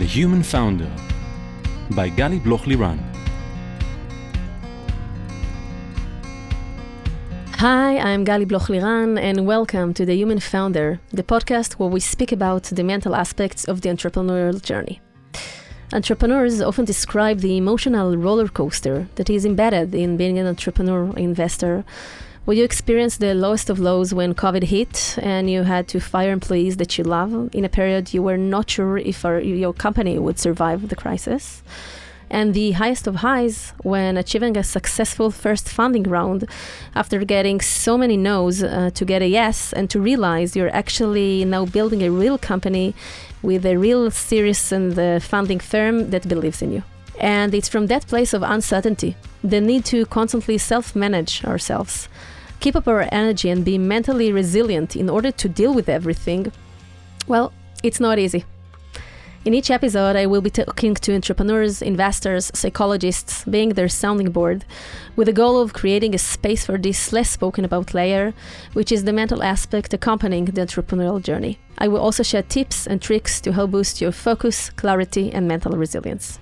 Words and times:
The 0.00 0.06
Human 0.06 0.42
Founder 0.42 0.90
by 1.90 2.08
Gali 2.08 2.42
Bloch 2.42 2.62
Liran. 2.62 2.98
Hi, 7.56 7.98
I'm 7.98 8.24
Gali 8.24 8.48
Bloch 8.48 8.68
Liran, 8.68 9.20
and 9.20 9.46
welcome 9.46 9.92
to 9.92 10.06
The 10.06 10.16
Human 10.16 10.40
Founder, 10.40 11.00
the 11.10 11.22
podcast 11.22 11.74
where 11.74 11.90
we 11.90 12.00
speak 12.00 12.32
about 12.32 12.62
the 12.62 12.82
mental 12.82 13.14
aspects 13.14 13.66
of 13.66 13.82
the 13.82 13.90
entrepreneurial 13.90 14.62
journey. 14.62 15.02
Entrepreneurs 15.92 16.62
often 16.62 16.86
describe 16.86 17.40
the 17.40 17.58
emotional 17.58 18.16
roller 18.16 18.48
coaster 18.48 19.06
that 19.16 19.28
is 19.28 19.44
embedded 19.44 19.94
in 19.94 20.16
being 20.16 20.38
an 20.38 20.46
entrepreneur 20.46 21.14
investor. 21.18 21.84
Will 22.46 22.54
you 22.54 22.64
experience 22.64 23.18
the 23.18 23.34
lowest 23.34 23.70
of 23.70 23.78
lows 23.78 24.12
when 24.12 24.34
COVID 24.34 24.64
hit 24.64 25.18
and 25.22 25.50
you 25.50 25.62
had 25.62 25.86
to 25.88 26.00
fire 26.00 26.32
employees 26.32 26.78
that 26.78 26.96
you 26.96 27.04
love 27.04 27.54
in 27.54 27.64
a 27.64 27.68
period 27.68 28.14
you 28.14 28.22
were 28.22 28.38
not 28.38 28.70
sure 28.70 28.98
if 28.98 29.24
our, 29.24 29.38
your 29.40 29.72
company 29.72 30.18
would 30.18 30.38
survive 30.38 30.88
the 30.88 30.96
crisis? 30.96 31.62
and 32.30 32.54
the 32.54 32.72
highest 32.72 33.06
of 33.06 33.16
highs 33.16 33.72
when 33.82 34.16
achieving 34.16 34.56
a 34.56 34.62
successful 34.62 35.30
first 35.30 35.68
funding 35.68 36.04
round 36.04 36.48
after 36.94 37.24
getting 37.24 37.60
so 37.60 37.98
many 37.98 38.16
no's 38.16 38.62
uh, 38.62 38.90
to 38.94 39.04
get 39.04 39.20
a 39.20 39.26
yes 39.26 39.72
and 39.72 39.90
to 39.90 40.00
realize 40.00 40.54
you're 40.54 40.74
actually 40.74 41.44
now 41.44 41.66
building 41.66 42.02
a 42.02 42.10
real 42.10 42.38
company 42.38 42.94
with 43.42 43.66
a 43.66 43.76
real 43.76 44.10
serious 44.10 44.70
and 44.70 44.96
uh, 44.98 45.18
funding 45.18 45.58
firm 45.58 46.10
that 46.10 46.28
believes 46.28 46.62
in 46.62 46.72
you. 46.72 46.82
And 47.18 47.52
it's 47.52 47.68
from 47.68 47.88
that 47.88 48.06
place 48.06 48.32
of 48.32 48.42
uncertainty, 48.42 49.16
the 49.42 49.60
need 49.60 49.84
to 49.86 50.06
constantly 50.06 50.56
self 50.56 50.96
manage 50.96 51.44
ourselves, 51.44 52.08
keep 52.60 52.76
up 52.76 52.86
our 52.86 53.08
energy, 53.10 53.50
and 53.50 53.64
be 53.64 53.78
mentally 53.78 54.32
resilient 54.32 54.94
in 54.94 55.10
order 55.10 55.32
to 55.32 55.48
deal 55.48 55.74
with 55.74 55.88
everything. 55.88 56.52
Well, 57.26 57.52
it's 57.82 58.00
not 58.00 58.18
easy. 58.18 58.44
In 59.42 59.54
each 59.54 59.70
episode, 59.70 60.16
I 60.16 60.26
will 60.26 60.42
be 60.42 60.50
talking 60.50 60.94
to 60.94 61.14
entrepreneurs, 61.14 61.80
investors, 61.80 62.50
psychologists, 62.54 63.42
being 63.44 63.70
their 63.70 63.88
sounding 63.88 64.30
board, 64.30 64.66
with 65.16 65.28
the 65.28 65.32
goal 65.32 65.62
of 65.62 65.72
creating 65.72 66.14
a 66.14 66.18
space 66.18 66.66
for 66.66 66.76
this 66.76 67.10
less 67.10 67.30
spoken 67.30 67.64
about 67.64 67.94
layer, 67.94 68.34
which 68.74 68.92
is 68.92 69.04
the 69.04 69.14
mental 69.14 69.42
aspect 69.42 69.94
accompanying 69.94 70.44
the 70.44 70.60
entrepreneurial 70.60 71.22
journey. 71.22 71.58
I 71.78 71.88
will 71.88 72.00
also 72.00 72.22
share 72.22 72.42
tips 72.42 72.86
and 72.86 73.00
tricks 73.00 73.40
to 73.40 73.52
help 73.52 73.70
boost 73.70 74.02
your 74.02 74.12
focus, 74.12 74.68
clarity, 74.68 75.32
and 75.32 75.48
mental 75.48 75.72
resilience. 75.72 76.38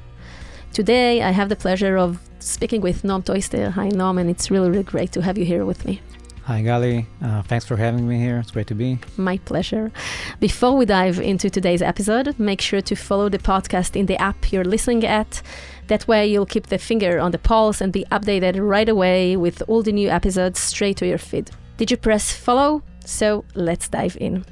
Today, 0.73 1.23
I 1.23 1.31
have 1.31 1.51
the 1.51 1.57
pleasure 1.57 1.97
of 1.97 2.19
speaking 2.41 2.81
with 2.81 3.03
Noam 3.03 3.25
Toister. 3.25 3.71
Hi, 3.71 3.91
Noam, 3.91 4.21
and 4.21 4.29
it's 4.29 4.51
really, 4.51 4.71
really 4.71 4.83
great 4.83 5.13
to 5.13 5.23
have 5.23 5.39
you 5.39 5.45
here 5.45 5.65
with 5.65 5.85
me. 5.87 6.01
Hi, 6.49 6.63
Gali. 6.63 7.05
Uh, 7.23 7.43
thanks 7.43 7.67
for 7.67 7.77
having 7.77 8.09
me 8.09 8.19
here. 8.19 8.39
It's 8.39 8.53
great 8.53 8.69
to 8.69 8.75
be. 8.75 8.99
My 9.19 9.37
pleasure. 9.37 9.93
Before 10.41 10.75
we 10.79 10.87
dive 10.87 11.21
into 11.21 11.51
today's 11.51 11.83
episode, 11.83 12.39
make 12.39 12.63
sure 12.63 12.81
to 12.81 12.95
follow 12.97 13.29
the 13.29 13.39
podcast 13.39 13.95
in 13.95 14.07
the 14.07 14.17
app 14.17 14.51
you're 14.51 14.65
listening 14.65 15.05
at. 15.05 15.43
That 15.89 16.09
way, 16.09 16.27
you'll 16.27 16.47
keep 16.47 16.69
the 16.69 16.79
finger 16.79 17.19
on 17.19 17.33
the 17.33 17.39
pulse 17.39 17.83
and 17.83 17.93
be 17.93 18.07
updated 18.11 18.67
right 18.67 18.89
away 18.89 19.37
with 19.37 19.63
all 19.69 19.83
the 19.83 19.93
new 19.93 20.09
episodes 20.09 20.59
straight 20.59 20.97
to 20.97 21.07
your 21.07 21.19
feed. 21.19 21.51
Did 21.77 21.91
you 21.91 21.99
press 21.99 22.33
follow? 22.33 22.83
So 23.05 23.45
let's 23.55 23.91
dive 23.91 24.17
in. 24.19 24.47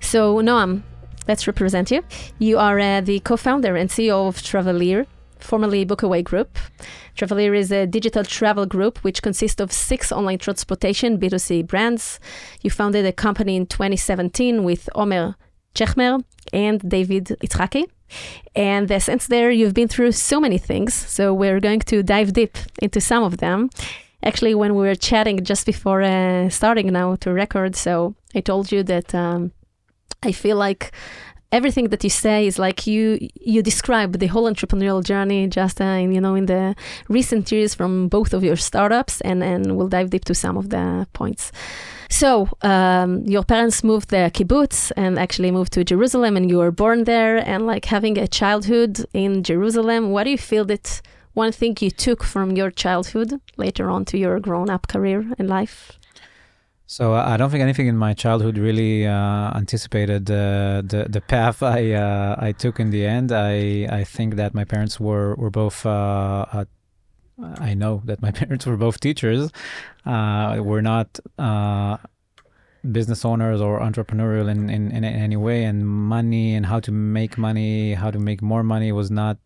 So, 0.00 0.38
Noam, 0.38 0.82
let's 1.28 1.46
represent 1.46 1.92
you. 1.92 2.02
You 2.40 2.58
are 2.58 2.80
uh, 2.80 3.00
the 3.00 3.20
co 3.20 3.36
founder 3.36 3.76
and 3.76 3.88
CEO 3.90 4.26
of 4.26 4.38
Travelier, 4.38 5.06
formerly 5.42 5.84
Bookaway 5.84 6.22
Group. 6.24 6.58
Travelier 7.16 7.56
is 7.56 7.70
a 7.70 7.86
digital 7.86 8.24
travel 8.24 8.66
group 8.66 8.98
which 8.98 9.22
consists 9.22 9.60
of 9.60 9.72
six 9.72 10.12
online 10.12 10.38
transportation 10.38 11.18
B2C 11.18 11.66
brands. 11.66 12.20
You 12.62 12.70
founded 12.70 13.04
a 13.06 13.12
company 13.12 13.56
in 13.56 13.66
2017 13.66 14.64
with 14.64 14.88
Omer 14.94 15.36
Chechmer 15.74 16.24
and 16.52 16.88
David 16.88 17.36
Itzhaki. 17.42 17.84
And 18.54 18.90
uh, 18.90 18.98
since 18.98 19.26
there, 19.26 19.50
you've 19.50 19.74
been 19.74 19.88
through 19.88 20.12
so 20.12 20.40
many 20.40 20.58
things. 20.58 20.94
So 20.94 21.32
we're 21.32 21.60
going 21.60 21.80
to 21.80 22.02
dive 22.02 22.32
deep 22.32 22.58
into 22.80 23.00
some 23.00 23.22
of 23.22 23.38
them. 23.38 23.70
Actually, 24.22 24.54
when 24.54 24.74
we 24.74 24.86
were 24.86 24.94
chatting 24.94 25.42
just 25.44 25.66
before 25.66 26.02
uh, 26.02 26.48
starting 26.48 26.92
now 26.92 27.16
to 27.16 27.32
record, 27.32 27.74
so 27.74 28.14
I 28.34 28.40
told 28.40 28.70
you 28.70 28.82
that 28.84 29.14
um, 29.14 29.52
I 30.22 30.30
feel 30.32 30.56
like 30.56 30.92
everything 31.52 31.88
that 31.88 32.02
you 32.02 32.10
say 32.10 32.46
is 32.46 32.58
like 32.58 32.86
you 32.86 33.18
you 33.40 33.62
describe 33.62 34.18
the 34.18 34.26
whole 34.26 34.50
entrepreneurial 34.50 35.04
journey 35.04 35.46
just 35.46 35.80
uh, 35.80 35.84
in, 35.84 36.10
you 36.12 36.20
know 36.20 36.34
in 36.34 36.46
the 36.46 36.74
recent 37.08 37.52
years 37.52 37.74
from 37.74 38.08
both 38.08 38.32
of 38.32 38.42
your 38.42 38.56
startups 38.56 39.20
and 39.20 39.42
and 39.42 39.76
we'll 39.76 39.88
dive 39.88 40.10
deep 40.10 40.24
to 40.24 40.34
some 40.34 40.56
of 40.56 40.70
the 40.70 41.06
points. 41.12 41.52
So 42.08 42.48
um, 42.60 43.24
your 43.24 43.42
parents 43.42 43.82
moved 43.82 44.10
the 44.10 44.30
kibbutz 44.34 44.92
and 44.96 45.18
actually 45.18 45.50
moved 45.50 45.72
to 45.72 45.84
jerusalem 45.84 46.36
and 46.36 46.50
you 46.50 46.58
were 46.58 46.70
born 46.70 47.04
there 47.04 47.36
and 47.36 47.66
like 47.66 47.86
having 47.86 48.18
a 48.18 48.28
childhood 48.28 49.06
in 49.14 49.42
jerusalem 49.42 50.10
what 50.10 50.24
do 50.24 50.30
you 50.30 50.38
feel 50.38 50.64
that 50.66 51.00
one 51.34 51.52
thing 51.52 51.74
you 51.80 51.90
took 51.90 52.22
from 52.22 52.50
your 52.56 52.70
childhood 52.70 53.40
later 53.56 53.90
on 53.90 54.04
to 54.04 54.18
your 54.18 54.38
grown-up 54.40 54.88
career 54.88 55.26
in 55.38 55.48
life 55.48 55.98
so 56.92 57.14
I 57.14 57.38
don't 57.38 57.48
think 57.48 57.62
anything 57.62 57.86
in 57.86 57.96
my 57.96 58.12
childhood 58.12 58.58
really 58.58 59.06
uh, 59.06 59.56
anticipated 59.62 60.30
uh, 60.30 60.82
the 60.92 61.06
the 61.08 61.22
path 61.22 61.62
I 61.78 61.92
uh, 61.92 62.36
I 62.38 62.52
took 62.52 62.78
in 62.78 62.90
the 62.90 63.06
end. 63.06 63.32
I 63.32 63.86
I 64.00 64.04
think 64.04 64.36
that 64.36 64.52
my 64.52 64.64
parents 64.64 65.00
were 65.00 65.34
were 65.36 65.50
both. 65.50 65.86
Uh, 65.86 66.44
uh, 66.52 66.64
I 67.70 67.72
know 67.72 68.02
that 68.04 68.20
my 68.20 68.30
parents 68.40 68.66
were 68.66 68.76
both 68.76 69.00
teachers. 69.00 69.50
Uh, 70.04 70.60
were 70.70 70.82
not 70.82 71.08
business 72.98 73.24
owners 73.24 73.60
or 73.60 73.80
entrepreneurial 73.80 74.50
in, 74.50 74.68
in, 74.68 74.90
in 74.90 75.04
any 75.04 75.36
way 75.36 75.62
and 75.62 75.86
money 75.86 76.56
and 76.56 76.66
how 76.66 76.80
to 76.80 76.90
make 76.90 77.38
money 77.38 77.94
how 77.94 78.10
to 78.10 78.18
make 78.18 78.42
more 78.42 78.64
money 78.64 78.90
was 78.90 79.08
not 79.08 79.38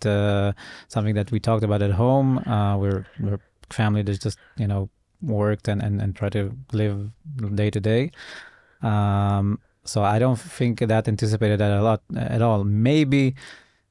something 0.88 1.14
that 1.14 1.30
we 1.30 1.38
talked 1.38 1.62
about 1.62 1.82
at 1.82 1.90
home 1.90 2.42
we're, 2.80 3.04
we're 3.20 3.38
family 3.68 4.00
that's 4.00 4.24
just 4.26 4.38
you 4.56 4.66
know 4.66 4.88
worked 5.22 5.68
and, 5.68 5.82
and, 5.82 6.00
and 6.00 6.14
try 6.16 6.28
to 6.30 6.52
live 6.72 7.10
day 7.54 7.70
to 7.70 7.80
day. 7.80 8.10
Um, 8.82 9.58
so 9.84 10.02
I 10.02 10.18
don't 10.18 10.38
think 10.38 10.80
that 10.80 11.08
anticipated 11.08 11.60
that 11.60 11.70
a 11.70 11.82
lot 11.82 12.02
at 12.16 12.42
all. 12.42 12.64
Maybe 12.64 13.34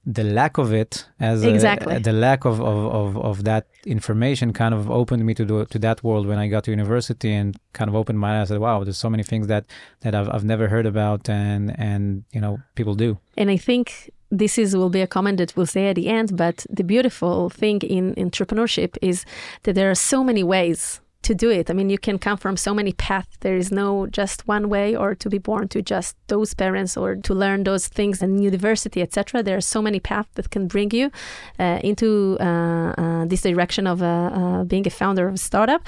the 0.05 0.23
lack 0.23 0.57
of 0.59 0.71
it 0.71 1.07
as 1.19 1.43
exactly 1.43 1.95
a, 1.95 1.99
the 1.99 2.13
lack 2.13 2.45
of, 2.45 2.61
of, 2.61 2.85
of, 2.93 3.17
of, 3.17 3.43
that 3.43 3.65
information 3.87 4.53
kind 4.53 4.73
of 4.73 4.91
opened 4.91 5.25
me 5.25 5.33
to 5.33 5.43
do, 5.43 5.65
to 5.65 5.79
that 5.79 6.03
world 6.03 6.27
when 6.27 6.37
I 6.37 6.47
got 6.47 6.63
to 6.65 6.71
university 6.71 7.33
and 7.33 7.57
kind 7.73 7.89
of 7.89 7.95
opened 7.95 8.19
my 8.19 8.39
eyes. 8.39 8.51
I 8.51 8.55
said, 8.55 8.59
wow, 8.59 8.83
there's 8.83 8.99
so 8.99 9.09
many 9.09 9.23
things 9.23 9.47
that, 9.47 9.65
that 10.01 10.13
I've, 10.13 10.29
I've 10.29 10.43
never 10.43 10.67
heard 10.67 10.85
about 10.85 11.27
and, 11.27 11.73
and, 11.79 12.23
you 12.31 12.39
know, 12.39 12.59
people 12.75 12.93
do. 12.93 13.17
And 13.35 13.49
I 13.49 13.57
think 13.57 14.11
this 14.29 14.59
is 14.59 14.75
will 14.75 14.89
be 14.89 15.01
a 15.01 15.07
comment 15.07 15.37
that 15.39 15.55
we'll 15.55 15.65
say 15.65 15.87
at 15.87 15.95
the 15.95 16.07
end, 16.07 16.37
but 16.37 16.65
the 16.69 16.83
beautiful 16.83 17.49
thing 17.49 17.79
in 17.81 18.13
entrepreneurship 18.15 18.97
is 19.01 19.25
that 19.63 19.73
there 19.73 19.89
are 19.89 19.95
so 19.95 20.23
many 20.23 20.43
ways 20.43 21.01
to 21.25 21.35
do 21.35 21.49
it. 21.49 21.69
I 21.69 21.73
mean, 21.73 21.89
you 21.89 21.97
can 21.97 22.17
come 22.19 22.37
from 22.37 22.55
so 22.55 22.73
many 22.73 22.93
paths. 22.93 23.37
There 23.39 23.57
is 23.57 23.71
no 23.71 24.07
just 24.07 24.47
one 24.47 24.69
way, 24.69 24.95
or 24.95 25.15
to 25.15 25.29
be 25.29 25.39
born 25.39 25.67
to 25.69 25.81
just 25.81 26.15
those 26.27 26.53
parents, 26.53 26.95
or 26.95 27.15
to 27.15 27.33
learn 27.33 27.63
those 27.63 27.87
things 27.87 28.21
in 28.21 28.41
university, 28.41 29.01
etc. 29.01 29.43
There 29.43 29.57
are 29.57 29.67
so 29.75 29.81
many 29.81 29.99
paths 29.99 30.29
that 30.35 30.49
can 30.49 30.67
bring 30.67 30.91
you 30.91 31.11
uh, 31.59 31.79
into 31.83 32.37
uh, 32.39 32.93
uh, 32.97 33.25
this 33.25 33.41
direction 33.41 33.87
of 33.87 34.01
uh, 34.01 34.05
uh, 34.05 34.63
being 34.63 34.85
a 34.87 34.91
founder 34.91 35.27
of 35.27 35.35
a 35.35 35.37
startup. 35.37 35.81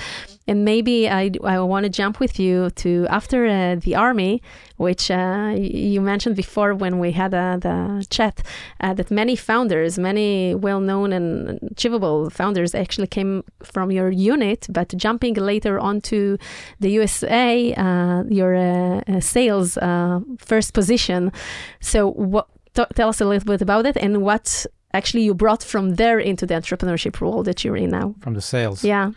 And 0.47 0.63
maybe 0.63 1.09
I, 1.09 1.31
I 1.43 1.59
want 1.59 1.83
to 1.83 1.89
jump 1.89 2.19
with 2.19 2.39
you 2.39 2.69
to 2.71 3.05
after 3.09 3.45
uh, 3.45 3.75
the 3.75 3.95
army, 3.95 4.41
which 4.77 5.09
you 5.09 6.01
mentioned 6.01 6.35
before 6.35 6.73
when 6.73 6.99
we 6.99 7.11
had 7.11 7.31
the 7.31 8.05
chat, 8.09 8.43
that 8.79 9.11
many 9.11 9.35
founders, 9.35 9.97
many 9.97 10.55
well-known 10.55 11.11
and 11.13 11.59
achievable 11.71 12.29
founders, 12.29 12.73
actually 12.75 13.07
came 13.07 13.43
from 13.63 13.91
your 13.91 14.09
unit, 14.09 14.67
but 14.69 14.89
jumping 14.95 15.33
later 15.35 15.79
onto 15.79 16.37
the 16.79 16.89
USA, 16.91 17.73
uh, 17.73 18.23
your 18.29 18.55
uh, 18.55 19.01
uh, 19.07 19.19
sales 19.19 19.77
uh, 19.77 20.19
first 20.37 20.73
position. 20.73 21.31
So, 21.79 22.11
what, 22.11 22.47
t- 22.73 22.85
tell 22.95 23.09
us 23.09 23.21
a 23.21 23.25
little 23.25 23.45
bit 23.45 23.61
about 23.61 23.85
it 23.85 23.97
and 23.97 24.21
what 24.21 24.65
actually 24.93 25.23
you 25.23 25.33
brought 25.33 25.63
from 25.63 25.95
there 25.95 26.19
into 26.19 26.45
the 26.45 26.53
entrepreneurship 26.53 27.19
role 27.21 27.43
that 27.43 27.63
you're 27.63 27.77
in 27.77 27.89
now. 27.89 28.15
From 28.21 28.33
the 28.33 28.41
sales. 28.41 28.83
Yeah. 28.83 29.11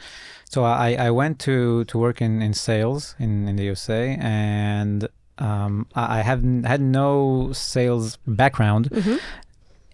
So 0.50 0.64
I, 0.64 0.94
I 0.94 1.10
went 1.10 1.38
to, 1.40 1.84
to 1.84 1.96
work 1.96 2.20
in, 2.20 2.42
in 2.42 2.54
sales 2.54 3.14
in, 3.18 3.48
in 3.48 3.54
the 3.56 3.64
USA 3.64 4.18
and 4.20 5.08
um, 5.38 5.86
I 5.94 6.20
have 6.22 6.42
had 6.64 6.80
no 6.80 7.52
sales 7.52 8.18
background. 8.26 8.90
Mm-hmm. 8.90 9.16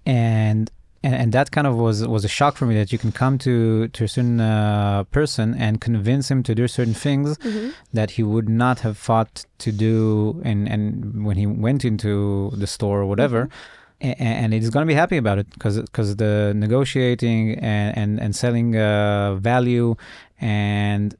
And 0.06 0.70
and, 1.02 1.14
and 1.14 1.32
that 1.32 1.50
kind 1.52 1.66
of 1.66 1.76
was 1.76 2.06
was 2.06 2.24
a 2.24 2.28
shock 2.28 2.56
for 2.56 2.66
me 2.66 2.74
that 2.74 2.90
you 2.90 2.98
can 2.98 3.12
come 3.12 3.38
to 3.38 3.88
to 3.88 4.04
a 4.04 4.08
certain 4.08 4.40
uh, 4.40 5.04
person 5.04 5.54
and 5.54 5.80
convince 5.80 6.30
him 6.30 6.42
to 6.44 6.54
do 6.54 6.66
certain 6.66 6.94
things 6.94 7.38
mm-hmm. 7.38 7.70
that 7.92 8.12
he 8.12 8.22
would 8.22 8.48
not 8.48 8.80
have 8.80 8.98
thought 8.98 9.44
to 9.58 9.70
do 9.70 10.40
and 10.44 10.68
and 10.68 11.24
when 11.24 11.36
he 11.36 11.46
went 11.46 11.84
into 11.84 12.50
the 12.56 12.66
store 12.66 13.00
or 13.02 13.06
whatever 13.06 13.40
mm-hmm. 13.44 14.22
and, 14.22 14.34
and 14.42 14.52
he's 14.54 14.70
going 14.70 14.86
to 14.86 14.90
be 14.90 14.94
happy 14.94 15.16
about 15.16 15.38
it 15.38 15.48
because 15.50 15.80
because 15.80 16.16
the 16.16 16.52
negotiating 16.56 17.58
and 17.58 17.96
and, 17.96 18.20
and 18.20 18.34
selling 18.34 18.76
uh, 18.76 19.36
value 19.36 19.94
and 20.40 21.16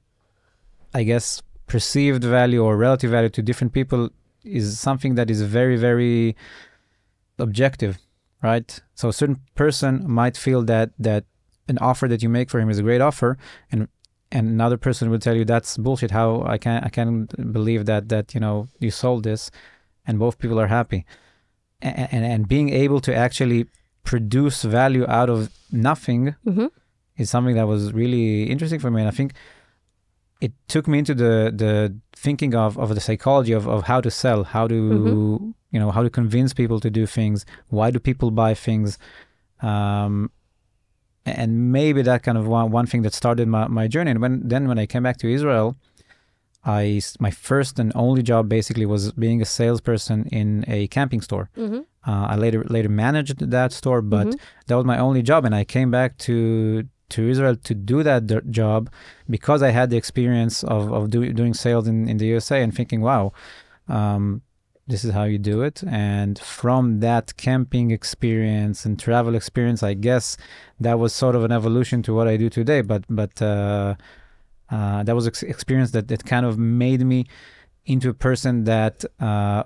I 0.95 1.03
guess 1.03 1.43
perceived 1.67 2.23
value 2.25 2.63
or 2.63 2.77
relative 2.77 3.11
value 3.11 3.29
to 3.31 3.43
different 3.43 3.73
people 3.73 4.11
is 4.45 4.79
something 4.79 5.17
that 5.17 5.31
is 5.31 5.43
very 5.43 5.77
very 5.77 6.37
objective 7.39 7.99
right? 8.43 8.81
So 8.95 9.09
a 9.09 9.13
certain 9.13 9.41
person 9.55 10.05
might 10.09 10.37
feel 10.37 10.63
that 10.63 10.91
that 10.99 11.25
an 11.69 11.79
offer 11.79 12.07
that 12.09 12.23
you 12.23 12.29
make 12.29 12.49
for 12.51 12.61
him 12.61 12.71
is 12.71 12.79
a 12.79 12.83
great 12.83 13.01
offer, 13.01 13.39
and 13.71 13.89
and 14.31 14.49
another 14.49 14.77
person 14.77 15.11
will 15.11 15.19
tell 15.19 15.37
you 15.37 15.45
that's 15.45 15.77
bullshit. 15.77 16.11
How 16.11 16.43
I 16.55 16.59
can 16.59 16.83
I 16.85 16.89
can't 16.89 17.53
believe 17.53 17.87
that 17.87 18.09
that 18.09 18.35
you 18.35 18.41
know 18.41 18.69
you 18.79 18.91
sold 18.91 19.25
this, 19.25 19.51
and 20.07 20.19
both 20.19 20.39
people 20.39 20.61
are 20.61 20.69
happy, 20.69 21.05
and 21.81 22.09
and, 22.13 22.25
and 22.25 22.49
being 22.49 22.71
able 22.71 23.01
to 23.01 23.15
actually 23.15 23.67
produce 24.05 24.63
value 24.63 25.05
out 25.09 25.29
of 25.29 25.51
nothing 25.73 26.37
hmm 26.45 26.67
is 27.17 27.31
something 27.31 27.55
that 27.57 27.67
was 27.67 27.93
really 27.93 28.45
interesting 28.45 28.81
for 28.81 28.91
me, 28.91 29.01
and 29.03 29.09
I 29.09 29.13
think 29.13 29.33
it 30.41 30.53
took 30.69 30.87
me 30.87 30.99
into 30.99 31.15
the 31.15 31.53
the 31.63 31.75
thinking 32.15 32.55
of 32.55 32.79
of 32.79 32.89
the 32.95 33.01
psychology 33.01 33.53
of 33.53 33.67
of 33.69 33.85
how 33.85 34.01
to 34.01 34.11
sell, 34.11 34.45
how 34.45 34.67
to 34.69 34.75
Mhm. 34.75 35.55
you 35.73 35.81
know 35.81 35.91
how 35.97 36.03
to 36.03 36.11
convince 36.11 36.51
people 36.55 36.79
to 36.81 36.91
do 36.91 37.07
things, 37.07 37.47
why 37.69 37.91
do 37.91 37.99
people 37.99 38.31
buy 38.31 38.53
things, 38.55 38.99
um, 39.63 40.31
and 41.25 41.73
maybe 41.73 42.03
that 42.03 42.23
kind 42.23 42.39
of 42.39 42.47
one 42.47 42.71
one 42.71 42.87
thing 42.87 43.03
that 43.03 43.15
started 43.15 43.49
my, 43.49 43.67
my 43.67 43.87
journey. 43.89 44.11
And 44.13 44.21
when 44.21 44.35
then 44.53 44.69
when 44.69 44.79
I 44.79 44.87
came 44.87 45.03
back 45.03 45.17
to 45.19 45.29
Israel, 45.29 45.69
I 46.65 47.01
my 47.27 47.31
first 47.31 47.79
and 47.79 47.91
only 47.95 48.23
job 48.23 48.49
basically 48.49 48.87
was 48.87 49.13
being 49.13 49.41
a 49.41 49.45
salesperson 49.59 50.27
in 50.41 50.65
a 50.77 50.79
camping 50.89 51.23
store. 51.29 51.49
hmm 51.57 51.81
Uh, 52.11 52.27
I 52.33 52.37
later 52.45 52.61
later 52.77 52.91
managed 53.07 53.39
that 53.57 53.71
store, 53.81 54.01
but 54.17 54.27
Mhm. 54.29 54.39
that 54.67 54.77
was 54.79 54.87
my 54.93 54.99
only 55.07 55.23
job, 55.31 55.41
and 55.47 55.55
I 55.63 55.65
came 55.77 55.91
back 55.99 56.11
to 56.27 56.35
to 57.11 57.29
Israel 57.29 57.57
to 57.57 57.75
do 57.75 58.03
that 58.03 58.27
d- 58.27 58.41
job 58.51 58.91
because 59.29 59.63
I 59.63 59.71
had 59.71 59.91
the 59.91 59.97
experience 59.97 60.65
of 60.65 60.93
of 60.93 61.11
do, 61.11 61.33
doing 61.33 61.55
sales 61.55 61.87
in, 61.87 62.09
in 62.09 62.17
the 62.19 62.27
USA 62.27 62.63
and 62.63 62.75
thinking, 62.75 63.01
wow, 63.01 63.33
um, 63.89 64.43
this 64.87 65.05
is 65.05 65.13
how 65.13 65.25
you 65.25 65.39
do 65.39 65.63
it. 65.63 65.83
And 65.87 66.39
from 66.39 67.01
that 67.01 67.37
camping 67.37 67.91
experience 67.91 68.85
and 68.85 68.99
travel 68.99 69.35
experience, 69.35 69.83
I 69.83 69.95
guess 69.95 70.37
that 70.81 70.99
was 70.99 71.13
sort 71.13 71.35
of 71.35 71.45
an 71.45 71.53
evolution 71.53 72.03
to 72.05 72.15
what 72.15 72.29
I 72.29 72.37
do 72.37 72.49
today. 72.49 72.81
But 72.83 73.05
but 73.09 73.41
uh, 73.43 73.95
uh, 74.71 75.03
that 75.03 75.15
was 75.15 75.27
ex- 75.27 75.43
experience 75.43 75.91
that 75.93 76.09
that 76.09 76.25
kind 76.25 76.47
of 76.47 76.59
made 76.59 77.05
me 77.05 77.27
into 77.85 78.09
a 78.09 78.15
person 78.15 78.65
that 78.65 79.05
uh, 79.21 79.65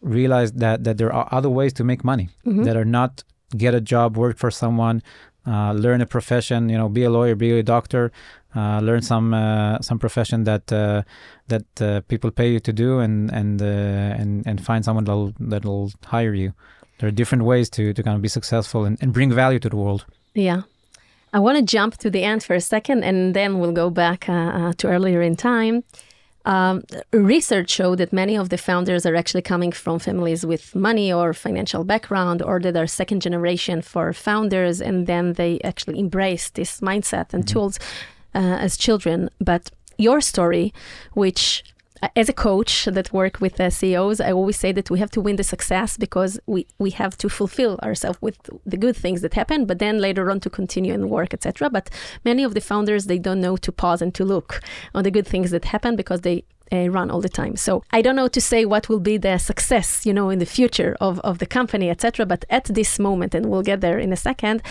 realized 0.00 0.58
that 0.58 0.84
that 0.84 0.98
there 0.98 1.12
are 1.12 1.28
other 1.32 1.50
ways 1.50 1.72
to 1.74 1.84
make 1.84 2.04
money 2.04 2.28
hmm 2.44 2.64
that 2.64 2.76
are 2.76 2.84
not 2.84 3.24
get 3.56 3.74
a 3.74 3.80
job, 3.80 4.16
work 4.16 4.38
for 4.38 4.50
someone, 4.50 5.02
uh, 5.46 5.72
learn 5.72 6.00
a 6.00 6.06
profession, 6.06 6.68
you 6.68 6.78
know, 6.78 6.88
be 6.88 7.04
a 7.04 7.10
lawyer, 7.10 7.34
be 7.34 7.58
a 7.58 7.62
doctor, 7.62 8.12
uh, 8.54 8.80
learn 8.80 9.02
some 9.02 9.34
uh, 9.34 9.80
some 9.80 9.98
profession 9.98 10.44
that 10.44 10.72
uh, 10.72 11.02
that 11.48 11.80
uh, 11.80 12.00
people 12.08 12.30
pay 12.30 12.50
you 12.52 12.60
to 12.60 12.72
do, 12.72 12.98
and 12.98 13.30
and 13.32 13.60
and 13.60 14.46
and 14.46 14.64
find 14.64 14.84
someone 14.84 15.04
that'll 15.04 15.32
that'll 15.40 15.90
hire 16.04 16.34
you. 16.34 16.52
There 16.98 17.08
are 17.08 17.12
different 17.12 17.44
ways 17.44 17.68
to 17.70 17.92
to 17.92 18.02
kind 18.02 18.16
of 18.16 18.22
be 18.22 18.28
successful 18.28 18.84
and, 18.84 18.98
and 19.00 19.12
bring 19.12 19.32
value 19.32 19.58
to 19.60 19.68
the 19.68 19.76
world. 19.76 20.04
Yeah. 20.34 20.62
I 21.34 21.38
want 21.38 21.56
to 21.56 21.62
jump 21.62 21.96
to 21.98 22.10
the 22.10 22.24
end 22.24 22.44
for 22.44 22.54
a 22.54 22.60
second 22.60 23.04
and 23.04 23.32
then 23.34 23.58
we'll 23.58 23.72
go 23.72 23.88
back 23.88 24.26
to 24.26 24.74
earlier 24.84 25.22
in 25.22 25.34
time. 25.34 25.82
Um, 26.44 26.82
research 27.12 27.70
showed 27.70 27.98
that 27.98 28.12
many 28.12 28.36
of 28.36 28.48
the 28.48 28.58
founders 28.58 29.06
are 29.06 29.14
actually 29.14 29.42
coming 29.42 29.72
from 29.72 29.98
families 29.98 30.44
with 30.44 30.74
money 30.74 31.12
or 31.12 31.32
financial 31.32 31.84
background, 31.84 32.42
or 32.42 32.60
that 32.60 32.76
are 32.76 32.86
second 32.86 33.22
generation 33.22 33.82
for 33.82 34.12
founders, 34.12 34.80
and 34.80 35.06
then 35.06 35.34
they 35.34 35.60
actually 35.62 35.98
embrace 35.98 36.50
this 36.50 36.80
mindset 36.80 37.32
and 37.32 37.46
tools 37.46 37.78
uh, 38.34 38.38
as 38.38 38.76
children. 38.76 39.30
But 39.40 39.70
your 39.98 40.20
story, 40.20 40.72
which 41.12 41.62
as 42.16 42.28
a 42.28 42.32
coach 42.32 42.86
that 42.86 43.12
work 43.12 43.40
with 43.40 43.60
uh, 43.60 43.70
CEOs, 43.70 44.20
I 44.20 44.32
always 44.32 44.58
say 44.58 44.72
that 44.72 44.90
we 44.90 44.98
have 44.98 45.10
to 45.12 45.20
win 45.20 45.36
the 45.36 45.44
success 45.44 45.96
because 45.96 46.40
we, 46.46 46.66
we 46.78 46.90
have 46.90 47.16
to 47.18 47.28
fulfill 47.28 47.78
ourselves 47.82 48.18
with 48.20 48.38
the 48.66 48.76
good 48.76 48.96
things 48.96 49.20
that 49.22 49.34
happen, 49.34 49.66
but 49.66 49.78
then 49.78 49.98
later 49.98 50.30
on 50.30 50.40
to 50.40 50.50
continue 50.50 50.92
and 50.92 51.10
work, 51.10 51.32
etc. 51.32 51.70
But 51.70 51.90
many 52.24 52.42
of 52.42 52.54
the 52.54 52.60
founders 52.60 53.06
they 53.06 53.18
don't 53.18 53.40
know 53.40 53.56
to 53.56 53.70
pause 53.70 54.02
and 54.02 54.14
to 54.14 54.24
look 54.24 54.60
on 54.94 55.04
the 55.04 55.10
good 55.10 55.26
things 55.26 55.50
that 55.52 55.66
happen 55.66 55.94
because 55.94 56.22
they 56.22 56.44
uh, 56.72 56.88
run 56.88 57.10
all 57.10 57.20
the 57.20 57.28
time. 57.28 57.56
So 57.56 57.82
I 57.90 58.02
don't 58.02 58.16
know 58.16 58.28
to 58.28 58.40
say 58.40 58.64
what 58.64 58.88
will 58.88 59.00
be 59.00 59.16
the 59.18 59.38
success, 59.38 60.06
you 60.06 60.12
know, 60.12 60.30
in 60.30 60.38
the 60.38 60.46
future 60.46 60.96
of, 61.00 61.20
of 61.20 61.38
the 61.38 61.46
company, 61.46 61.90
etc. 61.90 62.26
But 62.26 62.44
at 62.50 62.64
this 62.64 62.98
moment, 62.98 63.34
and 63.34 63.46
we'll 63.46 63.62
get 63.62 63.80
there 63.80 63.98
in 63.98 64.12
a 64.12 64.16
second, 64.16 64.62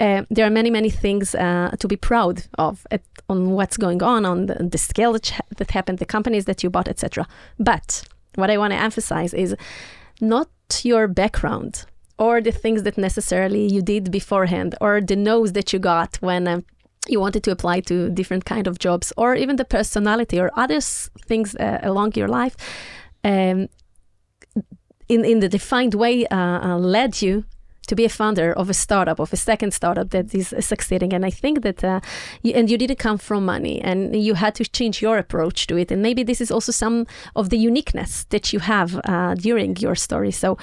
uh, 0.00 0.22
there 0.30 0.46
are 0.46 0.50
many, 0.50 0.70
many 0.70 0.90
things 0.90 1.34
uh, 1.34 1.74
to 1.78 1.88
be 1.88 1.96
proud 1.96 2.44
of 2.58 2.86
at, 2.90 3.02
on 3.28 3.52
what's 3.52 3.76
going 3.76 4.02
on, 4.02 4.24
on 4.26 4.46
the, 4.46 4.54
the 4.54 4.78
scale 4.78 5.12
that, 5.12 5.40
that 5.56 5.70
happened, 5.70 5.98
the 5.98 6.06
companies 6.06 6.44
that 6.44 6.62
you 6.62 6.70
bought, 6.70 6.88
etc. 6.88 7.26
But 7.58 8.04
what 8.34 8.50
I 8.50 8.58
want 8.58 8.72
to 8.72 8.78
emphasize 8.78 9.32
is 9.32 9.56
not 10.20 10.48
your 10.82 11.08
background 11.08 11.86
or 12.18 12.40
the 12.40 12.52
things 12.52 12.82
that 12.84 12.96
necessarily 12.96 13.66
you 13.66 13.82
did 13.82 14.10
beforehand 14.10 14.74
or 14.80 15.00
the 15.00 15.16
nose 15.16 15.52
that 15.52 15.72
you 15.72 15.78
got 15.78 16.16
when 16.20 16.48
um, 16.48 16.64
you 17.08 17.20
wanted 17.20 17.42
to 17.44 17.50
apply 17.50 17.80
to 17.80 18.10
different 18.10 18.44
kind 18.44 18.66
of 18.66 18.78
jobs 18.78 19.12
or 19.16 19.34
even 19.34 19.56
the 19.56 19.64
personality 19.64 20.38
or 20.38 20.50
other 20.56 20.80
things 20.80 21.54
uh, 21.56 21.78
along 21.82 22.12
your 22.14 22.28
life 22.28 22.56
um, 23.24 23.68
in, 25.08 25.24
in 25.24 25.40
the 25.40 25.48
defined 25.48 25.94
way 25.94 26.26
uh, 26.26 26.36
uh, 26.36 26.78
led 26.78 27.22
you 27.22 27.44
to 27.86 27.94
be 27.94 28.04
a 28.04 28.08
founder 28.08 28.52
of 28.52 28.70
a 28.70 28.74
startup, 28.74 29.18
of 29.18 29.32
a 29.32 29.36
second 29.36 29.72
startup 29.72 30.10
that 30.10 30.34
is 30.34 30.54
succeeding. 30.60 31.12
And 31.12 31.24
I 31.24 31.30
think 31.30 31.62
that, 31.62 31.84
uh, 31.84 32.00
you, 32.42 32.52
and 32.54 32.70
you 32.70 32.78
didn't 32.78 32.98
come 32.98 33.18
from 33.18 33.44
money 33.44 33.80
and 33.80 34.14
you 34.16 34.34
had 34.34 34.54
to 34.56 34.64
change 34.64 35.02
your 35.02 35.18
approach 35.18 35.66
to 35.66 35.76
it. 35.76 35.90
And 35.90 36.02
maybe 36.02 36.22
this 36.22 36.40
is 36.40 36.50
also 36.50 36.72
some 36.72 37.06
of 37.34 37.50
the 37.50 37.58
uniqueness 37.58 38.24
that 38.30 38.52
you 38.52 38.60
have 38.60 39.00
uh, 39.04 39.34
during 39.34 39.76
your 39.76 39.94
story. 39.94 40.30
So 40.30 40.58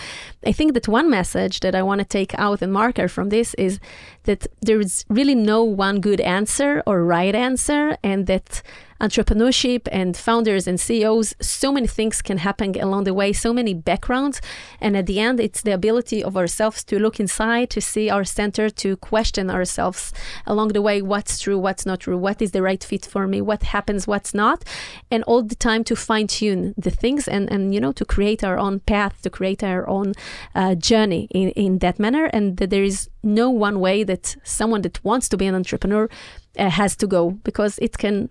I 0.45 0.51
think 0.51 0.73
that 0.73 0.87
one 0.87 1.09
message 1.09 1.59
that 1.61 1.75
I 1.75 1.81
want 1.81 1.99
to 1.99 2.05
take 2.05 2.33
out 2.37 2.61
and 2.61 2.71
marker 2.71 3.07
from 3.07 3.29
this 3.29 3.53
is 3.55 3.79
that 4.23 4.47
there 4.61 4.79
is 4.79 5.05
really 5.09 5.35
no 5.35 5.63
one 5.63 5.99
good 5.99 6.21
answer 6.21 6.81
or 6.85 7.03
right 7.03 7.35
answer, 7.35 7.97
and 8.03 8.27
that 8.27 8.61
entrepreneurship 9.00 9.88
and 9.92 10.16
founders 10.16 10.68
and 10.68 10.80
CEOs, 10.80 11.36
so 11.42 11.72
many 11.72 11.88
things 11.88 12.22
can 12.22 12.38
happen 12.38 12.80
along 12.80 13.04
the 13.04 13.13
way, 13.13 13.34
so 13.34 13.54
many 13.54 13.74
backgrounds. 13.74 14.42
And 14.80 14.95
at 14.95 15.06
the 15.06 15.19
end, 15.19 15.40
it's 15.40 15.62
the 15.62 15.72
ability 15.72 16.24
of 16.24 16.38
ourselves 16.38 16.84
to 16.86 17.00
look 17.00 17.19
inside, 17.19 17.69
to 17.72 17.81
see 17.81 18.10
our 18.10 18.24
center, 18.24 18.69
to 18.69 18.98
question 18.98 19.50
ourselves 19.50 20.13
along 20.45 20.69
the 20.69 20.81
way 20.81 21.01
what's 21.01 21.40
true, 21.40 21.57
what's 21.57 21.86
not 21.86 22.01
true, 22.01 22.18
what 22.18 22.42
is 22.42 22.51
the 22.51 22.62
right 22.62 22.84
fit 22.84 23.06
for 23.06 23.28
me, 23.28 23.42
what 23.42 23.63
happens, 23.63 24.07
what's 24.07 24.34
not. 24.34 24.63
And 25.12 25.24
all 25.24 25.44
the 25.44 25.56
time 25.56 25.84
to 25.86 25.95
fine 25.95 26.28
tune 26.28 26.74
the 26.78 26.92
things 26.92 27.28
and, 27.28 27.51
and, 27.51 27.74
you 27.74 27.80
know, 27.80 27.92
to 27.94 28.06
create 28.06 28.44
our 28.44 28.57
own 28.57 28.80
path, 28.80 29.22
to 29.24 29.30
create 29.30 29.63
our 29.63 29.88
own 29.88 30.13
uh, 30.56 30.75
journey 30.75 31.28
in, 31.31 31.50
in 31.52 31.80
that 31.80 32.00
manner. 32.00 32.26
And 32.26 32.57
that 32.57 32.69
there 32.69 32.83
is 32.83 33.09
no 33.23 33.50
one 33.50 33.80
way 33.80 34.04
that 34.04 34.35
someone 34.44 34.81
that 34.81 35.04
wants 35.04 35.30
to 35.30 35.38
be 35.38 35.45
an 35.45 35.56
entrepreneur 35.56 36.09
uh, 36.57 36.69
has 36.69 36.95
to 36.97 37.07
go 37.07 37.31
because 37.31 37.80
it 37.80 37.97
can 37.97 38.30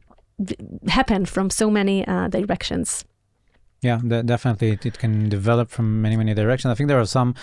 happen 0.88 1.26
from 1.26 1.50
so 1.50 1.70
many 1.70 2.06
uh, 2.06 2.28
directions. 2.28 3.04
Yeah, 3.80 4.00
de- 4.06 4.22
definitely, 4.22 4.70
it, 4.70 4.86
it 4.86 4.98
can 4.98 5.28
develop 5.28 5.70
from 5.70 6.02
many 6.02 6.16
many 6.16 6.34
directions. 6.34 6.70
I 6.70 6.74
think 6.74 6.88
there 6.88 7.00
are 7.00 7.06
some 7.06 7.34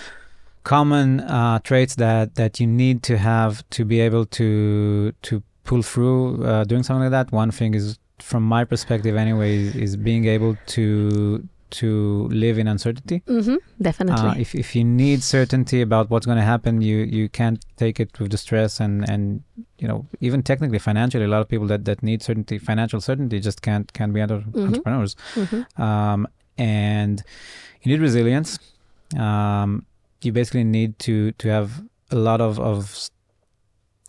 common 0.63 1.19
uh, 1.21 1.59
traits 1.59 1.95
that 1.95 2.35
that 2.35 2.59
you 2.59 2.67
need 2.67 3.03
to 3.03 3.17
have 3.17 3.67
to 3.71 3.85
be 3.85 3.99
able 3.99 4.25
to 4.25 5.13
to 5.21 5.43
pull 5.63 5.81
through 5.81 6.43
uh, 6.45 6.63
doing 6.63 6.83
something 6.83 7.03
like 7.03 7.11
that. 7.11 7.31
One 7.31 7.51
thing 7.51 7.73
is, 7.75 7.99
from 8.19 8.43
my 8.43 8.63
perspective, 8.63 9.15
anyway, 9.15 9.57
is, 9.57 9.75
is 9.75 9.97
being 9.97 10.25
able 10.25 10.57
to 10.67 11.47
to 11.71 12.27
live 12.31 12.57
in 12.57 12.67
uncertainty. 12.67 13.21
hmm 13.27 13.55
definitely. 13.81 14.29
Uh, 14.29 14.35
if 14.37 14.55
if 14.55 14.75
you 14.75 14.83
need 14.83 15.23
certainty 15.23 15.81
about 15.81 16.09
what's 16.09 16.25
going 16.25 16.37
to 16.37 16.43
happen, 16.43 16.81
you 16.81 16.97
you 16.97 17.29
can't 17.29 17.63
take 17.77 17.99
it 17.99 18.19
with 18.19 18.31
the 18.31 18.37
stress 18.37 18.79
and 18.79 19.09
and 19.09 19.43
you 19.77 19.87
know 19.87 20.05
even 20.19 20.41
technically 20.43 20.79
financially, 20.79 21.25
a 21.25 21.27
lot 21.27 21.41
of 21.41 21.47
people 21.47 21.67
that 21.67 21.85
that 21.85 22.01
need 22.03 22.21
certainty, 22.23 22.57
financial 22.57 22.99
certainty, 23.01 23.39
just 23.39 23.61
can't 23.61 23.91
can't 23.93 24.13
be 24.13 24.21
entre- 24.21 24.43
Mhm. 24.51 24.65
entrepreneurs. 24.67 25.15
hmm 25.35 25.61
Um, 25.81 26.27
and 26.57 27.23
you 27.81 27.91
need 27.91 28.01
resilience. 28.01 28.59
Um, 29.17 29.85
you 30.23 30.31
basically 30.33 30.63
need 30.63 30.97
to 30.99 31.31
to 31.33 31.47
have 31.49 31.69
a 32.11 32.15
lot 32.15 32.41
of 32.41 32.59
of 32.59 33.09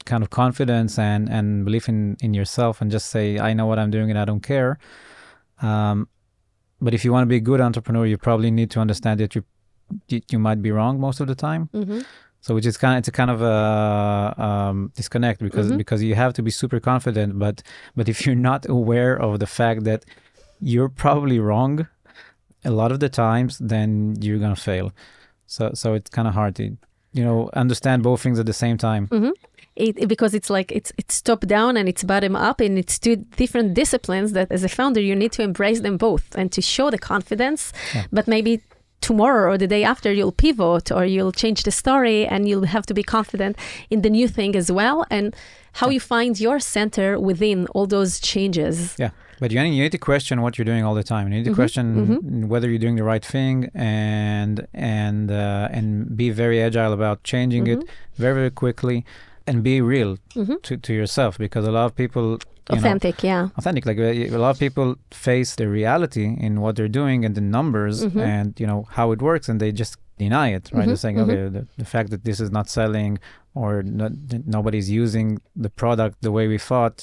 kind 0.06 0.22
of 0.24 0.30
confidence 0.30 0.98
and 0.98 1.28
and 1.28 1.64
belief 1.64 1.88
in 1.88 2.16
in 2.20 2.34
yourself, 2.34 2.80
and 2.80 2.90
just 2.90 3.06
say, 3.10 3.38
I 3.38 3.52
know 3.54 3.66
what 3.66 3.78
I'm 3.78 3.90
doing 3.90 4.10
and 4.10 4.18
I 4.18 4.24
don't 4.24 4.42
care. 4.42 4.78
Um, 5.62 6.08
but 6.80 6.94
if 6.94 7.04
you 7.04 7.12
want 7.12 7.22
to 7.22 7.30
be 7.34 7.36
a 7.36 7.46
good 7.50 7.60
entrepreneur, 7.60 8.04
you 8.06 8.18
probably 8.18 8.50
need 8.50 8.70
to 8.74 8.80
understand 8.80 9.20
that 9.20 9.34
you 9.34 9.42
you, 10.32 10.38
might 10.38 10.60
be 10.62 10.70
wrong 10.70 11.00
most 11.00 11.18
of 11.20 11.26
the 11.26 11.34
time. 11.34 11.62
hmm 11.72 12.00
So 12.46 12.54
which 12.56 12.64
is 12.70 12.76
kind 12.78 12.94
of 12.94 12.98
it's 13.00 13.08
a 13.08 13.16
kind 13.20 13.30
of 13.36 13.40
a 13.42 13.56
um, 14.46 14.76
disconnect 14.98 15.38
because 15.48 15.68
Mhm. 15.70 15.76
because 15.82 16.00
you 16.08 16.14
have 16.14 16.32
to 16.38 16.42
be 16.48 16.50
super 16.60 16.80
confident, 16.90 17.30
but 17.44 17.56
but 17.96 18.06
if 18.12 18.16
you're 18.24 18.42
not 18.50 18.62
aware 18.78 19.14
of 19.26 19.30
the 19.44 19.46
fact 19.58 19.80
that 19.90 20.00
you're 20.72 20.92
probably 21.04 21.38
wrong 21.48 21.74
a 22.64 22.70
lot 22.80 22.90
of 22.92 22.98
the 23.04 23.08
times, 23.24 23.52
then 23.72 23.90
you're 24.24 24.38
gonna 24.44 24.62
fail. 24.70 24.86
So 25.54 25.62
so 25.80 25.86
it's 25.98 26.10
kind 26.16 26.28
of 26.30 26.34
hard 26.40 26.52
to 26.60 26.62
you 27.18 27.24
know 27.26 27.38
understand 27.62 27.98
both 28.02 28.20
things 28.24 28.38
at 28.38 28.46
the 28.46 28.58
same 28.64 28.76
time. 28.88 29.04
It, 29.12 29.16
it- 29.80 30.08
because 30.08 30.32
it's 30.38 30.50
like 30.50 30.68
it's 30.78 30.90
it's 31.00 31.16
top 31.22 31.40
down 31.56 31.76
and 31.78 31.88
it's 31.88 32.04
bottom 32.04 32.34
up 32.48 32.60
and 32.60 32.78
it's 32.82 32.98
two 32.98 33.16
different 33.42 33.68
disciplines 33.74 34.32
that 34.32 34.48
as 34.56 34.62
a 34.64 34.68
founder 34.68 35.00
you 35.00 35.14
need 35.22 35.32
to 35.32 35.42
embrace 35.42 35.80
them 35.86 35.96
both 35.96 36.24
and 36.38 36.50
to 36.52 36.60
show 36.74 36.90
the 36.90 36.98
confidence 37.12 37.62
Yeah. 37.94 38.04
but 38.16 38.26
maybe 38.26 38.52
tomorrow 39.08 39.44
or 39.52 39.56
the 39.58 39.66
day 39.76 39.82
after 39.84 40.12
you'll 40.12 40.36
pivot 40.44 40.86
or 40.96 41.02
you'll 41.14 41.32
change 41.42 41.60
the 41.62 41.70
story 41.70 42.26
and 42.32 42.40
you'll 42.48 42.66
have 42.76 42.84
to 42.86 42.94
be 42.94 43.02
confident 43.02 43.56
in 43.88 44.02
the 44.02 44.10
new 44.10 44.28
thing 44.28 44.54
as 44.56 44.68
well 44.70 44.98
and 45.10 45.34
how 45.80 45.88
you 45.88 46.00
find 46.00 46.38
your 46.38 46.58
center 46.60 47.18
within 47.18 47.66
all 47.74 47.86
those 47.86 48.12
changes. 48.20 48.94
Yeah. 48.98 49.10
But 49.40 49.52
you 49.52 49.62
need, 49.62 49.92
to 49.92 49.98
question 49.98 50.42
what 50.42 50.58
you're 50.58 50.66
doing 50.72 50.84
all 50.84 50.94
the 51.02 51.08
time. 51.14 51.22
You 51.28 51.32
need 51.38 51.46
to 51.46 51.52
Mhm, 51.52 51.62
question 51.62 51.84
whether 52.52 52.68
you're 52.68 52.84
doing 52.86 52.96
the 53.02 53.08
right 53.12 53.24
thing 53.36 53.56
and 53.74 54.66
and 54.74 55.30
uh, 55.30 55.68
and 55.76 55.86
be 56.22 56.28
very 56.42 56.58
agile 56.68 56.92
about 56.92 57.16
changing 57.32 57.66
it 57.74 57.80
very 58.18 58.34
very 58.34 58.50
quickly 58.50 58.98
and 59.50 59.56
be 59.70 59.76
real 59.94 60.12
Mhm. 60.42 60.56
to, 60.66 60.72
to 60.86 60.92
yourself 61.00 61.32
because 61.44 61.64
a 61.72 61.74
lot 61.78 61.86
of 61.90 61.94
people 62.02 62.26
you 62.72 62.76
know, 62.76 62.82
Authentic, 62.82 63.16
yeah. 63.30 63.42
authentic 63.58 63.84
like 63.90 63.98
uh, 63.98 64.36
a 64.38 64.40
lot 64.44 64.50
of 64.54 64.58
people 64.66 64.88
face 65.28 65.50
the 65.60 65.66
reality 65.80 66.26
in 66.46 66.52
what 66.62 66.72
they're 66.76 66.94
doing 67.02 67.18
and 67.26 67.32
the 67.40 67.46
numbers 67.58 67.96
Mhm. 68.04 68.20
and 68.34 68.48
you 68.62 68.66
know 68.70 68.80
how 68.96 69.06
it 69.14 69.20
works 69.30 69.46
and 69.50 69.56
they 69.62 69.72
just 69.84 69.94
deny 70.24 70.48
it 70.58 70.64
right 70.72 70.82
Mhm, 70.84 70.88
they're 70.88 71.04
saying 71.06 71.18
okay 71.24 71.40
the, 71.56 71.62
the 71.82 71.88
fact 71.94 72.08
that 72.12 72.22
this 72.28 72.38
is 72.44 72.50
not 72.58 72.66
selling 72.78 73.12
or 73.62 73.72
not, 74.00 74.12
nobody's 74.58 74.88
using 75.02 75.28
the 75.64 75.72
product 75.82 76.14
the 76.26 76.32
way 76.36 76.44
we 76.54 76.58
thought 76.70 76.96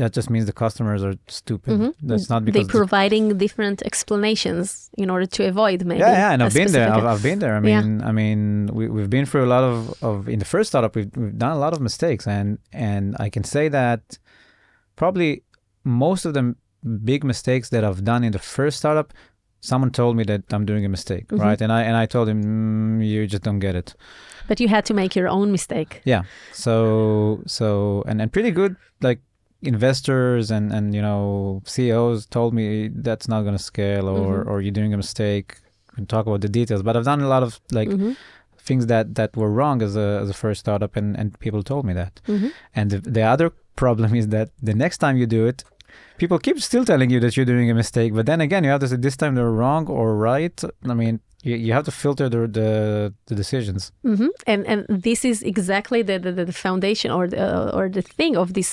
that 0.00 0.12
just 0.12 0.28
means 0.28 0.44
the 0.46 0.52
customers 0.64 1.00
are 1.08 1.14
stupid 1.28 1.72
Mhm. 1.78 1.94
that's 2.02 2.28
not 2.32 2.44
because 2.44 2.66
the- 2.66 2.78
providing 2.80 3.24
different 3.44 3.78
explanations 3.90 4.90
in 5.02 5.08
order 5.14 5.26
to 5.36 5.40
avoid 5.52 5.78
maybe. 5.84 6.00
yeah, 6.00 6.12
yeah, 6.22 6.32
and 6.32 6.42
I've 6.42 6.54
been 6.60 6.72
there. 6.72 6.90
I've, 6.96 7.04
I've 7.12 7.22
been 7.22 7.38
there. 7.44 7.54
I 7.56 7.60
Yeah. 7.62 7.80
mean, 7.82 8.02
I 8.02 8.12
mean, 8.20 8.38
we, 8.78 8.84
we've 8.94 9.10
been 9.16 9.26
through 9.30 9.44
a 9.48 9.52
lot 9.56 9.64
of, 9.72 9.76
of 10.02 10.28
in 10.28 10.38
the 10.40 10.44
first 10.54 10.68
startup. 10.72 10.92
We've, 10.96 11.10
we've 11.16 11.38
done 11.44 11.52
a 11.52 11.60
lot 11.64 11.72
of 11.76 11.80
mistakes, 11.80 12.26
and 12.26 12.58
and 12.72 13.04
I 13.26 13.28
can 13.34 13.44
say 13.44 13.64
that 13.68 14.00
probably 14.96 15.42
most 15.84 16.24
of 16.26 16.32
the 16.34 16.54
big 17.04 17.24
mistakes 17.24 17.68
that 17.70 17.82
I've 17.84 18.02
done 18.04 18.24
in 18.24 18.32
the 18.32 18.38
first 18.56 18.76
startup, 18.78 19.12
someone 19.60 19.90
told 19.90 20.16
me 20.16 20.24
that 20.24 20.42
I'm 20.54 20.64
doing 20.66 20.84
a 20.84 20.88
mistake, 20.88 21.26
Mhm. 21.28 21.40
right? 21.46 21.60
And 21.64 21.70
I 21.72 21.80
and 21.88 21.96
I 22.02 22.06
told 22.06 22.28
him, 22.28 22.40
mm, 22.44 23.06
you 23.06 23.26
just 23.26 23.42
don't 23.42 23.60
get 23.60 23.74
it. 23.74 23.94
But 24.48 24.60
you 24.60 24.68
had 24.68 24.84
to 24.86 24.94
make 24.94 25.12
your 25.18 25.28
own 25.28 25.50
mistake. 25.50 26.02
Yeah. 26.04 26.22
So 26.52 27.40
so 27.46 28.02
and 28.08 28.20
and 28.22 28.30
pretty 28.32 28.50
good 28.50 28.76
like 29.00 29.20
investors 29.66 30.50
and 30.50 30.72
and 30.76 30.94
you 30.94 31.02
know 31.02 31.62
CEOs 31.64 32.26
told 32.26 32.50
me 32.54 32.88
that's 32.88 33.26
not 33.28 33.42
going 33.46 33.56
to 33.56 33.62
scale 33.72 34.06
or 34.08 34.30
Mhm. 34.44 34.48
or 34.50 34.60
you're 34.62 34.78
doing 34.80 34.92
a 34.94 34.96
mistake. 35.04 35.48
We 35.90 35.96
can 35.96 36.06
talk 36.06 36.26
about 36.26 36.40
the 36.40 36.48
details, 36.60 36.82
but 36.82 36.96
I've 36.96 37.04
done 37.12 37.20
a 37.20 37.28
lot 37.36 37.42
of 37.48 37.60
like 37.78 37.90
Mhm, 37.90 38.16
things 38.68 38.86
that 38.92 39.14
that 39.18 39.30
were 39.40 39.50
wrong 39.58 39.82
as 39.82 39.92
a 39.96 40.08
as 40.22 40.28
a 40.30 40.36
first 40.42 40.60
startup 40.64 40.92
and 40.96 41.08
and 41.20 41.26
people 41.44 41.62
told 41.62 41.84
me 41.88 41.92
that. 42.02 42.14
mhm. 42.28 42.50
And 42.78 42.86
the, 42.92 42.98
the 43.18 43.22
other 43.34 43.48
problem 43.76 44.14
is 44.14 44.26
that 44.28 44.48
the 44.68 44.74
next 44.84 44.98
time 45.04 45.16
you 45.22 45.26
do 45.38 45.42
it 45.52 45.58
people 46.22 46.38
keep 46.46 46.56
still 46.60 46.84
telling 46.84 47.10
you 47.14 47.18
that 47.24 47.32
you're 47.36 47.50
doing 47.54 47.68
a 47.70 47.74
mistake 47.82 48.10
but 48.18 48.24
then 48.30 48.40
again 48.40 48.62
you 48.64 48.70
have 48.74 48.80
to 48.84 48.88
say 48.92 48.96
this 48.96 49.16
time 49.22 49.32
they're 49.34 49.56
wrong 49.62 49.84
or 49.98 50.06
right 50.30 50.56
i 50.92 50.94
mean 51.02 51.14
you, 51.42 51.54
you 51.66 51.72
have 51.76 51.84
to 51.90 51.90
filter 52.02 52.26
the 52.34 52.42
the, 52.58 52.68
the 53.28 53.34
decisions 53.42 53.80
hmm 54.04 54.30
And 54.52 54.60
and 54.72 54.80
this 55.08 55.20
is 55.30 55.42
exactly 55.52 56.00
the 56.08 56.16
the, 56.24 56.32
the 56.50 56.52
foundation 56.66 57.08
or 57.16 57.24
the 57.34 57.44
or 57.78 57.84
the 57.98 58.02
thing 58.18 58.36
of 58.42 58.48
this 58.58 58.70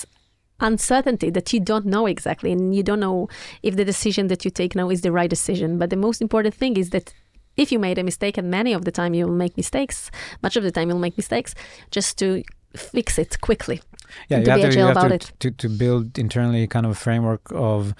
uncertainty 0.61 1.29
that 1.31 1.51
you 1.53 1.59
don't 1.59 1.85
know 1.85 2.05
exactly, 2.07 2.51
and 2.51 2.73
you 2.75 2.83
don't 2.83 2.99
know 2.99 3.27
if 3.63 3.75
the 3.75 3.85
decision 3.85 4.27
that 4.27 4.45
you 4.45 4.51
take 4.51 4.75
now 4.75 4.89
is 4.89 5.01
the 5.01 5.11
right 5.11 5.29
decision. 5.29 5.77
But 5.77 5.89
the 5.89 5.97
most 5.97 6.21
important 6.21 6.55
thing 6.55 6.77
is 6.77 6.89
that 6.91 7.13
if 7.57 7.71
you 7.71 7.79
made 7.79 7.97
a 7.97 8.03
mistake, 8.03 8.37
and 8.37 8.49
many 8.49 8.71
of 8.73 8.85
the 8.85 8.91
time 8.91 9.13
you 9.13 9.25
will 9.27 9.35
make 9.45 9.57
mistakes, 9.57 10.09
much 10.41 10.55
of 10.57 10.63
the 10.63 10.71
time 10.71 10.87
you'll 10.89 10.99
make 11.07 11.17
mistakes, 11.17 11.53
just 11.91 12.17
to 12.19 12.43
fix 12.75 13.17
it 13.19 13.31
quickly. 13.41 13.81
yeah 14.29 14.37
you 14.39 14.45
to 14.45 14.51
have 14.51 14.61
to, 14.61 14.73
you 14.77 14.85
have 14.87 14.97
about 14.97 15.19
to, 15.21 15.31
to 15.41 15.51
to 15.61 15.67
build 15.69 16.17
internally 16.17 16.67
kind 16.67 16.85
of 16.85 16.91
a 16.91 16.95
framework 17.05 17.41
of 17.53 17.93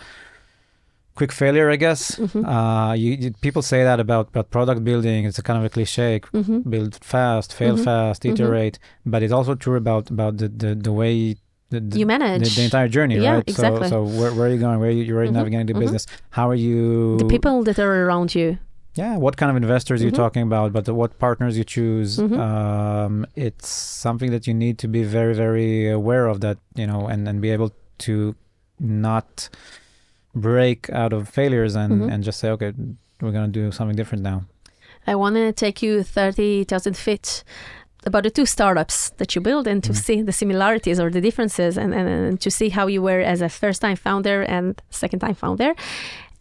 quick 1.16 1.32
failure 1.32 1.70
i 1.70 1.76
guess 1.86 2.02
Mhm. 2.18 2.42
uh 2.56 2.94
you, 2.94 3.12
you 3.24 3.30
people 3.42 3.62
say 3.62 3.84
that 3.84 4.00
about 4.00 4.26
about 4.30 4.50
product 4.50 4.82
building 4.84 5.26
it's 5.28 5.40
a 5.40 5.44
kind 5.44 5.60
of 5.60 5.66
a 5.66 5.70
cliche 5.70 6.22
hmm 6.34 6.60
build 6.74 6.94
fast 7.14 7.50
fail 7.54 7.76
Mhm. 7.76 7.84
fast 7.84 8.20
Mhm. 8.24 8.32
iterate 8.32 8.76
but 9.06 9.20
it's 9.24 9.34
also 9.34 9.54
true 9.56 9.78
about 9.84 10.10
about 10.16 10.34
the 10.42 10.48
the, 10.62 10.70
the 10.88 10.94
way 11.02 11.36
the, 11.72 11.80
the, 11.80 11.98
You 12.00 12.06
manage 12.06 12.44
the, 12.50 12.50
the 12.62 12.64
entire 12.70 12.88
journey, 12.88 13.16
Yeah, 13.18 13.36
right? 13.36 13.50
exactly. 13.50 13.88
So, 13.90 14.06
so 14.06 14.20
where, 14.20 14.32
where 14.36 14.48
are 14.48 14.54
you 14.56 14.60
going? 14.60 14.78
Where 14.80 14.90
are 14.90 14.98
you, 14.98 15.04
you're 15.04 15.18
already 15.18 15.32
Mhm, 15.32 15.40
navigating 15.42 15.68
the 15.68 15.74
mhm. 15.74 15.80
business? 15.86 16.06
How 16.38 16.46
are 16.50 16.56
you? 16.68 17.18
the 17.18 17.26
people 17.36 17.64
that 17.64 17.80
are 17.80 17.94
around 18.06 18.36
you. 18.36 18.58
Yeah, 19.02 19.16
what 19.26 19.38
kind 19.38 19.50
of 19.50 19.56
investors 19.66 19.98
Mhm. 20.00 20.04
you're 20.04 20.20
talking 20.24 20.44
about, 20.44 20.68
but 20.76 20.84
the, 20.86 20.94
what 20.94 21.12
partners 21.18 21.58
you 21.58 21.64
choose. 21.64 22.10
Mhm. 22.18 22.38
Um, 22.48 23.26
it's 23.48 23.68
something 24.06 24.30
that 24.36 24.44
you 24.48 24.54
need 24.54 24.76
to 24.84 24.88
be 24.98 25.04
very, 25.18 25.34
very 25.34 25.90
aware 25.90 26.26
of. 26.32 26.36
That 26.46 26.58
you 26.76 26.86
know, 26.90 27.02
and 27.08 27.22
and 27.30 27.40
be 27.42 27.50
able 27.58 27.72
to 28.06 28.36
not 28.80 29.48
break 30.36 30.90
out 31.02 31.14
of 31.14 31.30
failures 31.30 31.76
and 31.76 31.92
Mhm. 32.02 32.12
and 32.12 32.24
just 32.24 32.38
say, 32.40 32.50
okay, 32.56 32.74
we're 33.22 33.32
gonna 33.32 33.48
do 33.62 33.72
something 33.72 33.96
different 33.96 34.24
now. 34.24 34.44
I 35.08 35.16
want 35.16 35.36
to 35.36 35.52
take 35.52 35.82
you 35.82 36.04
30,000 36.04 36.96
feet 36.96 37.44
about 38.06 38.24
the 38.24 38.32
two 38.32 38.46
startups 38.46 39.12
that 39.18 39.36
you 39.36 39.42
build 39.42 39.68
and 39.68 39.84
to 39.84 39.92
Mhm. 39.92 39.96
see 40.06 40.22
the 40.24 40.32
similarities 40.32 41.00
or 41.00 41.10
the 41.12 41.22
differences 41.22 41.78
and, 41.78 41.94
and, 41.94 42.08
and 42.10 42.42
to 42.42 42.50
see 42.50 42.70
how 42.70 42.88
you 42.88 43.02
were 43.02 43.22
as 43.22 43.42
a 43.42 43.50
first 43.50 43.82
time 43.82 43.96
founder 43.96 44.42
and 44.44 44.82
second 44.90 45.20
time 45.20 45.36
founder. 45.36 45.74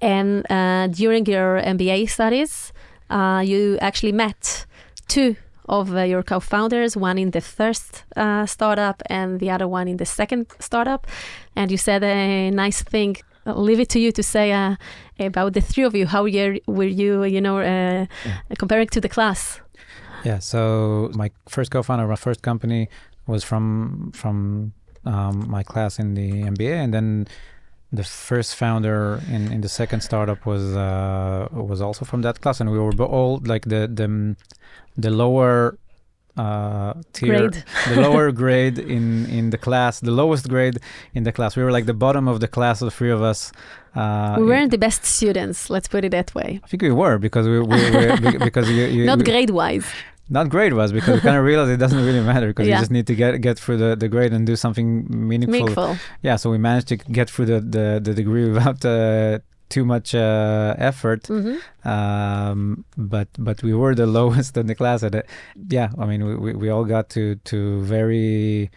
And 0.00 0.46
uh, 0.50 0.86
during 0.88 1.26
your 1.26 1.60
MBA 1.60 2.06
studies, 2.08 2.72
uh, 3.10 3.42
you 3.44 3.76
actually 3.80 4.12
met 4.12 4.66
two 5.08 5.36
of 5.68 5.94
uh, 5.94 6.00
your 6.02 6.22
co 6.22 6.40
founders, 6.40 6.96
one 6.96 7.18
in 7.18 7.30
the 7.30 7.40
first 7.40 8.04
uh, 8.16 8.46
startup 8.46 9.02
and 9.10 9.38
the 9.40 9.50
other 9.50 9.68
one 9.68 9.86
in 9.88 9.96
the 9.98 10.06
second 10.06 10.46
startup. 10.58 11.06
And 11.54 11.70
you 11.70 11.76
said 11.76 12.02
a 12.02 12.50
nice 12.50 12.82
thing. 12.82 13.16
I'll 13.46 13.62
leave 13.62 13.80
it 13.80 13.88
to 13.90 13.98
you 13.98 14.12
to 14.12 14.22
say 14.22 14.52
uh, 14.52 14.76
about 15.18 15.52
the 15.52 15.60
three 15.60 15.84
of 15.84 15.94
you. 15.94 16.06
How 16.06 16.22
were 16.22 16.84
you, 16.88 17.24
you 17.24 17.40
know, 17.40 17.58
uh, 17.58 18.06
comparing 18.58 18.88
to 18.88 19.00
the 19.00 19.08
class? 19.08 19.60
Yeah. 20.24 20.38
So 20.38 21.10
my 21.14 21.30
first 21.48 21.70
co-founder, 21.70 22.06
my 22.06 22.16
first 22.16 22.42
company, 22.42 22.88
was 23.26 23.44
from 23.44 24.12
from 24.12 24.72
um, 25.04 25.48
my 25.48 25.62
class 25.62 25.98
in 25.98 26.14
the 26.14 26.42
MBA, 26.42 26.74
and 26.84 26.92
then 26.92 27.26
the 27.92 28.04
first 28.04 28.54
founder 28.54 29.20
in, 29.28 29.52
in 29.52 29.60
the 29.62 29.68
second 29.68 30.00
startup 30.02 30.46
was 30.46 30.76
uh, 30.76 31.48
was 31.52 31.80
also 31.80 32.04
from 32.04 32.22
that 32.22 32.40
class, 32.40 32.60
and 32.60 32.70
we 32.70 32.78
were 32.78 32.92
all 33.04 33.40
like 33.44 33.64
the 33.64 33.88
the 33.88 34.36
the 34.96 35.10
lower 35.10 35.78
uh, 36.36 36.94
tier, 37.12 37.48
Grade. 37.48 37.64
the 37.88 38.00
lower 38.00 38.30
grade 38.42 38.78
in 38.78 39.26
in 39.26 39.50
the 39.50 39.58
class, 39.58 40.00
the 40.00 40.10
lowest 40.12 40.48
grade 40.48 40.78
in 41.14 41.24
the 41.24 41.32
class. 41.32 41.56
We 41.56 41.62
were 41.62 41.72
like 41.72 41.86
the 41.86 41.94
bottom 41.94 42.28
of 42.28 42.40
the 42.40 42.48
class, 42.48 42.80
the 42.80 42.90
three 42.90 43.10
of 43.10 43.22
us. 43.22 43.52
Uh, 43.96 44.36
we 44.38 44.46
weren't 44.46 44.70
the 44.70 44.78
best 44.78 45.04
students, 45.04 45.68
let's 45.68 45.88
put 45.88 46.04
it 46.04 46.10
that 46.12 46.34
way. 46.34 46.60
I 46.62 46.66
think 46.68 46.82
we 46.82 46.92
were 46.92 47.18
because 47.18 47.46
we, 47.48 47.58
we, 47.60 47.90
we 47.90 48.38
because 48.48 48.70
you, 48.70 48.84
you, 48.84 49.04
Not 49.04 49.24
grade 49.24 49.50
wise. 49.50 49.84
not 50.32 50.48
grade 50.48 50.74
wise 50.74 50.92
because 50.92 51.14
we 51.16 51.20
kind 51.20 51.36
of 51.36 51.44
realized 51.44 51.70
it 51.72 51.78
doesn't 51.84 52.04
really 52.08 52.20
matter 52.32 52.46
because 52.52 52.68
Yeah. 52.68 52.76
you 52.76 52.82
just 52.82 52.92
need 52.92 53.06
to 53.08 53.16
get 53.16 53.40
get 53.40 53.58
through 53.58 53.78
the, 53.84 53.90
the 53.96 54.08
grade 54.08 54.32
and 54.32 54.46
do 54.46 54.54
something 54.54 54.88
meaningful. 55.30 55.52
Meaningful. 55.58 55.96
Yeah, 56.22 56.36
so 56.36 56.50
we 56.54 56.58
managed 56.58 56.86
to 56.92 56.96
get 57.18 57.26
through 57.32 57.46
the 57.52 57.58
the, 57.76 57.86
the 58.06 58.14
degree 58.14 58.48
without 58.54 58.80
uh, 58.84 59.40
too 59.70 59.84
much 59.84 60.14
uh, 60.14 60.74
effort. 60.90 61.26
hmm 61.28 61.56
Um, 61.84 62.84
but 62.96 63.28
but 63.38 63.62
we 63.62 63.72
were 63.80 63.94
the 63.94 64.06
lowest 64.20 64.56
in 64.56 64.66
the 64.66 64.74
class 64.74 65.02
at 65.02 65.14
it. 65.14 65.24
Yeah, 65.76 65.88
I 66.02 66.04
mean 66.10 66.20
we, 66.28 66.34
we, 66.44 66.50
we 66.62 66.68
all 66.74 66.84
got 66.84 67.08
to 67.16 67.22
to 67.50 67.56
very 67.96 68.70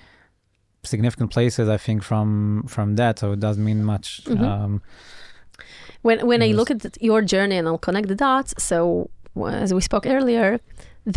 significant 0.84 1.30
places 1.32 1.66
I 1.70 1.78
think 1.86 2.04
from 2.04 2.64
from 2.68 2.96
that 2.96 3.20
so 3.20 3.32
it 3.36 3.40
doesn't 3.40 3.64
mean 3.64 3.84
much 3.94 4.08
Mhm. 4.26 4.42
um 4.52 4.82
When, 6.02 6.20
when 6.28 6.42
I 6.42 6.52
look 6.58 6.70
at 6.72 6.98
your 7.02 7.22
journey 7.34 7.58
and 7.60 7.68
I'll 7.68 7.78
connect 7.88 8.08
the 8.14 8.16
dots, 8.28 8.54
so 8.58 9.10
as 9.64 9.74
we 9.74 9.82
spoke 9.82 10.06
earlier, 10.06 10.60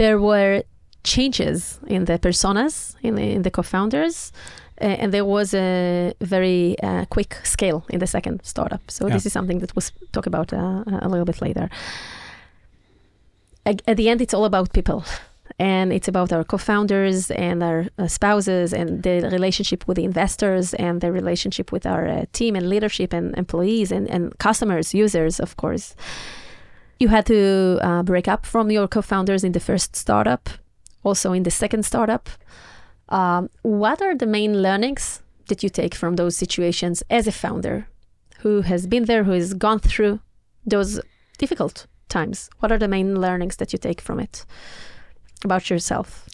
there 0.01 0.19
were 0.21 0.63
changes 1.03 1.81
in 1.87 2.05
the 2.05 2.19
personas, 2.19 2.95
in 3.03 3.15
the, 3.17 3.27
in 3.37 3.43
the 3.43 3.51
co 3.51 3.63
founders. 3.63 4.33
Uh, 4.81 4.85
and 5.03 5.13
there 5.13 5.25
was 5.25 5.55
a 5.55 6.13
very 6.21 6.77
uh, 6.83 7.05
quick 7.07 7.35
scale 7.45 7.85
in 7.89 7.99
the 7.99 8.07
second 8.07 8.41
startup. 8.45 8.81
So 8.91 9.07
Yeah. 9.07 9.15
this 9.15 9.27
is 9.27 9.33
something 9.33 9.61
that 9.61 9.75
we'll 9.75 9.91
talk 10.13 10.27
about 10.27 10.53
uh, 10.53 10.85
a 11.03 11.09
little 11.09 11.25
bit 11.25 11.41
later. 11.41 11.69
Ag- 13.65 13.83
At 13.87 13.97
the 13.97 14.09
end, 14.09 14.21
it's 14.21 14.35
all 14.35 14.45
about 14.45 14.73
people. 14.73 15.03
And 15.59 15.93
it's 15.93 16.09
about 16.09 16.33
our 16.33 16.45
co 16.45 16.59
founders 16.59 17.31
and 17.31 17.63
our 17.63 17.87
uh, 17.99 18.09
spouses 18.09 18.73
and 18.75 19.03
the 19.03 19.29
relationship 19.33 19.85
with 19.87 19.97
the 19.97 20.05
investors 20.05 20.75
and 20.75 21.01
the 21.01 21.11
relationship 21.13 21.73
with 21.73 21.87
our 21.87 22.07
uh, 22.09 22.25
team 22.33 22.57
and 22.57 22.69
leadership 22.69 23.13
and 23.15 23.35
employees 23.39 23.91
and, 23.93 24.11
and 24.11 24.37
customers, 24.39 24.93
users, 24.93 25.41
of 25.41 25.57
course. 25.57 25.95
You 26.99 27.09
had 27.09 27.25
to 27.27 27.79
uh, 27.81 28.03
break 28.03 28.29
up 28.29 28.45
from 28.45 28.71
your 28.71 28.89
co 28.89 29.01
founders 29.03 29.45
in 29.45 29.53
the 29.53 29.61
first 29.61 29.97
startup, 29.97 30.51
also 31.05 31.33
in 31.33 31.43
the 31.45 31.51
second 31.51 31.85
startup. 31.85 32.29
Um, 33.09 33.51
what 33.63 34.03
are 34.03 34.15
the 34.15 34.27
main 34.27 34.63
learnings 34.63 35.23
that 35.49 35.63
you 35.63 35.69
take 35.69 35.95
from 35.95 36.17
those 36.17 36.37
situations 36.37 37.03
as 37.09 37.27
a 37.27 37.33
founder 37.33 37.89
who 38.41 38.63
has 38.63 38.87
been 38.87 39.05
there, 39.05 39.25
who 39.25 39.33
has 39.33 39.55
gone 39.55 39.79
through 39.79 40.21
those 40.65 41.01
difficult 41.39 41.87
times? 42.09 42.51
What 42.59 42.73
are 42.73 42.79
the 42.79 42.89
main 42.89 43.21
learnings 43.21 43.57
that 43.57 43.73
you 43.73 43.79
take 43.79 44.01
from 44.01 44.21
it 44.21 44.45
about 45.45 45.71
yourself? 45.71 46.29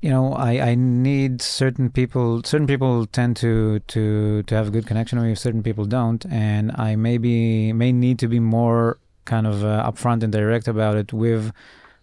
you 0.00 0.10
know 0.10 0.32
I, 0.34 0.70
I 0.70 0.74
need 0.74 1.42
certain 1.42 1.90
people 1.90 2.42
certain 2.44 2.66
people 2.66 3.06
tend 3.06 3.36
to 3.38 3.80
to 3.80 4.42
to 4.44 4.54
have 4.54 4.68
a 4.68 4.70
good 4.70 4.86
connection 4.86 5.18
with 5.18 5.28
me 5.28 5.34
certain 5.34 5.62
people 5.62 5.84
don't 5.86 6.24
and 6.26 6.72
i 6.76 6.94
maybe 6.94 7.72
may 7.72 7.92
need 7.92 8.18
to 8.20 8.28
be 8.28 8.38
more 8.38 8.98
kind 9.24 9.46
of 9.46 9.64
uh, 9.64 9.90
upfront 9.90 10.22
and 10.22 10.32
direct 10.32 10.68
about 10.68 10.96
it 10.96 11.12
with 11.12 11.52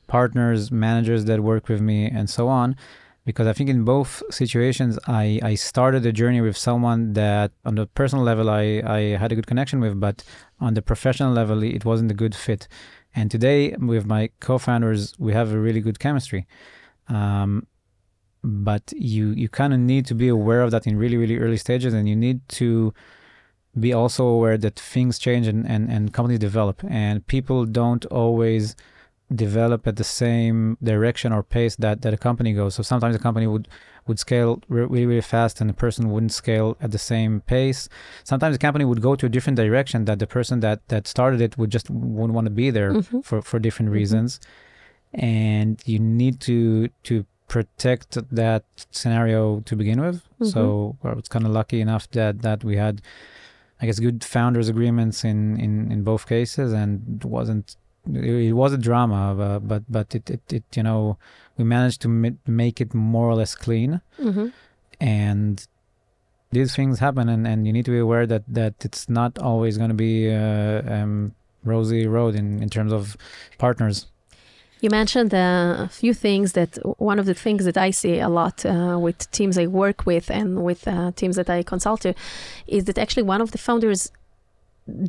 partners, 0.08 0.72
managers 0.72 1.26
that 1.26 1.42
work 1.42 1.70
with 1.70 1.82
me, 1.82 2.06
and 2.08 2.30
so 2.30 2.48
on. 2.48 2.76
Because 3.26 3.48
I 3.48 3.54
think 3.54 3.70
in 3.70 3.84
both 3.84 4.22
situations, 4.30 5.00
I, 5.08 5.40
I 5.42 5.56
started 5.56 6.04
the 6.04 6.12
journey 6.12 6.42
with 6.42 6.56
someone 6.56 7.14
that 7.14 7.52
on 7.66 7.74
the 7.74 7.88
personal 7.88 8.24
level 8.24 8.50
I, 8.50 8.84
I 8.86 9.00
had 9.18 9.32
a 9.32 9.36
good 9.36 9.48
connection 9.48 9.80
with, 9.80 10.00
but 10.00 10.24
on 10.60 10.76
the 10.76 10.84
professional 10.84 11.34
level, 11.34 11.64
it 11.64 11.86
wasn't 11.86 12.12
a 12.12 12.14
good 12.14 12.36
fit. 12.36 12.68
And 13.16 13.32
today, 13.32 13.76
with 13.80 14.06
my 14.06 14.30
co 14.40 14.58
founders, 14.60 15.16
we 15.18 15.34
have 15.34 15.52
a 15.52 15.60
really 15.60 15.82
good 15.82 16.00
chemistry. 16.00 16.46
Um, 17.08 17.66
but 18.44 18.94
you, 18.96 19.30
you 19.32 19.50
kind 19.50 19.74
of 19.74 19.80
need 19.80 20.06
to 20.06 20.14
be 20.14 20.28
aware 20.28 20.62
of 20.62 20.70
that 20.72 20.86
in 20.86 20.98
really, 20.98 21.18
really 21.18 21.38
early 21.38 21.58
stages, 21.58 21.94
and 21.96 22.08
you 22.08 22.16
need 22.16 22.48
to 22.50 22.94
be 23.80 23.92
also 23.92 24.26
aware 24.26 24.58
that 24.58 24.80
things 24.80 25.18
change 25.18 25.48
and, 25.48 25.68
and, 25.68 25.90
and 25.90 26.14
companies 26.14 26.40
develop, 26.40 26.84
and 26.88 27.26
people 27.28 27.66
don't 27.66 28.06
always 28.06 28.76
develop 29.34 29.88
at 29.88 29.96
the 29.96 30.04
same 30.04 30.78
direction 30.84 31.32
or 31.34 31.42
pace 31.42 31.76
that, 31.78 32.02
that 32.04 32.14
a 32.14 32.18
company 32.18 32.54
goes. 32.54 32.76
So 32.76 32.84
sometimes 32.84 33.16
a 33.16 33.20
company 33.20 33.48
would 33.48 33.68
would 34.08 34.20
scale 34.20 34.62
really 34.70 35.04
really 35.08 35.22
fast 35.22 35.60
and 35.62 35.68
the 35.70 35.74
person 35.74 36.12
wouldn't 36.12 36.32
scale 36.32 36.78
at 36.80 36.92
the 36.92 37.00
same 37.00 37.42
pace. 37.42 37.90
Sometimes 38.24 38.56
the 38.56 38.60
company 38.60 38.86
would 38.86 39.02
go 39.02 39.16
to 39.16 39.26
a 39.26 39.30
different 39.30 39.58
direction 39.58 40.06
that 40.06 40.20
the 40.20 40.28
person 40.28 40.60
that 40.60 40.88
that 40.90 41.08
started 41.08 41.42
it 41.42 41.58
would 41.58 41.72
just 41.72 41.90
wouldn't 41.90 42.34
want 42.36 42.46
to 42.46 42.52
be 42.52 42.70
there 42.70 42.92
Mhm. 42.94 43.24
for 43.26 43.42
for 43.42 43.58
different 43.60 43.90
Mhm. 43.90 43.96
reasons. 43.96 44.40
And 45.14 45.82
you 45.86 46.00
need 46.00 46.40
to 46.42 46.90
to 47.04 47.26
protect 47.48 48.18
that 48.32 48.64
scenario 48.92 49.62
to 49.62 49.76
begin 49.76 50.02
with. 50.02 50.22
So 50.44 50.98
I 51.04 51.14
was 51.14 51.28
kind 51.28 51.46
of 51.46 51.52
lucky 51.52 51.80
enough 51.82 52.10
that 52.12 52.42
that 52.42 52.64
we 52.64 52.76
had 52.78 53.02
I 53.82 53.86
guess 53.88 54.00
good 54.00 54.24
founders 54.24 54.70
agreements 54.70 55.24
in 55.24 55.60
in 55.60 55.92
in 55.92 56.04
both 56.04 56.28
cases 56.28 56.74
and 56.74 57.24
wasn't 57.24 57.76
it 58.14 58.54
was 58.54 58.72
a 58.74 58.78
drama 58.78 59.36
uh, 59.42 59.60
but 59.60 59.84
but 59.90 60.14
it, 60.16 60.30
it 60.30 60.42
it 60.54 60.64
you 60.76 60.84
know 60.84 61.18
we 61.58 61.64
managed 61.64 62.02
to 62.02 62.08
ma- 62.08 62.38
make 62.48 62.80
it 62.82 62.94
more 62.94 63.28
or 63.30 63.36
less 63.36 63.56
clean 63.56 64.02
Mhm. 64.20 64.52
and 65.00 65.68
these 66.52 66.76
things 66.76 67.00
happen 67.00 67.28
and, 67.30 67.46
and 67.48 67.66
you 67.68 67.74
need 67.74 67.86
to 67.86 67.92
be 67.92 68.00
aware 68.00 68.26
that 68.28 68.44
that 68.48 68.74
it's 68.88 69.10
not 69.10 69.38
always 69.40 69.78
going 69.78 69.90
to 69.90 69.96
be 69.96 70.30
uh, 70.32 70.82
um, 70.96 71.34
rosy 71.64 72.06
road 72.08 72.36
in, 72.36 72.62
in 72.64 72.70
terms 72.70 72.92
of 72.94 73.18
partners 73.58 73.98
You 74.82 74.90
mentioned 74.92 75.34
uh, 75.34 75.88
a 75.88 75.90
few 76.02 76.14
things 76.14 76.52
that 76.54 76.72
one 77.12 77.18
of 77.22 77.26
the 77.26 77.34
things 77.46 77.64
that 77.68 77.78
I 77.88 77.92
see 78.02 78.16
a 78.20 78.30
lot 78.30 78.58
uh, 78.66 78.98
with 79.06 79.18
teams 79.32 79.58
I 79.58 79.68
work 79.84 80.06
with 80.06 80.26
and 80.40 80.50
with 80.70 80.82
uh, 80.88 81.12
teams 81.22 81.36
that 81.40 81.50
I 81.50 81.64
consult 81.64 82.00
to 82.02 82.12
is 82.68 82.84
that 82.88 82.98
actually 83.04 83.26
one 83.34 83.42
of 83.46 83.50
the 83.52 83.58
founders 83.58 84.12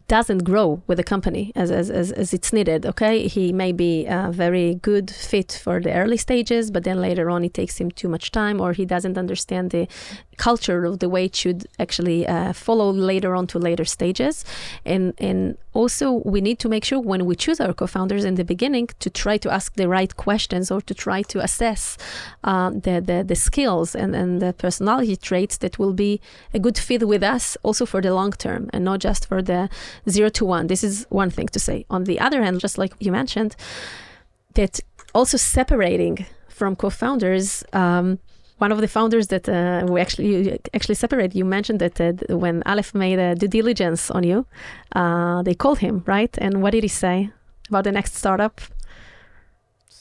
doesn't 0.09 0.45
grow 0.45 0.83
with 0.87 0.97
the 0.97 1.05
company 1.05 1.53
as, 1.55 1.71
as, 1.71 1.91
as, 1.91 2.11
as 2.13 2.33
it's 2.33 2.53
needed 2.53 2.87
okay? 2.87 3.29
He 3.29 3.53
may 3.53 3.73
be 3.73 4.07
a 4.07 4.31
very 4.33 4.77
good 4.77 5.11
fit 5.11 5.61
for 5.63 5.81
the 5.81 5.93
early 5.93 6.17
stages 6.17 6.71
but 6.71 6.85
then 6.85 7.01
later 7.01 7.29
on 7.29 7.45
it 7.45 7.55
takes 7.55 7.79
him 7.79 7.91
too 7.91 8.09
much 8.09 8.31
time 8.31 8.61
or 8.61 8.73
he 8.73 8.85
doesn't 8.87 9.19
understand 9.19 9.71
the 9.71 9.87
culture 10.37 10.85
of 10.85 10.99
the 10.99 11.09
way 11.09 11.25
it 11.27 11.37
should 11.37 11.67
actually 11.79 12.27
uh, 12.27 12.53
follow 12.53 12.91
later 12.91 13.35
on 13.35 13.47
to 13.49 13.59
later 13.59 13.85
stages. 13.85 14.45
And 14.85 15.15
and 15.19 15.57
also 15.73 16.23
we 16.25 16.41
need 16.41 16.59
to 16.61 16.69
make 16.69 16.85
sure 16.85 17.01
when 17.01 17.27
we 17.27 17.35
choose 17.37 17.61
our 17.61 17.75
co-founders 17.75 18.25
in 18.25 18.35
the 18.37 18.45
beginning 18.45 18.89
to 18.99 19.11
try 19.11 19.37
to 19.39 19.53
ask 19.53 19.75
the 19.75 19.89
right 19.89 20.17
questions 20.17 20.71
or 20.71 20.81
to 20.83 20.95
try 20.95 21.23
to 21.23 21.41
assess 21.41 21.99
um, 22.45 22.81
the, 22.81 23.01
the 23.01 23.25
the 23.25 23.37
skills 23.37 23.95
and, 23.95 24.15
and 24.15 24.41
the 24.41 24.53
personality 24.53 25.17
traits 25.17 25.59
that 25.59 25.79
will 25.79 25.93
be 25.93 26.21
a 26.55 26.59
good 26.59 26.79
fit 26.79 27.07
with 27.07 27.23
us 27.23 27.57
also 27.63 27.85
for 27.87 28.01
the 28.01 28.13
long 28.15 28.33
term 28.33 28.71
and 28.73 28.85
not 28.85 29.01
just 29.01 29.27
for 29.27 29.43
the 29.43 29.69
zero 30.09 30.29
to 30.31 30.45
one. 30.45 30.67
This 30.67 30.83
is 30.83 31.07
one 31.11 31.31
thing 31.31 31.49
to 31.49 31.59
say. 31.59 31.85
On 31.91 32.05
the 32.05 32.19
other 32.21 32.43
hand 32.43 32.61
just 32.61 32.79
like 32.79 32.93
you 32.99 33.13
mentioned 33.13 33.57
that 34.55 34.81
also 35.15 35.37
separating 35.37 36.27
from 36.49 36.75
co-founders 36.75 37.65
um, 37.73 38.19
one 38.59 38.73
of 38.73 38.81
the 38.81 38.89
founders 38.89 39.27
that 39.29 39.49
uh, 39.49 39.85
we 39.89 40.01
actually 40.01 40.59
actually 40.75 40.95
separated, 40.95 41.35
you 41.35 41.45
mentioned 41.45 41.81
that 41.81 42.01
uh, 42.01 42.37
when 42.37 42.63
Aleph 42.65 42.95
made 42.95 43.19
a 43.19 43.35
due 43.35 43.49
diligence 43.49 44.11
on 44.11 44.23
you, 44.25 44.47
uh, 44.95 45.43
they 45.43 45.55
called 45.55 45.79
him, 45.81 46.03
right? 46.07 46.35
And 46.39 46.63
what 46.63 46.71
did 46.73 46.83
he 46.83 46.89
say 46.89 47.31
about 47.69 47.85
the 47.85 47.93
next 47.93 48.15
startup? 48.17 48.61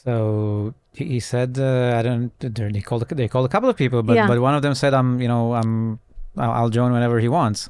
so 0.06 0.72
he, 0.92 1.18
said 1.18 1.58
uh, 1.58 1.96
i 1.98 2.02
don't 2.02 2.30
they 2.38 2.80
called 2.80 3.08
they 3.08 3.28
called 3.28 3.44
a 3.44 3.48
couple 3.48 3.68
of 3.68 3.76
people 3.76 4.02
but 4.02 4.14
Yeah. 4.14 4.28
but 4.28 4.38
one 4.40 4.54
of 4.54 4.62
them 4.62 4.74
said 4.74 4.94
i'm 4.94 5.20
you 5.20 5.26
know 5.26 5.54
i'm 5.54 5.98
i'll, 6.36 6.52
I'll 6.52 6.70
join 6.70 6.92
whenever 6.92 7.18
he 7.18 7.28
wants 7.28 7.68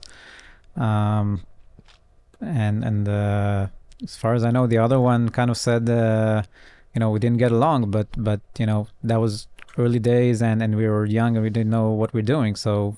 um 0.77 1.41
and 2.41 2.85
and 2.85 3.09
uh 3.09 3.69
as 4.05 4.17
far 4.17 4.35
as 4.35 4.45
i 4.45 4.51
know 4.51 4.67
the 4.67 4.79
other 4.79 5.01
one 5.01 5.31
kind 5.31 5.51
of 5.51 5.57
said 5.57 5.89
uh 5.89 6.43
you 6.95 7.01
know 7.01 7.11
we 7.11 7.19
didn't 7.19 7.39
get 7.39 7.53
along 7.53 7.91
but 7.91 8.09
but 8.17 8.41
you 8.59 8.67
know 8.67 8.87
that 9.03 9.17
was 9.17 9.49
early 9.79 9.99
days 9.99 10.43
and 10.43 10.63
and 10.63 10.77
we 10.77 10.87
were 10.89 11.05
young 11.05 11.37
and 11.37 11.43
we 11.43 11.51
didn't 11.51 11.71
know 11.71 11.91
what 11.91 12.13
we're 12.15 12.31
doing. 12.37 12.57
So 12.57 12.97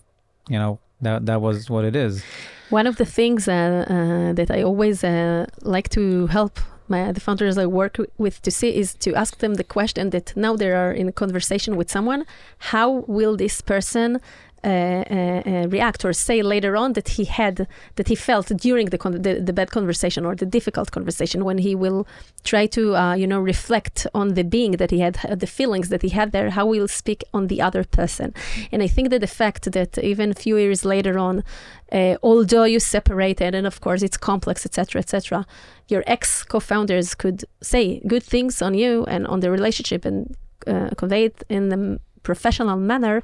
you 0.49 0.59
know 0.59 0.79
that 1.01 1.27
that 1.27 1.41
was 1.41 1.71
what 1.71 1.85
it 1.85 1.97
is. 1.97 2.23
One 2.71 2.87
of 2.87 2.97
the 2.97 3.07
things 3.07 3.49
uh, 3.49 3.53
uh, 3.89 4.33
that 4.35 4.51
I 4.51 4.63
always 4.63 5.03
uh, 5.03 5.47
like 5.63 5.89
to 5.91 6.27
help 6.27 6.61
my, 6.89 7.13
the 7.13 7.21
founders 7.21 7.59
I 7.59 7.67
work 7.67 7.99
with 8.17 8.41
to 8.43 8.51
see 8.51 8.75
is 8.75 8.95
to 8.95 9.15
ask 9.15 9.39
them 9.39 9.55
the 9.55 9.65
question 9.65 10.11
that 10.11 10.37
now 10.37 10.57
they 10.57 10.71
are 10.73 10.93
in 10.93 11.13
conversation 11.13 11.77
with 11.77 11.91
someone, 11.91 12.25
how 12.59 13.05
will 13.07 13.37
this 13.37 13.61
person 13.61 14.21
react 14.69 16.05
or 16.05 16.13
say 16.13 16.43
later 16.43 16.77
on 16.77 16.93
that 16.95 17.09
he 17.11 17.25
had 17.25 17.67
that 17.97 18.09
he 18.09 18.15
felt 18.15 18.47
during 18.57 18.87
the, 18.87 18.99
con- 18.99 19.23
the 19.23 19.41
the 19.41 19.53
bad 19.53 19.71
conversation 19.71 20.25
or 20.25 20.35
the 20.35 20.47
difficult 20.47 20.91
conversation 20.91 21.45
when 21.45 21.59
he 21.59 21.75
will 21.75 22.07
try 22.45 22.67
to 22.67 22.95
uh, 22.97 23.15
you 23.15 23.27
know 23.27 23.41
reflect 23.41 24.07
on 24.15 24.35
the 24.35 24.45
being 24.45 24.73
that 24.73 24.91
he 24.91 25.01
had 25.01 25.19
uh, 25.25 25.35
the 25.35 25.47
feelings 25.47 25.89
that 25.89 26.03
he 26.03 26.11
had 26.11 26.33
there 26.33 26.51
how 26.51 26.71
he 26.73 26.81
will 26.81 26.89
speak 26.89 27.25
on 27.33 27.47
the 27.47 27.61
other 27.61 27.85
person. 27.85 28.35
And 28.73 28.83
i 28.83 28.89
think 28.89 29.11
that 29.11 29.21
the 29.21 29.27
fact 29.43 29.73
that 29.73 29.99
even 29.99 30.31
a 30.31 30.35
few 30.35 30.57
years 30.57 30.85
later 30.85 31.19
on 31.19 31.45
uh, 31.93 32.17
although 32.23 32.65
you 32.65 32.81
separated 32.81 33.55
and 33.55 33.67
of 33.67 33.81
course 33.81 34.03
it's 34.03 34.17
complex 34.17 34.67
etc 34.67 35.01
etc 35.01 35.47
your 35.89 36.05
ex 36.07 36.45
co-founders 36.45 37.15
could 37.15 37.45
say 37.63 38.01
good 38.07 38.23
things 38.23 38.63
on 38.63 38.75
you 38.75 39.05
and 39.07 39.27
on 39.27 39.41
the 39.41 39.51
relationship 39.51 40.05
and 40.05 40.37
uh, 40.67 40.91
convey 40.97 41.25
it 41.25 41.43
in 41.49 41.69
the 41.69 41.99
professional 42.31 42.79
manner 42.93 43.17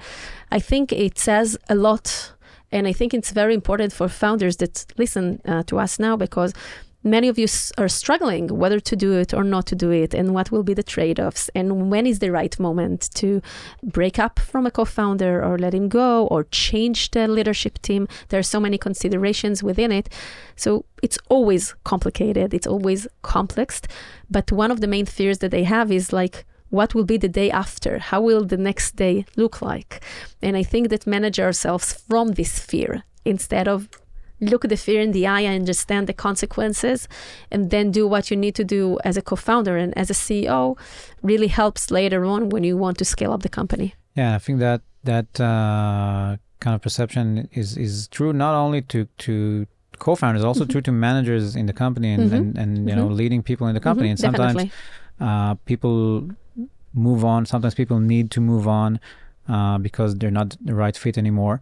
i 0.57 0.61
think 0.71 0.85
it 0.93 1.19
says 1.29 1.49
a 1.75 1.77
lot. 1.87 2.07
And 2.77 2.83
i 2.91 2.95
think 2.99 3.11
it's 3.19 3.33
very 3.43 3.55
important 3.61 3.91
for 3.99 4.07
founders 4.09 4.57
that 4.63 4.75
listen 5.03 5.27
uh, 5.53 5.63
to 5.71 5.75
us 5.85 5.93
now 6.07 6.15
because 6.25 6.53
many 7.05 7.29
of 7.29 7.39
you 7.39 7.47
are 7.77 7.89
struggling 7.89 8.49
whether 8.49 8.81
to 8.81 8.97
do 8.97 9.13
it 9.13 9.35
or 9.35 9.45
not 9.45 9.67
to 9.67 9.77
do 9.77 9.91
it 9.91 10.15
and 10.15 10.33
what 10.35 10.51
will 10.51 10.63
be 10.63 10.73
the 10.75 10.83
trade-offs 10.83 11.51
and 11.55 11.91
when 11.91 12.07
is 12.07 12.19
the 12.19 12.33
right 12.33 12.59
moment 12.59 13.11
to 13.15 13.43
break 13.83 14.19
up 14.19 14.39
from 14.39 14.67
a 14.67 14.71
co-founder 14.71 15.45
or 15.45 15.59
let 15.59 15.75
him 15.75 15.89
go 15.89 16.27
or 16.29 16.45
change 16.45 17.11
the 17.11 17.29
leadership 17.29 17.81
team. 17.83 18.09
There 18.31 18.41
are 18.41 18.51
so 18.55 18.59
many 18.59 18.79
considerations 18.79 19.63
within 19.63 19.93
it. 19.93 20.09
So 20.57 20.87
it's 21.03 21.19
always 21.29 21.75
complicated. 21.85 22.55
It's 22.55 22.67
always 22.67 23.07
complex. 23.21 23.83
But 24.31 24.51
one 24.51 24.71
of 24.71 24.81
the 24.81 24.87
main 24.87 25.07
fears 25.07 25.39
that 25.39 25.51
they 25.51 25.65
have 25.65 25.93
is 25.93 26.13
like 26.13 26.47
what 26.71 26.95
will 26.95 27.05
be 27.05 27.17
the 27.19 27.29
day 27.29 27.51
after 27.51 27.99
how 27.99 28.21
will 28.21 28.45
the 28.45 28.57
next 28.57 28.97
day 28.97 29.25
look 29.37 29.61
like 29.63 30.03
and 30.43 30.57
i 30.57 30.63
think 30.63 30.89
that 30.89 31.07
manage 31.07 31.39
ourselves 31.41 31.93
from 32.09 32.29
this 32.33 32.59
fear 32.59 33.03
instead 33.25 33.69
of 33.69 33.89
look 34.41 34.63
the 34.69 34.77
fear 34.77 35.01
in 35.01 35.13
the 35.13 35.27
eye 35.27 35.41
and 35.41 35.61
understand 35.61 36.07
the 36.07 36.13
consequences 36.13 37.09
and 37.51 37.71
then 37.71 37.91
do 37.91 38.07
what 38.07 38.31
you 38.31 38.37
need 38.37 38.55
to 38.55 38.65
do 38.65 38.99
as 39.05 39.17
a 39.17 39.23
co-founder 39.23 39.77
and 39.77 39.97
as 39.97 40.11
a 40.11 40.15
ceo 40.15 40.77
really 41.23 41.47
helps 41.49 41.91
later 41.91 42.25
on 42.25 42.49
when 42.49 42.65
you 42.65 42.77
want 42.77 42.99
to 42.99 43.05
scale 43.05 43.33
up 43.33 43.43
the 43.43 43.49
company 43.49 43.95
Yeah, 44.17 44.37
I 44.37 44.39
think 44.39 44.59
that 44.61 44.81
that 45.05 45.29
uh, 45.41 46.37
kind 46.61 46.75
of 46.77 46.81
perception 46.83 47.49
is 47.53 47.77
is 47.77 48.09
true 48.17 48.33
not 48.33 48.55
only 48.65 48.81
to 48.93 48.99
to 49.27 49.67
co-founders, 49.99 50.45
also 50.45 50.65
Mhm. 50.65 50.71
true 50.73 50.83
to 50.89 50.93
managers 50.93 51.57
in 51.61 51.67
the 51.67 51.73
company 51.85 52.09
and 52.17 52.23
Mhm. 52.29 52.37
and, 52.39 52.59
and 52.63 52.71
you 52.91 52.97
know 52.99 53.09
Mhm. 53.09 53.17
leading 53.23 53.43
people 53.43 53.67
in 53.71 53.75
the 53.79 53.81
company. 53.89 54.09
And 54.11 54.19
sometimes 54.27 54.61
uh, 55.27 55.55
people 55.71 55.95
move 56.95 57.25
on. 57.25 57.45
Sometimes 57.47 57.75
people 57.75 57.99
need 58.01 58.31
to 58.33 58.41
move 58.41 58.67
on 58.69 59.01
uh, 59.49 59.79
because 59.79 60.15
they're 60.17 60.31
not 60.31 60.57
the 60.65 60.75
right 60.75 60.97
fit 60.97 61.19
anymore. 61.19 61.61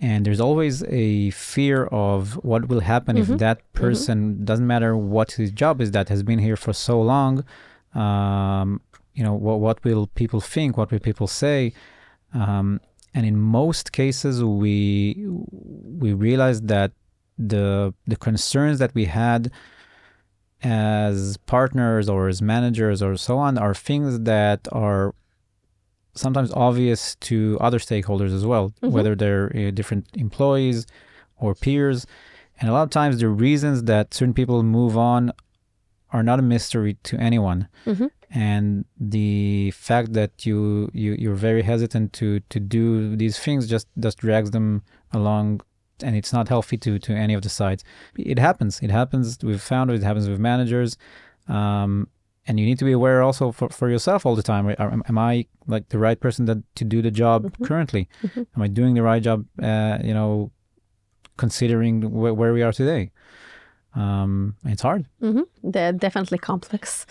And 0.00 0.24
there's 0.24 0.40
always 0.40 0.84
a 0.84 1.30
fear 1.30 1.86
of 1.86 2.34
what 2.44 2.68
will 2.68 2.80
happen 2.80 3.16
Mhm. 3.16 3.20
if 3.22 3.38
that 3.38 3.58
person 3.72 4.44
doesn't 4.44 4.66
matter 4.66 4.96
what 4.96 5.32
his 5.32 5.50
job 5.50 5.80
is 5.80 5.90
that 5.90 6.08
has 6.08 6.22
been 6.22 6.38
here 6.38 6.56
for 6.56 6.72
so 6.72 7.02
long. 7.02 7.44
Um, 7.94 8.80
you 9.14 9.24
know 9.24 9.34
what 9.34 9.58
what 9.60 9.82
will 9.84 10.06
people 10.06 10.40
think? 10.40 10.76
What 10.76 10.90
will 10.92 11.00
people 11.00 11.26
say? 11.26 11.72
Um, 12.32 12.80
and 13.14 13.26
in 13.26 13.36
most 13.36 13.90
cases, 13.92 14.44
we 14.44 15.26
we 16.02 16.12
realized 16.12 16.68
that 16.68 16.92
the 17.36 17.92
the 18.06 18.16
concerns 18.16 18.78
that 18.78 18.94
we 18.94 19.06
had 19.06 19.50
as 20.62 21.36
partners 21.46 22.08
or 22.08 22.28
as 22.28 22.42
managers 22.42 23.02
or 23.02 23.16
so 23.16 23.38
on 23.38 23.56
are 23.58 23.74
things 23.74 24.20
that 24.20 24.66
are 24.72 25.14
sometimes 26.14 26.50
obvious 26.52 27.14
to 27.16 27.56
other 27.60 27.78
stakeholders 27.78 28.32
as 28.34 28.44
well, 28.44 28.72
Mhm. 28.82 28.90
whether 28.90 29.14
they're 29.14 29.52
uh, 29.56 29.70
different 29.70 30.06
employees 30.14 30.86
or 31.38 31.54
peers. 31.54 32.06
And 32.60 32.68
a 32.68 32.72
lot 32.72 32.82
of 32.82 32.90
times, 32.90 33.18
the 33.20 33.28
reasons 33.28 33.84
that 33.84 34.12
certain 34.12 34.34
people 34.34 34.62
move 34.64 34.98
on 34.98 35.32
are 36.10 36.22
not 36.24 36.38
a 36.40 36.42
mystery 36.42 36.96
to 37.04 37.16
anyone 37.20 37.68
Mhm. 37.86 38.10
and 38.30 38.84
the 38.98 39.70
fact 39.72 40.12
that 40.14 40.44
you, 40.46 40.90
you 40.92 41.12
you're 41.22 41.34
very 41.48 41.62
hesitant 41.62 42.12
to 42.14 42.40
to 42.52 42.58
do 42.58 43.14
these 43.14 43.38
things 43.38 43.68
just 43.68 43.86
just 44.04 44.18
drags 44.18 44.50
them 44.50 44.82
along 45.12 45.60
and 46.02 46.14
it's 46.16 46.32
not 46.32 46.48
healthy 46.48 46.76
to 46.78 46.98
to 46.98 47.12
any 47.24 47.34
of 47.34 47.42
the 47.42 47.48
sides 47.48 47.82
it 48.16 48.38
happens. 48.38 48.80
It 48.82 48.90
happens 48.90 49.38
with 49.42 49.60
founders 49.62 50.00
it 50.02 50.06
happens 50.06 50.28
with 50.28 50.38
managers. 50.38 50.96
Um, 51.48 52.08
and 52.46 52.58
you 52.58 52.64
need 52.66 52.78
to 52.78 52.84
be 52.86 52.92
aware 52.92 53.20
also 53.22 53.52
for, 53.52 53.68
for 53.68 53.90
yourself 53.90 54.24
all 54.26 54.34
the 54.34 54.42
time. 54.42 54.64
Am, 54.78 55.02
am 55.08 55.18
i 55.18 55.46
like 55.66 55.88
the 55.90 55.98
right 55.98 56.18
person 56.20 56.46
that 56.46 56.58
to 56.76 56.84
do 56.84 57.02
the 57.02 57.10
job 57.10 57.40
Mhm. 57.44 57.66
currently? 57.68 58.08
Mhm. 58.26 58.46
am 58.56 58.62
i 58.62 58.68
doing 58.68 58.94
the 58.94 59.02
right 59.02 59.22
job 59.28 59.44
uh, 59.62 59.98
you 60.08 60.14
know 60.14 60.50
considering 61.36 62.02
wh- 62.02 62.36
where 62.38 62.52
we 62.52 62.62
are 62.62 62.72
today? 62.72 63.10
Um, 63.94 64.54
it's 64.64 64.82
hard. 64.82 65.06
Hmm 65.20 65.42
They're 65.72 65.92
definitely 65.92 66.38
complex. 66.38 67.06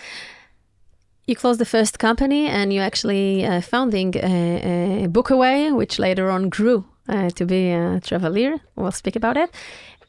You 1.27 1.35
closed 1.35 1.59
the 1.59 1.65
first 1.65 1.99
company 1.99 2.47
and 2.47 2.71
you 2.71 2.79
actually 2.81 3.45
uh, 3.45 3.61
founding 3.61 4.15
a, 4.15 5.03
a 5.03 5.07
Bookaway, 5.09 5.75
which 5.75 5.99
later 5.99 6.29
on 6.29 6.49
grew 6.49 6.85
uh, 7.09 7.29
to 7.31 7.45
be 7.45 7.71
a 7.71 7.99
Travelier. 8.01 8.59
We'll 8.75 8.91
speak 8.91 9.15
about 9.15 9.37
it. 9.37 9.49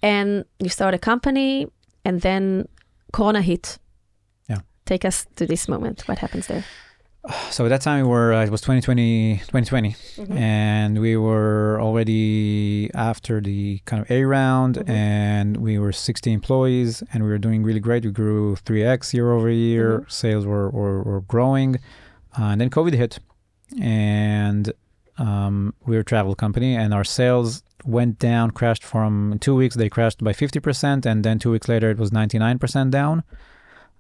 And 0.03 0.45
you 0.59 0.69
start 0.69 0.95
a 0.95 0.99
company 0.99 1.67
and 2.05 2.21
then 2.21 2.69
Corona 3.13 3.43
hit. 3.43 3.79
Yeah. 4.49 4.59
Take 4.87 5.05
us 5.05 5.27
to 5.37 5.47
this 5.47 5.69
moment. 5.69 6.03
What 6.09 6.19
happens 6.19 6.47
there? 6.47 6.65
so 7.51 7.65
at 7.67 7.69
that 7.71 7.81
time 7.83 8.05
we 8.05 8.09
were 8.09 8.33
uh, 8.33 8.45
it 8.45 8.51
was 8.51 8.61
2020 8.61 9.39
2020 9.39 9.97
and 10.31 11.01
we 11.01 11.17
were 11.17 11.79
already 11.81 12.89
after 12.95 13.41
the 13.41 13.81
kind 13.87 14.01
of 14.03 14.11
a 14.11 14.25
round 14.25 14.77
Mhm. 14.77 14.89
and 14.89 15.57
we 15.57 15.79
were 15.81 15.93
60 15.93 16.33
employees 16.33 17.03
and 17.13 17.25
we 17.25 17.29
were 17.29 17.39
doing 17.39 17.65
really 17.65 17.81
great 17.81 18.05
we 18.05 18.13
grew 18.13 18.55
3x 18.65 19.13
year 19.13 19.33
over 19.33 19.51
year 19.51 20.01
Mhm. 20.01 20.11
sales 20.11 20.47
were, 20.47 20.71
were, 20.71 21.03
were 21.03 21.21
growing 21.23 21.77
uh, 22.39 22.45
and 22.53 22.61
then 22.61 22.71
covid 22.71 22.95
hit 22.95 23.19
and 23.81 24.73
um, 25.19 25.75
We're 25.87 26.01
a 26.01 26.05
travel 26.05 26.35
company 26.35 26.75
and 26.77 26.93
our 26.95 27.05
sales 27.05 27.63
went 27.85 28.19
down 28.19 28.51
crashed 28.51 28.85
from 28.85 29.39
two 29.41 29.55
weeks 29.55 29.75
they 29.77 29.89
crashed 29.89 30.23
by 30.23 30.33
50% 30.33 31.07
and 31.07 31.25
then 31.25 31.39
two 31.39 31.51
weeks 31.51 31.69
later 31.69 31.91
it 31.91 31.99
was 31.99 32.11
99% 32.11 32.91
down. 32.91 33.23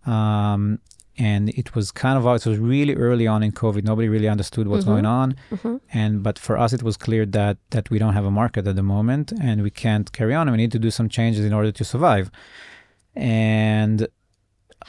Um, 0.06 0.78
and 1.20 1.48
it 1.48 1.74
was 1.74 1.90
kind 1.90 2.16
of 2.16 2.24
it 2.26 2.46
was 2.46 2.58
really 2.58 2.94
early 2.94 3.26
on 3.26 3.42
in 3.42 3.50
covid. 3.50 3.82
Nobody 3.82 4.08
really 4.08 4.28
understood 4.28 4.68
what's 4.68 4.84
Mhm. 4.84 4.92
going 4.92 5.06
on. 5.06 5.28
Hmm 5.62 5.76
and 5.92 6.22
but 6.22 6.38
for 6.38 6.56
us 6.64 6.72
it 6.72 6.82
was 6.82 6.96
clear 6.96 7.24
that 7.38 7.56
that 7.70 7.90
we 7.90 7.98
don't 7.98 8.14
have 8.14 8.24
a 8.24 8.30
market 8.30 8.66
at 8.70 8.76
the 8.76 8.82
moment 8.96 9.32
and 9.46 9.62
we 9.62 9.70
can't 9.70 10.08
carry 10.18 10.34
on 10.38 10.42
and 10.46 10.52
we 10.56 10.58
need 10.62 10.72
to 10.78 10.78
do 10.86 10.90
some 10.98 11.08
changes 11.08 11.44
in 11.44 11.52
order 11.52 11.72
to 11.72 11.84
survive. 11.84 12.30
And 13.16 14.06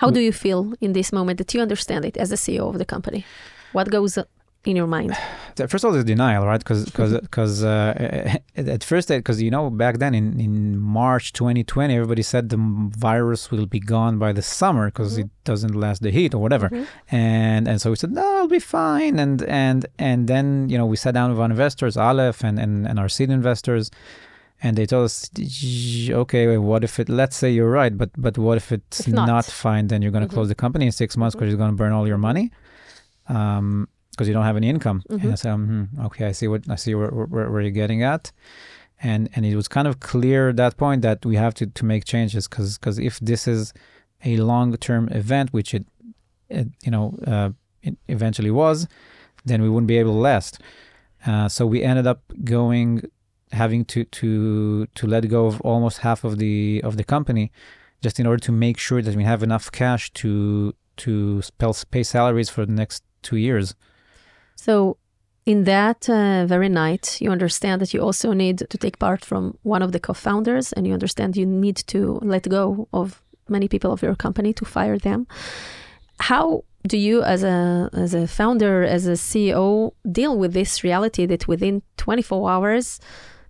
How 0.01 0.09
do 0.11 0.19
you 0.19 0.31
feel 0.31 0.73
in 0.85 0.93
this 0.93 1.11
moment 1.11 1.37
that 1.39 1.53
you 1.53 1.61
understand 1.61 2.05
it 2.05 2.15
as 2.17 2.29
the 2.29 2.37
CEO 2.37 2.69
of 2.69 2.77
the 2.77 2.85
company? 2.85 3.25
What 3.73 3.89
goes 3.89 4.17
in 4.69 4.75
your 4.75 4.88
mind? 4.88 5.12
first 5.71 5.84
of 5.84 5.86
all 5.88 5.91
there's 5.91 6.05
denial 6.05 6.45
right 6.45 6.62
because 6.65 6.86
because 6.86 7.63
uh, 7.75 8.38
at 8.75 8.82
first 8.91 9.10
because 9.10 9.41
you 9.41 9.51
know 9.55 9.69
back 9.84 9.95
then 10.03 10.13
in, 10.15 10.39
in 10.39 10.77
march 10.79 11.25
2020 11.34 11.93
everybody 11.99 12.21
said 12.21 12.43
the 12.47 12.60
virus 13.08 13.51
will 13.51 13.65
be 13.65 13.82
gone 13.95 14.17
by 14.25 14.32
the 14.32 14.41
summer 14.41 14.86
because 14.91 15.12
Mhm. 15.17 15.23
it 15.23 15.29
doesn't 15.49 15.75
last 15.75 15.99
the 16.01 16.12
heat 16.17 16.32
or 16.34 16.41
whatever 16.45 16.69
Mhm. 16.69 16.86
and 17.12 17.63
and 17.67 17.77
so 17.82 17.89
we 17.89 17.97
said 17.97 18.12
no 18.21 18.25
it'll 18.38 18.47
be 18.47 18.65
fine 18.82 19.19
and 19.19 19.43
and 19.65 19.79
and 20.10 20.19
then 20.32 20.45
you 20.71 20.77
know 20.79 20.86
we 20.93 20.95
sat 21.05 21.13
down 21.17 21.27
with 21.32 21.39
our 21.43 21.49
investors 21.55 21.93
aleph 21.97 22.39
and 22.47 22.58
and, 22.63 22.88
and 22.89 22.95
our 23.01 23.10
seed 23.15 23.29
investors 23.29 23.86
and 24.63 24.71
they 24.77 24.86
told 24.86 25.05
us 25.10 25.29
okay 26.23 26.43
what 26.69 26.82
if 26.88 26.93
it 27.01 27.10
let's 27.21 27.36
say 27.41 27.49
you're 27.58 27.73
right 27.82 27.93
but 28.01 28.10
but 28.25 28.38
what 28.38 28.55
if 28.62 28.67
it's 28.71 29.08
not. 29.08 29.27
not. 29.34 29.45
fine 29.45 29.88
then 29.91 30.01
you're 30.01 30.15
going 30.17 30.25
to 30.27 30.32
Mhm. 30.32 30.38
close 30.38 30.47
the 30.53 30.60
company 30.65 30.86
in 30.89 30.93
six 31.03 31.10
months 31.17 31.34
because 31.36 31.49
you're 31.49 31.58
going 31.65 31.71
to 31.75 31.82
burn 31.84 31.91
all 31.97 32.08
your 32.08 32.21
money 32.29 32.45
um 33.27 33.88
because 34.19 34.27
you 34.27 34.34
don't 34.34 34.43
have 34.51 34.58
any 34.58 34.69
income. 34.69 35.01
Mhm. 35.10 35.23
and 35.23 35.32
i 35.32 35.36
said 35.36 35.53
hmm, 35.55 35.84
okay 36.08 36.25
i 36.32 36.34
see 36.34 36.47
what 36.53 36.62
i 36.69 36.75
see 36.75 36.93
where, 36.93 37.08
where, 37.10 37.49
where 37.51 37.62
you're 37.62 37.79
getting 37.84 38.03
at. 38.03 38.23
And 39.01 39.29
and 39.34 39.45
it 39.45 39.55
was 39.55 39.69
kind 39.69 39.88
of 39.88 39.93
clear 40.12 40.49
at 40.49 40.58
that 40.58 40.75
point 40.75 40.99
that 41.03 41.25
we 41.25 41.36
have 41.38 41.53
to 41.60 41.65
to 41.79 41.84
make 41.86 42.03
changes 42.03 42.43
because 42.49 42.77
because 42.77 42.97
if 43.10 43.15
this 43.29 43.47
is 43.47 43.62
a 44.32 44.34
long 44.51 44.75
term 44.88 45.03
event 45.21 45.47
which 45.58 45.69
it, 45.77 45.86
it 46.49 46.67
you 46.86 46.91
know 46.91 47.05
uh, 47.34 47.49
it 47.88 47.95
eventually 48.08 48.51
was 48.51 48.77
then 49.45 49.62
we 49.62 49.69
wouldn't 49.69 49.88
be 49.88 49.99
able 50.03 50.13
to 50.19 50.23
last. 50.32 50.53
Uh, 51.29 51.47
so 51.55 51.62
we 51.73 51.82
ended 51.91 52.05
up 52.12 52.21
going 52.43 52.89
having 53.62 53.86
to 53.86 53.99
to 54.19 54.86
to 54.97 55.03
let 55.08 55.23
go 55.29 55.41
of 55.45 55.62
almost 55.62 55.99
half 56.08 56.19
of 56.25 56.34
the 56.43 56.82
of 56.84 56.93
the 56.99 57.05
company 57.15 57.45
just 58.05 58.19
in 58.19 58.25
order 58.29 58.41
to 58.47 58.51
make 58.51 58.77
sure 58.88 59.01
that 59.01 59.15
we 59.15 59.23
have 59.23 59.41
enough 59.49 59.65
cash 59.71 60.03
to 60.21 60.73
to 61.03 61.41
pay 61.91 62.03
salaries 62.03 62.49
for 62.49 62.65
the 62.65 62.75
next 62.82 63.03
two 63.21 63.38
years 63.38 63.75
So, 64.65 64.98
in 65.45 65.63
that 65.63 66.10
uh, 66.10 66.45
very 66.45 66.67
night, 66.69 67.22
you 67.22 67.32
understand 67.32 67.82
that 67.82 67.93
you 67.93 68.02
also 68.02 68.34
need 68.34 68.58
to 68.69 68.78
take 68.78 69.00
part 69.00 69.24
from 69.24 69.58
one 69.63 69.82
of 69.82 69.93
the 69.93 70.00
co-founders, 70.00 70.74
and 70.74 70.86
you 70.86 70.93
understand 70.93 71.38
you 71.38 71.45
need 71.45 71.78
to 71.88 72.19
let 72.22 72.50
go 72.50 72.88
of 72.91 73.24
many 73.48 73.67
people 73.69 73.91
of 73.91 74.02
your 74.02 74.15
company 74.15 74.52
to 74.54 74.65
fire 74.65 74.98
them. 74.98 75.28
How 76.19 76.65
do 76.88 76.98
you, 76.98 77.24
as 77.24 77.43
a 77.43 77.89
as 77.93 78.13
a 78.13 78.28
founder, 78.28 78.84
as 78.84 79.08
a 79.08 79.15
CEO, 79.15 79.93
deal 80.12 80.38
with 80.38 80.52
this 80.54 80.84
reality 80.84 81.26
that 81.26 81.48
within 81.48 81.82
24 81.95 82.52
hours, 82.52 83.00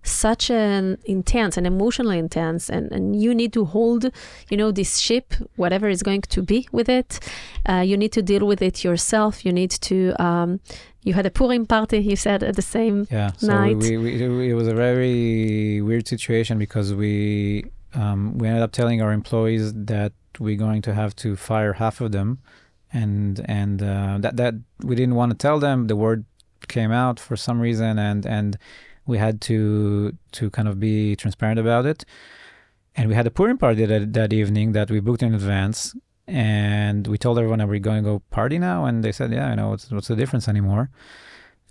such 0.02 0.50
an 0.50 0.98
intense 1.04 1.56
and 1.56 1.66
emotionally 1.66 2.18
intense, 2.18 2.68
and, 2.70 2.90
and 2.92 3.20
you 3.20 3.34
need 3.34 3.52
to 3.52 3.64
hold, 3.64 4.10
you 4.48 4.56
know, 4.56 4.70
this 4.70 4.98
ship, 4.98 5.34
whatever 5.56 5.88
is 5.88 6.02
going 6.02 6.22
to 6.22 6.42
be 6.42 6.68
with 6.72 6.88
it. 6.88 7.20
Uh, 7.68 7.76
you 7.76 7.96
need 7.96 8.12
to 8.12 8.22
deal 8.22 8.46
with 8.46 8.62
it 8.62 8.84
yourself. 8.84 9.44
You 9.44 9.52
need 9.52 9.70
to. 9.70 10.14
Um, 10.22 10.60
you 11.02 11.14
had 11.14 11.24
a 11.24 11.30
Purim 11.30 11.66
party, 11.66 11.98
you 11.98 12.16
said, 12.16 12.42
at 12.42 12.56
the 12.56 12.62
same. 12.62 13.06
Yeah, 13.10 13.32
so 13.38 13.46
night. 13.46 13.76
we, 13.76 13.96
we, 13.96 14.28
we 14.28 14.50
it 14.50 14.54
was 14.54 14.68
a 14.68 14.74
very 14.74 15.80
weird 15.80 16.06
situation 16.06 16.58
because 16.58 16.92
we 16.92 17.64
um, 17.94 18.36
we 18.38 18.46
ended 18.48 18.62
up 18.62 18.72
telling 18.72 19.00
our 19.00 19.12
employees 19.12 19.72
that 19.74 20.12
we're 20.38 20.56
going 20.56 20.82
to 20.82 20.94
have 20.94 21.16
to 21.16 21.36
fire 21.36 21.74
half 21.74 22.00
of 22.00 22.12
them, 22.12 22.38
and 22.92 23.40
and 23.46 23.82
uh, 23.82 24.18
that 24.20 24.36
that 24.36 24.54
we 24.82 24.94
didn't 24.94 25.14
want 25.14 25.32
to 25.32 25.38
tell 25.38 25.58
them. 25.58 25.86
The 25.86 25.96
word 25.96 26.24
came 26.68 26.92
out 26.92 27.18
for 27.18 27.36
some 27.36 27.60
reason, 27.60 27.98
and 27.98 28.26
and 28.26 28.58
we 29.10 29.18
had 29.18 29.40
to 29.42 30.16
to 30.32 30.50
kind 30.50 30.68
of 30.68 30.78
be 30.78 31.16
transparent 31.16 31.58
about 31.58 31.84
it. 31.84 32.04
And 32.96 33.08
we 33.08 33.14
had 33.14 33.26
a 33.26 33.30
Purim 33.30 33.58
party 33.58 33.84
that, 33.84 34.12
that 34.14 34.32
evening 34.32 34.72
that 34.72 34.90
we 34.90 35.00
booked 35.00 35.22
in 35.22 35.34
advance, 35.34 35.94
and 36.26 37.06
we 37.06 37.18
told 37.18 37.38
everyone, 37.38 37.60
"Are 37.60 37.66
we 37.66 37.80
going 37.80 38.02
to 38.02 38.10
go 38.10 38.22
party 38.30 38.58
now?" 38.58 38.84
And 38.86 39.04
they 39.04 39.12
said, 39.12 39.32
"Yeah, 39.32 39.46
I 39.50 39.54
know. 39.54 39.70
What's 39.70 39.90
what's 39.90 40.08
the 40.08 40.16
difference 40.16 40.48
anymore?" 40.48 40.90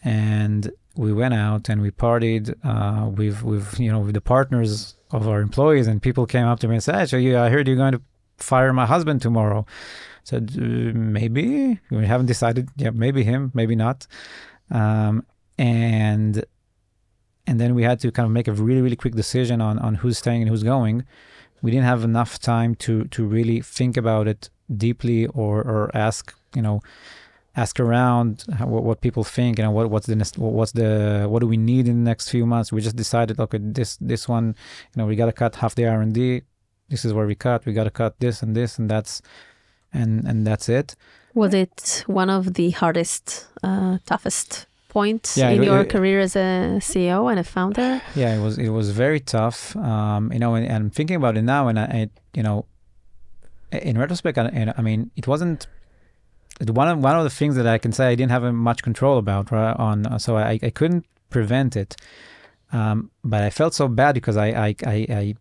And 0.03 0.71
we 0.95 1.11
went 1.13 1.33
out 1.33 1.69
and 1.69 1.81
we 1.81 1.91
partied 1.91 2.45
uh, 2.63 3.09
with 3.09 3.43
with 3.43 3.79
you 3.79 3.91
know 3.91 4.01
with 4.05 4.15
the 4.19 4.21
partners 4.35 4.95
of 5.11 5.27
our 5.27 5.41
employees, 5.41 5.87
and 5.87 6.01
people 6.01 6.25
came 6.25 6.45
up 6.45 6.59
to 6.59 6.67
me 6.67 6.75
and 6.75 6.83
said, 6.83 7.11
you, 7.11 7.37
I 7.37 7.49
heard 7.49 7.67
you're 7.67 7.83
going 7.83 7.93
to 7.93 8.01
fire 8.37 8.73
my 8.73 8.85
husband 8.85 9.21
tomorrow." 9.21 9.65
Said, 10.23 10.51
uh, 10.57 10.93
"Maybe 11.19 11.79
we 11.89 12.05
haven't 12.05 12.27
decided. 12.27 12.69
Yeah, 12.75 12.91
maybe 12.91 13.23
him, 13.23 13.51
maybe 13.53 13.75
not." 13.75 14.07
Um, 14.71 15.25
and 15.57 16.45
and 17.49 17.59
then 17.59 17.73
we 17.73 17.83
had 17.83 17.99
to 18.01 18.11
kind 18.11 18.25
of 18.25 18.31
make 18.31 18.47
a 18.47 18.53
really 18.53 18.81
really 18.85 18.95
quick 19.03 19.15
decision 19.23 19.57
on 19.67 19.75
on 19.79 19.95
who's 19.95 20.17
staying 20.23 20.41
and 20.43 20.49
who's 20.49 20.63
going. 20.63 20.95
We 21.61 21.71
didn't 21.71 21.89
have 21.93 22.03
enough 22.03 22.39
time 22.39 22.75
to 22.85 22.93
to 23.15 23.21
really 23.25 23.59
think 23.61 23.97
about 23.97 24.27
it 24.27 24.49
deeply 24.85 25.19
or 25.41 25.55
or 25.71 25.81
ask 26.07 26.33
you 26.55 26.61
know 26.61 26.77
ask 27.55 27.79
around 27.79 28.45
what, 28.73 28.83
what 28.83 29.01
people 29.01 29.23
think 29.23 29.57
you 29.57 29.63
know 29.65 29.71
what 29.77 29.89
what's 29.89 30.07
the 30.07 30.15
what's 30.37 30.73
the 30.73 31.25
what 31.31 31.39
do 31.43 31.47
we 31.47 31.57
need 31.57 31.87
in 31.87 31.95
the 32.03 32.07
next 32.11 32.29
few 32.29 32.45
months? 32.45 32.71
We 32.71 32.81
just 32.81 32.95
decided 32.95 33.39
okay 33.39 33.59
this 33.61 33.97
this 33.97 34.29
one 34.29 34.45
you 34.91 34.97
know 34.97 35.05
we 35.07 35.15
got 35.15 35.25
to 35.25 35.37
cut 35.41 35.55
half 35.55 35.73
the 35.75 35.85
r&d 35.87 36.43
this 36.89 37.05
is 37.05 37.13
where 37.13 37.27
we 37.27 37.35
cut. 37.35 37.65
We 37.65 37.73
got 37.73 37.85
to 37.85 37.91
cut 37.91 38.19
this 38.19 38.43
and 38.43 38.55
this 38.55 38.77
and 38.79 38.89
that's 38.89 39.21
and 39.93 40.27
and 40.27 40.45
that's 40.45 40.67
it. 40.69 40.95
Was 41.33 41.53
it 41.53 42.03
one 42.07 42.29
of 42.29 42.55
the 42.55 42.71
hardest, 42.71 43.47
uh, 43.63 43.99
toughest 44.05 44.65
points 44.89 45.37
Yeah, 45.37 45.49
in 45.55 45.61
it- 45.61 45.65
your 45.69 45.81
it- 45.81 45.89
career 45.89 46.19
as 46.19 46.35
a 46.35 46.79
CEO 46.89 47.27
and 47.31 47.39
a 47.39 47.43
founder? 47.55 48.01
yeah 48.15 48.35
it 48.37 48.41
was 48.45 48.57
it 48.57 48.69
was 48.79 48.87
very 49.03 49.19
tough 49.35 49.75
um 49.77 50.23
you 50.33 50.39
know 50.39 50.55
and, 50.55 50.65
and 50.65 50.75
i'm 50.83 50.89
thinking 50.89 51.15
about 51.21 51.37
it 51.37 51.43
now 51.43 51.67
and 51.69 51.77
i, 51.79 51.83
I 51.99 52.09
you 52.37 52.43
know 52.43 52.65
in 53.71 53.97
retrospect 53.97 54.37
I, 54.37 54.45
and 54.59 54.73
I 54.79 54.81
mean 54.81 55.11
it 55.15 55.25
wasn't 55.27 55.67
one 56.81 56.87
of 56.91 56.97
one 57.09 57.15
of 57.19 57.23
the 57.23 57.29
things 57.39 57.55
that 57.55 57.67
i 57.67 57.77
can 57.77 57.91
say 57.97 58.05
i 58.13 58.15
didn't 58.15 58.31
have 58.31 58.43
much 58.69 58.79
control 58.83 59.17
about 59.17 59.51
right 59.51 59.75
on 59.77 59.97
so 60.19 60.35
i 60.37 60.59
i 60.69 60.71
couldn't 60.79 61.05
prevent 61.29 61.75
it 61.83 61.91
um 62.77 62.97
but 63.23 63.41
i 63.43 63.49
felt 63.59 63.73
so 63.81 63.87
bad 63.87 64.13
because 64.19 64.37
i 64.37 64.47
i 64.67 64.69
i, 64.95 64.97
I 65.21 65.35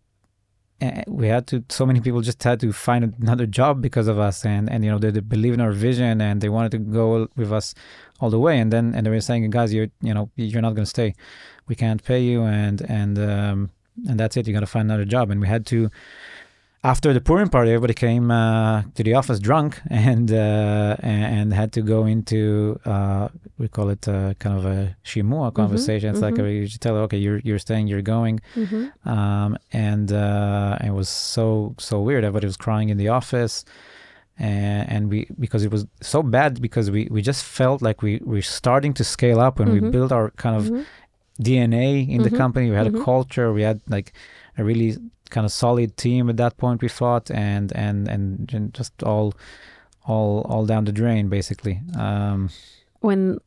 we 1.09 1.27
had 1.27 1.47
to 1.49 1.65
so 1.69 1.85
many 1.85 2.01
people 2.01 2.21
just 2.21 2.43
had 2.43 2.61
to 2.61 2.73
find 2.73 3.15
another 3.21 3.47
job 3.47 3.83
because 3.83 4.09
of 4.09 4.19
us. 4.19 4.45
And 4.45 4.71
and 4.71 4.85
you 4.85 4.91
know 4.91 4.99
they, 4.99 5.11
they 5.11 5.21
believe 5.21 5.55
in 5.55 5.61
our 5.61 5.73
vision 5.73 6.21
and 6.21 6.41
they 6.41 6.49
wanted 6.49 6.73
to 6.73 6.79
go 6.79 7.29
with 7.37 7.53
us 7.53 7.75
all 8.21 8.31
the 8.31 8.39
way. 8.39 8.59
And 8.59 8.73
then 8.73 8.95
and 8.95 9.05
they 9.05 9.11
were 9.11 9.21
saying 9.21 9.49
guys 9.51 9.73
you're 9.75 9.89
you 10.01 10.15
know 10.15 10.31
you're 10.37 10.63
not 10.63 10.75
going 10.75 10.85
to 10.85 10.87
stay. 10.87 11.15
We 11.67 11.75
can't 11.75 12.03
pay 12.03 12.23
you. 12.23 12.43
And 12.43 12.81
and 12.83 13.19
um 13.19 13.71
and 14.07 14.19
that's 14.21 14.37
it. 14.37 14.47
You 14.47 14.55
got 14.55 14.61
to 14.61 14.67
find 14.67 14.87
another 14.89 15.05
job. 15.05 15.31
And 15.31 15.41
we 15.41 15.49
had 15.49 15.67
to 15.67 15.91
after 16.85 17.13
the 17.13 17.21
Purim 17.21 17.49
party, 17.49 17.71
everybody 17.73 17.95
came 17.95 18.31
uh, 18.31 18.83
to 18.95 19.03
the 19.03 19.15
office 19.15 19.41
drunk 19.41 19.81
and 19.91 20.31
uh, 20.33 20.97
and 21.01 21.53
had 21.53 21.73
to 21.73 21.83
go 21.83 22.07
into 22.07 22.79
uh, 22.85 23.29
we 23.59 23.69
call 23.69 23.89
it 23.91 24.07
uh, 24.09 24.35
kind 24.39 24.57
of 24.59 24.65
a 24.65 24.97
shimua 25.03 25.51
conversation. 25.51 26.11
It's 26.11 26.23
like 26.23 26.35
mhm. 26.37 26.47
a, 26.47 26.53
you 26.53 26.69
tell 26.69 26.95
her, 26.95 27.03
okay, 27.03 27.19
you're 27.19 27.41
you're 27.41 27.59
staying, 27.59 27.89
you're 27.89 28.03
going, 28.03 28.41
Mhm. 28.57 28.93
um, 29.07 29.59
and 29.73 30.13
uh, 30.13 30.79
it 30.85 30.93
was 30.93 31.09
so 31.09 31.75
so 31.79 32.01
weird. 32.01 32.25
Everybody 32.25 32.47
was 32.47 32.57
crying 32.57 32.89
in 32.91 32.97
the 32.97 33.09
office, 33.09 33.65
and, 34.39 34.89
and 34.89 35.11
we 35.11 35.27
because 35.39 35.65
it 35.65 35.73
was 35.73 35.85
so 36.01 36.23
bad 36.23 36.63
because 36.63 36.91
we 36.91 37.09
we 37.11 37.23
just 37.23 37.45
felt 37.45 37.83
like 37.83 38.03
we 38.03 38.21
we're 38.25 38.43
starting 38.61 38.95
to 38.95 39.05
scale 39.05 39.41
up 39.41 39.59
when 39.59 39.71
we 39.73 39.81
Mhm. 39.81 39.91
built 39.91 40.13
our 40.13 40.31
kind 40.37 40.57
of 40.57 40.65
Mhm. 40.71 40.85
DNA 41.43 42.09
in 42.09 42.23
the 42.23 42.31
company. 42.31 42.71
We 42.71 42.77
had 42.77 42.87
a 42.95 43.05
culture. 43.05 43.53
We 43.53 43.63
had 43.63 43.81
like 43.89 44.13
a 44.57 44.65
really 44.65 44.97
kind 45.29 45.45
of 45.45 45.53
solid 45.53 45.97
team 45.97 46.29
at 46.31 46.37
that 46.37 46.57
point. 46.57 46.83
We 46.83 46.89
thought, 46.89 47.31
and 47.31 47.73
and 47.75 48.09
and, 48.09 48.75
just 48.75 49.03
all 49.03 49.35
all 50.07 50.43
all 50.49 50.67
down 50.67 50.85
the 50.85 50.93
drain 50.93 51.29
basically. 51.29 51.81
Um, 51.97 52.51
when 53.01 53.39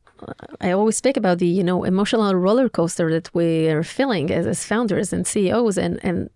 I 0.60 0.70
always 0.72 0.96
speak 0.96 1.16
about 1.16 1.38
the 1.38 1.46
you 1.46 1.64
know 1.64 1.84
emotional 1.84 2.34
roller 2.34 2.68
coaster 2.68 3.10
that 3.10 3.34
we 3.34 3.68
are 3.68 3.82
feeling 3.82 4.30
as, 4.30 4.46
as 4.46 4.64
founders 4.64 5.12
and 5.12 5.26
CEOs, 5.26 5.78
and 5.78 6.00
and 6.02 6.30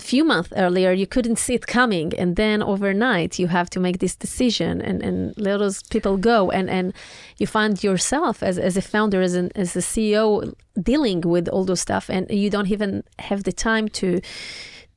few 0.00 0.24
months 0.24 0.52
earlier 0.56 0.92
you 0.92 1.06
couldn't 1.06 1.38
see 1.38 1.54
it 1.54 1.66
coming, 1.66 2.12
and 2.18 2.36
then 2.36 2.62
overnight 2.62 3.38
you 3.38 3.48
have 3.48 3.68
to 3.70 3.80
make 3.80 3.98
this 3.98 4.16
decision 4.16 4.80
and 4.80 5.02
and 5.02 5.34
let 5.36 5.58
those 5.58 5.82
people 5.84 6.16
go, 6.16 6.50
and 6.50 6.70
and 6.70 6.94
you 7.38 7.46
find 7.46 7.82
yourself 7.84 8.42
as 8.42 8.58
as 8.58 8.76
a 8.76 8.82
founder 8.82 9.20
as 9.20 9.34
an 9.34 9.50
as 9.54 9.76
a 9.76 9.80
CEO 9.80 10.52
dealing 10.80 11.20
with 11.20 11.48
all 11.48 11.64
those 11.64 11.80
stuff, 11.80 12.08
and 12.08 12.30
you 12.30 12.50
don't 12.50 12.70
even 12.70 13.02
have 13.18 13.44
the 13.44 13.52
time 13.52 13.88
to 13.88 14.20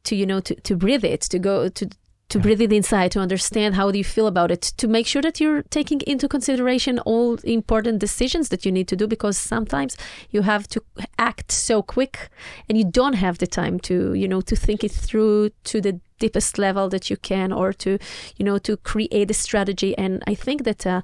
to 0.05 0.15
you 0.15 0.25
know 0.25 0.39
to 0.39 0.55
to 0.55 0.75
breathe 0.75 1.03
it, 1.03 1.21
to 1.21 1.39
go 1.39 1.69
to 1.69 1.89
to 2.35 2.41
breathe 2.41 2.59
it 2.59 2.73
inside, 2.73 3.13
to 3.13 3.21
understand 3.21 3.75
how 3.75 3.89
do 3.89 3.97
you 3.97 4.03
feel 4.03 4.27
about 4.27 4.51
it, 4.51 4.61
to 4.61 4.89
make 4.89 5.07
sure 5.07 5.21
that 5.21 5.39
you're 5.39 5.63
taking 5.69 6.01
into 6.01 6.27
consideration 6.27 6.99
all 6.99 7.35
important 7.45 7.97
decisions 7.99 8.49
that 8.49 8.65
you 8.65 8.71
need 8.73 8.89
to 8.89 8.95
do, 8.97 9.07
because 9.07 9.37
sometimes 9.37 9.95
you 10.31 10.41
have 10.41 10.67
to 10.67 10.81
act 11.17 11.49
so 11.49 11.81
quick 11.81 12.29
and 12.67 12.77
you 12.77 12.83
don't 12.83 13.13
have 13.13 13.37
the 13.37 13.47
time 13.47 13.79
to, 13.79 14.13
you 14.13 14.27
know, 14.27 14.41
to 14.41 14.53
think 14.53 14.83
it 14.83 14.91
through 14.91 15.49
to 15.63 15.79
the 15.79 16.01
deepest 16.19 16.57
level 16.57 16.89
that 16.89 17.09
you 17.09 17.15
can, 17.15 17.53
or 17.53 17.71
to, 17.71 17.97
you 18.35 18.43
know, 18.43 18.57
to 18.57 18.75
create 18.75 19.31
a 19.31 19.33
strategy. 19.33 19.97
And 19.97 20.21
I 20.27 20.35
think 20.35 20.65
that. 20.65 20.85
Uh, 20.85 21.01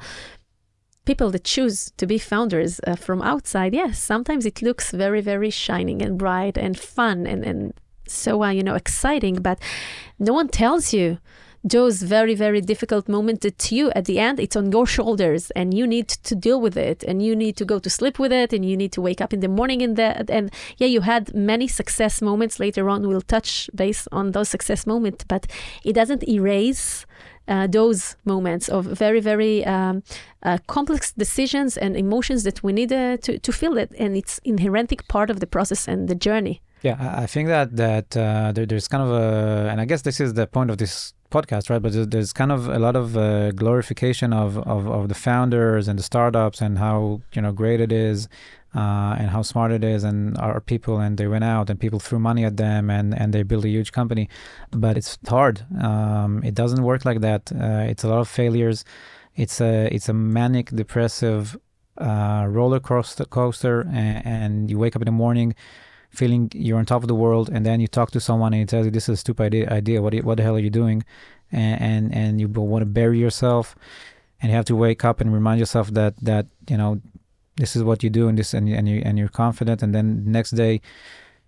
People 1.04 1.32
that 1.32 1.44
choose 1.44 1.92
to 1.98 2.06
be 2.06 2.20
founders 2.20 2.80
uh, 2.86 2.96
from 2.96 3.24
outside, 3.24 3.74
yes, 3.74 3.98
sometimes 3.98 4.46
it 4.46 4.62
looks 4.62 4.92
very, 4.92 5.20
very 5.20 5.50
shining 5.50 6.00
and 6.00 6.16
bright 6.16 6.60
and 6.60 6.78
fun 6.78 7.26
and, 7.26 7.44
and 7.44 7.74
so, 8.12 8.44
uh, 8.44 8.50
you 8.50 8.64
know, 8.64 8.76
exciting, 8.76 9.36
but 9.42 9.60
no 10.20 10.34
one 10.34 10.48
tells 10.48 10.94
you 10.94 11.18
those 11.64 12.02
very 12.02 12.34
very 12.34 12.60
difficult 12.60 13.08
moments 13.08 13.44
that 13.44 13.72
you 13.72 13.92
at 13.92 14.06
the 14.06 14.18
end 14.18 14.40
it's 14.40 14.56
on 14.56 14.72
your 14.72 14.86
shoulders 14.86 15.52
and 15.52 15.74
you 15.74 15.86
need 15.86 16.08
to 16.08 16.36
deal 16.36 16.60
with 16.60 16.76
it 16.76 17.04
and 17.04 17.22
you 17.22 17.36
need 17.36 17.56
to 17.56 17.66
go 17.66 17.78
to 17.78 17.90
sleep 17.90 18.18
with 18.18 18.32
it 18.32 18.52
and 18.52 18.66
you 18.66 18.76
need 18.76 18.92
to 18.92 19.02
wake 19.02 19.22
up 19.22 19.32
in 19.32 19.42
the 19.42 19.48
morning 19.48 19.82
in 19.82 19.94
that 19.94 20.30
and 20.30 20.52
yeah 20.78 20.88
you 20.88 21.02
had 21.02 21.34
many 21.36 21.68
success 21.68 22.22
moments. 22.22 22.60
Later 22.60 22.90
on 22.90 23.08
we'll 23.08 23.22
touch 23.22 23.70
base 23.76 24.08
on 24.12 24.32
those 24.32 24.50
success 24.50 24.88
moments 24.88 25.24
but 25.28 25.46
it 25.86 25.94
doesn't 25.94 26.28
erase 26.28 27.06
uh, 27.48 27.68
those 27.68 28.16
moments 28.26 28.68
of 28.70 28.86
very 28.86 29.20
very 29.20 29.64
um, 29.66 30.02
uh, 30.44 30.58
complex 30.68 31.12
decisions 31.12 31.78
and 31.78 31.96
emotions 31.96 32.44
that 32.44 32.64
we 32.64 32.74
need 32.74 32.92
uh, 32.92 33.18
to, 33.18 33.38
to 33.38 33.52
feel 33.52 33.78
it 33.78 33.94
and 34.00 34.18
it's 34.18 34.40
inherently 34.44 34.98
part 35.08 35.30
of 35.30 35.40
the 35.40 35.48
process 35.48 35.88
and 35.88 36.08
the 36.08 36.16
journey 36.16 36.62
Yeah, 36.82 36.98
I 37.16 37.28
think 37.28 37.48
that 37.48 37.76
that 37.76 38.18
uh, 38.18 38.52
there, 38.54 38.66
there's 38.66 38.88
kind 38.88 39.04
of 39.04 39.12
a, 39.12 39.70
and 39.70 39.80
I 39.80 39.86
guess 39.86 40.02
this 40.02 40.20
is 40.20 40.34
the 40.34 40.48
point 40.48 40.72
of 40.72 40.80
this 40.80 41.14
podcast, 41.30 41.70
right? 41.70 41.80
But 41.82 41.94
there's, 41.94 42.08
there's 42.08 42.34
kind 42.34 42.52
of 42.52 42.68
a 42.68 42.80
lot 42.80 42.96
of 42.96 43.16
uh, 43.16 43.52
glorification 43.52 44.34
of, 44.34 44.58
of 44.58 44.88
of 44.88 45.08
the 45.08 45.14
founders 45.14 45.88
and 45.88 46.00
the 46.00 46.04
startups 46.04 46.60
and 46.60 46.80
how 46.80 47.22
you 47.34 47.42
know 47.44 47.52
great 47.52 47.82
it 47.82 47.92
is, 47.92 48.28
uh, 48.76 49.16
and 49.20 49.30
how 49.30 49.44
smart 49.44 49.72
it 49.72 49.84
is, 49.84 50.04
and 50.04 50.36
our 50.40 50.60
people, 50.60 51.00
and 51.00 51.20
they 51.20 51.28
went 51.28 51.44
out 51.44 51.70
and 51.70 51.80
people 51.80 52.00
threw 52.00 52.18
money 52.18 52.44
at 52.44 52.58
them, 52.58 52.90
and 52.90 53.14
and 53.16 53.32
they 53.32 53.44
built 53.44 53.64
a 53.64 53.70
huge 53.70 53.92
company, 53.92 54.28
but 54.72 54.98
it's 54.98 55.20
hard. 55.28 55.64
Um, 55.80 56.42
it 56.44 56.56
doesn't 56.56 56.82
work 56.82 57.06
like 57.06 57.22
that. 57.22 57.52
Uh, 57.52 57.86
it's 57.92 58.04
a 58.04 58.08
lot 58.08 58.22
of 58.22 58.28
failures. 58.28 58.84
It's 59.36 59.62
a 59.62 59.88
it's 59.94 60.10
a 60.10 60.14
manic 60.14 60.72
depressive 60.72 61.56
uh, 62.00 62.46
roller 62.50 62.80
coaster, 62.80 63.26
coaster 63.26 63.82
and, 63.82 64.26
and 64.26 64.72
you 64.72 64.80
wake 64.80 64.96
up 64.96 65.04
in 65.04 65.06
the 65.06 65.12
morning 65.12 65.54
feeling 66.12 66.52
you're 66.54 66.78
on 66.78 66.86
top 66.86 67.02
of 67.02 67.08
the 67.08 67.16
world, 67.16 67.50
and 67.52 67.66
then 67.66 67.80
you 67.80 67.88
talk 67.88 68.12
to 68.12 68.20
someone 68.20 68.54
and 68.54 68.60
he 68.60 68.66
tells 68.66 68.86
you 68.86 68.92
this 68.92 69.10
is 69.10 69.14
a 69.14 69.18
stupid 69.18 69.56
idea. 69.70 70.02
What, 70.02 70.14
what 70.24 70.38
the 70.38 70.44
hell 70.44 70.56
are 70.56 70.60
you 70.60 70.70
doing? 70.70 71.04
And 71.52 71.82
and, 71.82 72.16
and 72.16 72.42
you 72.42 72.48
want 72.48 72.82
to 72.82 72.86
bury 72.86 73.20
yourself, 73.20 73.76
and 74.42 74.50
you 74.50 74.56
have 74.56 74.66
to 74.66 74.76
wake 74.76 75.04
up 75.04 75.20
and 75.22 75.34
remind 75.34 75.60
yourself 75.60 75.92
that 75.92 76.16
that 76.22 76.48
you 76.70 76.78
know 76.78 77.02
this 77.58 77.76
is 77.76 77.84
what 77.84 78.04
you 78.04 78.10
do, 78.10 78.28
and 78.28 78.38
this 78.38 78.54
and 78.54 78.70
and 78.70 78.88
you 78.88 79.02
and 79.04 79.18
you're 79.18 79.28
confident. 79.28 79.84
And 79.84 79.94
then 79.94 80.24
next 80.26 80.52
day, 80.52 80.82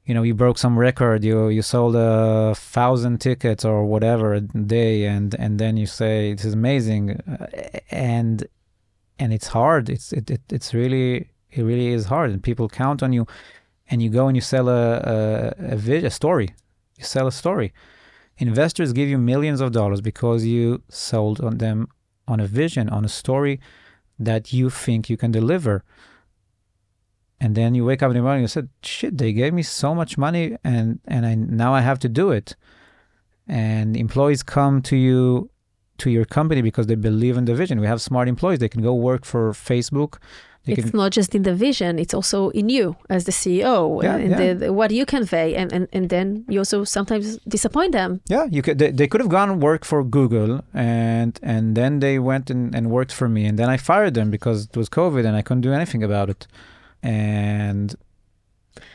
you 0.06 0.14
know 0.14 0.24
you 0.24 0.34
broke 0.34 0.58
some 0.58 0.78
record. 0.78 1.24
You 1.24 1.48
you 1.48 1.62
sold 1.62 1.96
a 1.96 2.54
thousand 2.56 3.20
tickets 3.20 3.64
or 3.64 3.86
whatever 3.86 4.34
a 4.34 4.42
day, 4.42 5.06
and 5.06 5.34
and 5.40 5.60
then 5.60 5.78
you 5.78 5.86
say 5.86 6.34
this 6.34 6.46
is 6.46 6.54
amazing, 6.54 7.12
uh, 7.12 7.48
and 7.92 8.46
and 9.20 9.34
it's 9.34 9.48
hard. 9.48 9.90
It's 9.90 10.12
it, 10.12 10.30
it 10.30 10.42
it's 10.50 10.74
really 10.74 11.30
it 11.52 11.64
really 11.64 11.88
is 11.88 12.06
hard, 12.06 12.32
and 12.32 12.44
people 12.44 12.68
count 12.68 13.02
on 13.02 13.14
you 13.14 13.26
and 13.94 14.02
you 14.02 14.10
go 14.10 14.28
and 14.28 14.36
you 14.36 14.42
sell 14.42 14.68
a 14.68 14.84
a, 15.16 15.76
a, 15.76 16.06
a 16.06 16.10
story. 16.10 16.50
You 16.98 17.06
sell 17.16 17.28
a 17.28 17.32
story. 17.32 17.70
Investors 18.40 18.92
give 18.92 19.08
you 19.08 19.20
millions 19.20 19.62
of 19.62 19.72
dollars 19.72 20.02
because 20.02 20.40
you 20.54 20.82
sold 20.90 21.38
on 21.48 21.60
them 21.60 21.88
on 22.28 22.40
a 22.40 22.48
vision, 22.48 22.90
on 22.90 23.06
a 23.06 23.14
story 23.22 23.56
that 24.18 24.52
you 24.52 24.72
think 24.72 25.10
you 25.12 25.18
can 25.24 25.32
deliver. 25.32 25.76
And 27.40 27.54
then 27.54 27.76
you 27.76 27.86
wake 27.86 28.02
up 28.02 28.10
in 28.12 28.16
the 28.18 28.24
morning 28.24 28.44
and 28.44 28.50
you 28.50 28.56
said, 28.58 28.70
"Shit, 28.82 29.14
they 29.22 29.32
gave 29.42 29.54
me 29.60 29.64
so 29.82 29.90
much 30.00 30.18
money, 30.18 30.46
and 30.64 30.86
and 31.16 31.22
I 31.32 31.34
now 31.36 31.72
I 31.80 31.82
have 31.90 32.00
to 32.06 32.10
do 32.22 32.26
it." 32.40 32.48
And 33.48 33.96
employees 34.06 34.42
come 34.58 34.82
to 34.90 34.98
you, 35.08 35.50
to 36.02 36.08
your 36.10 36.26
company 36.38 36.62
because 36.70 36.88
they 36.88 37.00
believe 37.10 37.36
in 37.38 37.46
the 37.46 37.56
vision. 37.62 37.80
We 37.80 37.92
have 37.94 38.02
smart 38.02 38.28
employees; 38.28 38.60
they 38.60 38.74
can 38.76 38.84
go 38.90 38.96
work 39.10 39.24
for 39.32 39.44
Facebook. 39.72 40.12
They 40.66 40.74
it's 40.74 40.92
can, 40.92 40.98
not 40.98 41.12
just 41.12 41.36
in 41.36 41.44
the 41.44 41.54
vision 41.54 42.00
it's 42.00 42.14
also 42.14 42.50
in 42.50 42.70
you 42.70 42.96
as 43.10 43.26
the 43.26 43.34
ceo 43.34 44.02
Yeah, 44.02 44.16
and 44.16 44.30
yeah. 44.32 44.38
The, 44.42 44.54
the- 44.54 44.74
what 44.74 44.92
you 44.92 45.06
convey 45.06 45.56
and, 45.56 45.74
and 45.74 45.88
and 45.92 46.10
then 46.10 46.46
you 46.48 46.60
also 46.60 46.84
sometimes 46.86 47.38
disappoint 47.56 47.92
them 47.92 48.22
Yeah, 48.30 48.46
you 48.56 48.62
could. 48.62 48.78
They, 48.80 48.92
they 48.92 49.08
could 49.08 49.22
have 49.22 49.30
gone 49.30 49.60
work 49.60 49.84
for 49.86 50.04
Google, 50.04 50.62
and 50.74 51.40
and 51.44 51.76
then 51.76 52.00
they 52.00 52.18
went 52.20 52.50
and, 52.50 52.74
and 52.76 52.90
worked 52.90 53.14
for 53.20 53.28
me, 53.28 53.42
and 53.50 53.56
then 53.60 53.70
I 53.76 53.78
fired 53.78 54.14
them 54.14 54.30
because 54.32 54.60
it 54.72 54.78
was 54.78 54.90
COVID 54.90 55.26
and 55.28 55.36
I 55.40 55.42
couldn't 55.42 55.66
do 55.70 55.74
anything 55.74 56.02
about 56.04 56.30
it, 56.30 56.48
and 57.02 57.96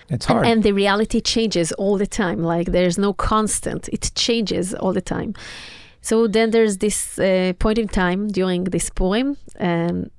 it's 0.09 0.27
and, 0.27 0.35
hard. 0.35 0.47
and 0.47 0.63
the 0.63 0.73
reality 0.73 1.21
changes 1.21 1.73
all 1.73 1.99
the 1.99 2.07
time 2.07 2.43
like 2.43 2.67
there's 2.73 2.99
no 2.99 3.13
constant 3.13 3.89
it 3.97 4.11
changes 4.15 4.75
all 4.75 4.93
the 4.93 5.03
time 5.03 5.35
so 6.01 6.27
then 6.27 6.51
there's 6.51 6.79
this 6.79 7.19
uh, 7.19 7.53
point 7.59 7.79
in 7.79 7.89
time 7.89 8.29
during 8.29 8.65
this 8.65 8.89
poem 8.91 9.37
um, 9.61 10.11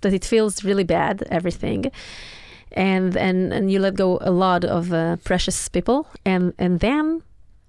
that 0.00 0.12
it 0.12 0.24
feels 0.24 0.64
really 0.64 0.84
bad 0.84 1.22
everything. 1.30 1.90
And 2.72 3.16
and 3.16 3.52
and 3.52 3.70
you 3.70 3.80
let 3.80 3.94
go 3.94 4.18
a 4.20 4.30
lot 4.30 4.64
of 4.64 4.92
uh, 4.92 5.16
precious 5.24 5.68
people. 5.68 6.06
And 6.24 6.54
and 6.58 6.80
then 6.80 7.22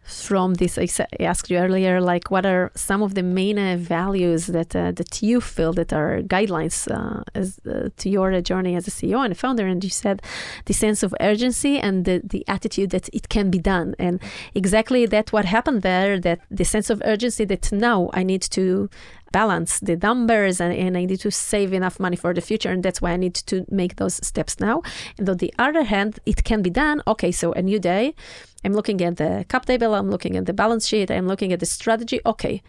from 0.04 0.56
this 0.56 0.78
I 0.78 0.88
asked 1.20 1.50
you 1.50 1.58
earlier 1.58 2.02
like 2.02 2.32
what 2.32 2.46
are 2.46 2.72
some 2.76 3.02
of 3.02 3.14
the 3.14 3.24
main 3.24 3.58
uh, 3.58 3.78
values 3.78 4.48
that 4.48 4.76
uh, 4.76 4.92
that 4.92 5.22
you 5.22 5.40
feel 5.40 5.74
that 5.74 5.94
are 5.94 6.22
guidelines 6.22 6.90
uh, 6.92 7.24
as 7.36 7.60
uh, 7.66 7.90
to 7.98 8.10
your 8.10 8.34
uh, 8.34 8.42
journey 8.42 8.76
as 8.76 8.88
a 8.88 8.92
CEO 8.92 9.24
and 9.24 9.32
a 9.32 9.36
founder? 9.36 9.68
And 9.68 9.84
you 9.84 9.90
said 9.90 10.22
the 10.66 10.74
sense 10.74 11.04
of 11.04 11.14
urgency 11.20 11.80
and 11.80 12.06
the, 12.06 12.22
the 12.24 12.44
attitude 12.48 12.90
that 12.90 13.10
it 13.14 13.30
can 13.30 13.50
be 13.50 13.60
done. 13.60 13.96
And 14.00 14.20
exactly 14.56 15.06
that 15.06 15.32
what 15.32 15.46
happened 15.46 15.82
there 15.82 16.20
that 16.20 16.40
the 16.50 16.66
sense 16.66 16.90
of 16.90 17.02
urgency 17.06 17.46
that 17.46 17.72
now 17.72 18.10
I 18.14 18.24
need 18.24 18.42
to 18.42 18.90
balance 19.32 19.80
the 19.80 19.96
numbers 19.98 20.60
and, 20.62 20.74
and 20.74 20.98
I 20.98 21.06
need 21.06 21.20
to 21.22 21.32
save 21.32 21.74
enough 21.74 22.00
money 22.00 22.16
for 22.16 22.34
the 22.34 22.42
future 22.42 22.70
and 22.70 22.84
that's 22.84 23.02
why 23.02 23.12
I 23.12 23.18
need 23.18 23.36
to 23.36 23.66
make 23.70 23.96
those 23.96 24.26
steps 24.26 24.60
now. 24.60 24.82
And 25.18 25.30
on 25.30 25.38
the 25.38 25.54
other 25.58 25.84
hand 25.84 26.20
it 26.26 26.44
can 26.44 26.62
be 26.62 26.70
done. 26.70 27.02
Okay 27.08 27.32
so 27.32 27.54
a 27.54 27.62
new 27.62 27.80
day. 27.80 28.14
I'm 28.64 28.74
looking 28.74 29.02
at 29.02 29.18
the 29.18 29.46
cap 29.50 29.66
table 29.66 29.96
I'm 29.96 30.10
looking 30.10 30.38
at 30.38 30.46
the 30.46 30.54
balance 30.54 30.88
sheet 30.88 31.10
I'm 31.12 31.28
looking 31.28 31.52
at 31.54 31.60
the 31.60 31.66
strategy. 31.66 32.20
Okay 32.26 32.62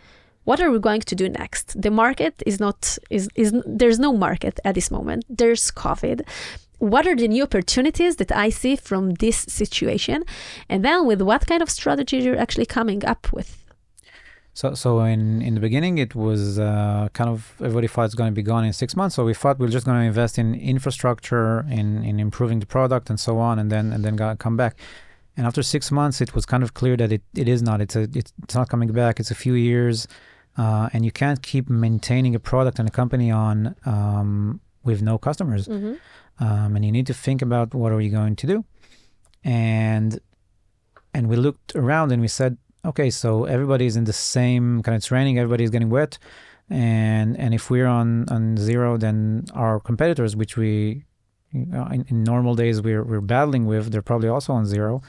what 0.45 0.61
are 0.61 0.71
we 0.71 0.79
going 0.79 1.03
to 1.03 1.15
do 1.15 1.29
next? 1.29 1.81
The 1.81 1.91
market 1.91 2.43
is 2.45 2.59
not 2.59 2.99
is 3.11 3.29
is 3.35 3.55
there's 3.65 3.99
no 3.99 4.13
market 4.13 4.59
at 4.65 4.75
this 4.75 4.91
moment. 4.91 5.25
There's 5.29 5.71
covid. 5.71 6.23
What 6.79 7.07
are 7.07 7.15
the 7.15 7.29
new 7.29 7.45
opportunities 7.45 8.17
that 8.17 8.33
I 8.33 8.49
see 8.51 8.75
from 8.75 9.15
this 9.15 9.37
situation? 9.37 10.25
And 10.69 10.85
then 10.85 11.07
with 11.07 11.23
what 11.23 11.47
kind 11.47 11.63
of 11.63 11.71
strategy 11.71 12.17
you're 12.19 12.37
actually 12.37 12.67
coming 12.67 13.05
up 13.05 13.33
with 13.33 13.62
So, 14.55 14.75
so 14.75 15.01
in, 15.01 15.41
in 15.41 15.55
the 15.55 15.61
beginning, 15.61 15.97
it 15.99 16.15
was 16.15 16.59
uh, 16.59 17.09
kind 17.15 17.31
of 17.31 17.55
everybody 17.59 17.87
thought 17.87 18.05
it's 18.05 18.15
going 18.15 18.31
to 18.31 18.35
be 18.35 18.43
gone 18.43 18.65
in 18.65 18.73
six 18.73 18.95
months. 18.95 19.17
So 19.17 19.25
we 19.25 19.33
thought 19.33 19.59
we 19.59 19.67
are 19.67 19.71
just 19.71 19.87
going 19.87 19.99
to 19.99 20.05
invest 20.05 20.39
in 20.39 20.55
infrastructure, 20.55 21.61
in, 21.71 22.05
in 22.05 22.21
improving 22.21 22.61
the 22.61 22.67
product, 22.67 23.09
and 23.09 23.19
so 23.19 23.39
on, 23.39 23.59
and 23.59 23.73
then 23.73 23.93
and 23.93 24.05
then 24.05 24.37
come 24.37 24.57
back. 24.57 24.77
And 25.37 25.47
after 25.47 25.63
six 25.63 25.91
months, 25.91 26.21
it 26.21 26.35
was 26.35 26.45
kind 26.45 26.63
of 26.63 26.75
clear 26.75 26.97
that 26.99 27.11
it, 27.11 27.23
it 27.35 27.49
is 27.49 27.63
not. 27.63 27.81
It's 27.81 27.97
a 27.97 28.03
it's, 28.15 28.33
not 28.55 28.69
coming 28.69 28.93
back. 28.93 29.19
It's 29.19 29.31
a 29.31 29.35
few 29.35 29.55
years, 29.55 30.07
uh, 30.59 30.91
and 30.93 31.05
you 31.07 31.13
can't 31.13 31.43
keep 31.43 31.71
maintaining 31.71 32.35
a 32.35 32.41
product 32.41 32.79
and 32.79 32.87
a 32.87 32.93
company 32.93 33.31
on 33.31 33.75
um, 33.87 34.61
with 34.85 35.01
no 35.01 35.17
customers. 35.17 35.67
Mhm. 35.67 35.99
Um, 36.41 36.77
and 36.77 36.85
you 36.85 36.93
need 36.93 37.07
to 37.07 37.15
think 37.15 37.41
about 37.41 37.75
what 37.75 37.93
are 37.93 38.01
you 38.01 38.11
going 38.11 38.37
to 38.37 38.47
do. 38.47 38.65
And 39.45 40.21
and 41.15 41.29
we 41.29 41.37
looked 41.37 41.75
around 41.75 42.13
and 42.13 42.21
we 42.21 42.29
said, 42.29 42.57
okay, 42.85 43.11
so 43.11 43.45
everybody's 43.45 43.97
in 43.97 44.05
the 44.05 44.13
same 44.13 44.83
kind 44.83 44.97
of 44.97 45.05
training. 45.05 45.39
Everybody's 45.39 45.71
getting 45.71 45.91
wet, 45.91 46.19
and 46.71 47.37
and 47.39 47.55
if 47.55 47.71
we're 47.71 47.87
on 47.87 48.29
on 48.29 48.57
zero, 48.57 48.97
then 48.97 49.45
our 49.55 49.81
competitors, 49.81 50.37
which 50.37 50.57
we 50.57 51.05
you 51.53 51.67
know, 51.67 51.87
in, 51.87 52.05
in 52.09 52.25
normal 52.25 52.55
days 52.55 52.81
we're 52.81 53.05
we're 53.05 53.21
battling 53.21 53.67
with, 53.67 53.93
they're 53.93 54.03
probably 54.03 54.29
also 54.29 54.53
on 54.53 54.67
zero. 54.67 55.03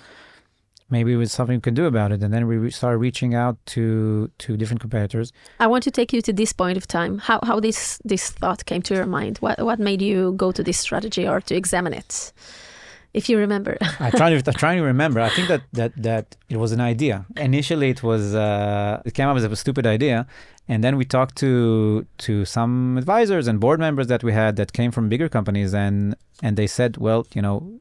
Maybe 0.90 1.14
it's 1.14 1.34
something 1.34 1.58
we 1.58 1.62
can 1.62 1.74
do 1.74 1.86
about 1.86 2.12
it, 2.12 2.22
and 2.22 2.32
then 2.32 2.46
we 2.46 2.58
re- 2.58 2.70
started 2.70 2.98
reaching 2.98 3.34
out 3.34 3.58
to 3.68 4.30
to 4.40 4.58
different 4.58 4.82
competitors. 4.82 5.32
I 5.60 5.68
want 5.68 5.84
to 5.86 5.92
take 5.92 6.14
you 6.14 6.22
to 6.22 6.34
this 6.34 6.54
point 6.54 6.78
of 6.78 6.86
time. 6.86 7.18
How 7.18 7.40
how 7.44 7.60
this 7.60 8.00
this 8.04 8.30
thought 8.30 8.66
came 8.66 8.82
to 8.84 8.94
your 8.94 9.08
mind? 9.08 9.38
What 9.38 9.60
what 9.66 9.80
made 9.80 10.02
you 10.02 10.34
go 10.34 10.52
to 10.52 10.62
this 10.64 10.78
strategy 10.78 11.28
or 11.28 11.42
to 11.42 11.56
examine 11.56 11.94
it? 11.94 12.34
If 13.14 13.30
you 13.30 13.38
remember. 13.38 13.78
I 14.00 14.10
try 14.10 14.30
to 14.30 14.36
I'm 14.36 14.54
trying 14.54 14.78
to 14.78 14.84
remember. 14.84 15.20
I 15.20 15.30
think 15.30 15.48
that 15.48 15.62
that 15.74 15.92
that 16.02 16.36
it 16.50 16.58
was 16.58 16.72
an 16.72 16.82
idea. 16.82 17.26
Initially, 17.38 17.90
it 17.90 18.02
was 18.02 18.34
uh, 18.34 19.02
it 19.06 19.14
came 19.14 19.28
up 19.28 19.38
as 19.38 19.44
a 19.44 19.56
stupid 19.56 19.86
idea, 19.86 20.26
and 20.68 20.84
then 20.84 20.98
we 20.98 21.06
talked 21.06 21.36
to 21.38 22.06
to 22.20 22.46
some 22.46 22.98
advisors 22.98 23.48
and 23.48 23.60
board 23.60 23.80
members 23.80 24.08
that 24.08 24.24
we 24.24 24.34
had 24.34 24.56
that 24.56 24.74
came 24.74 24.92
from 24.92 25.10
bigger 25.10 25.30
companies, 25.30 25.74
and 25.76 26.16
and 26.42 26.58
they 26.58 26.66
said, 26.66 26.98
well, 26.98 27.28
you 27.36 27.42
know, 27.42 27.80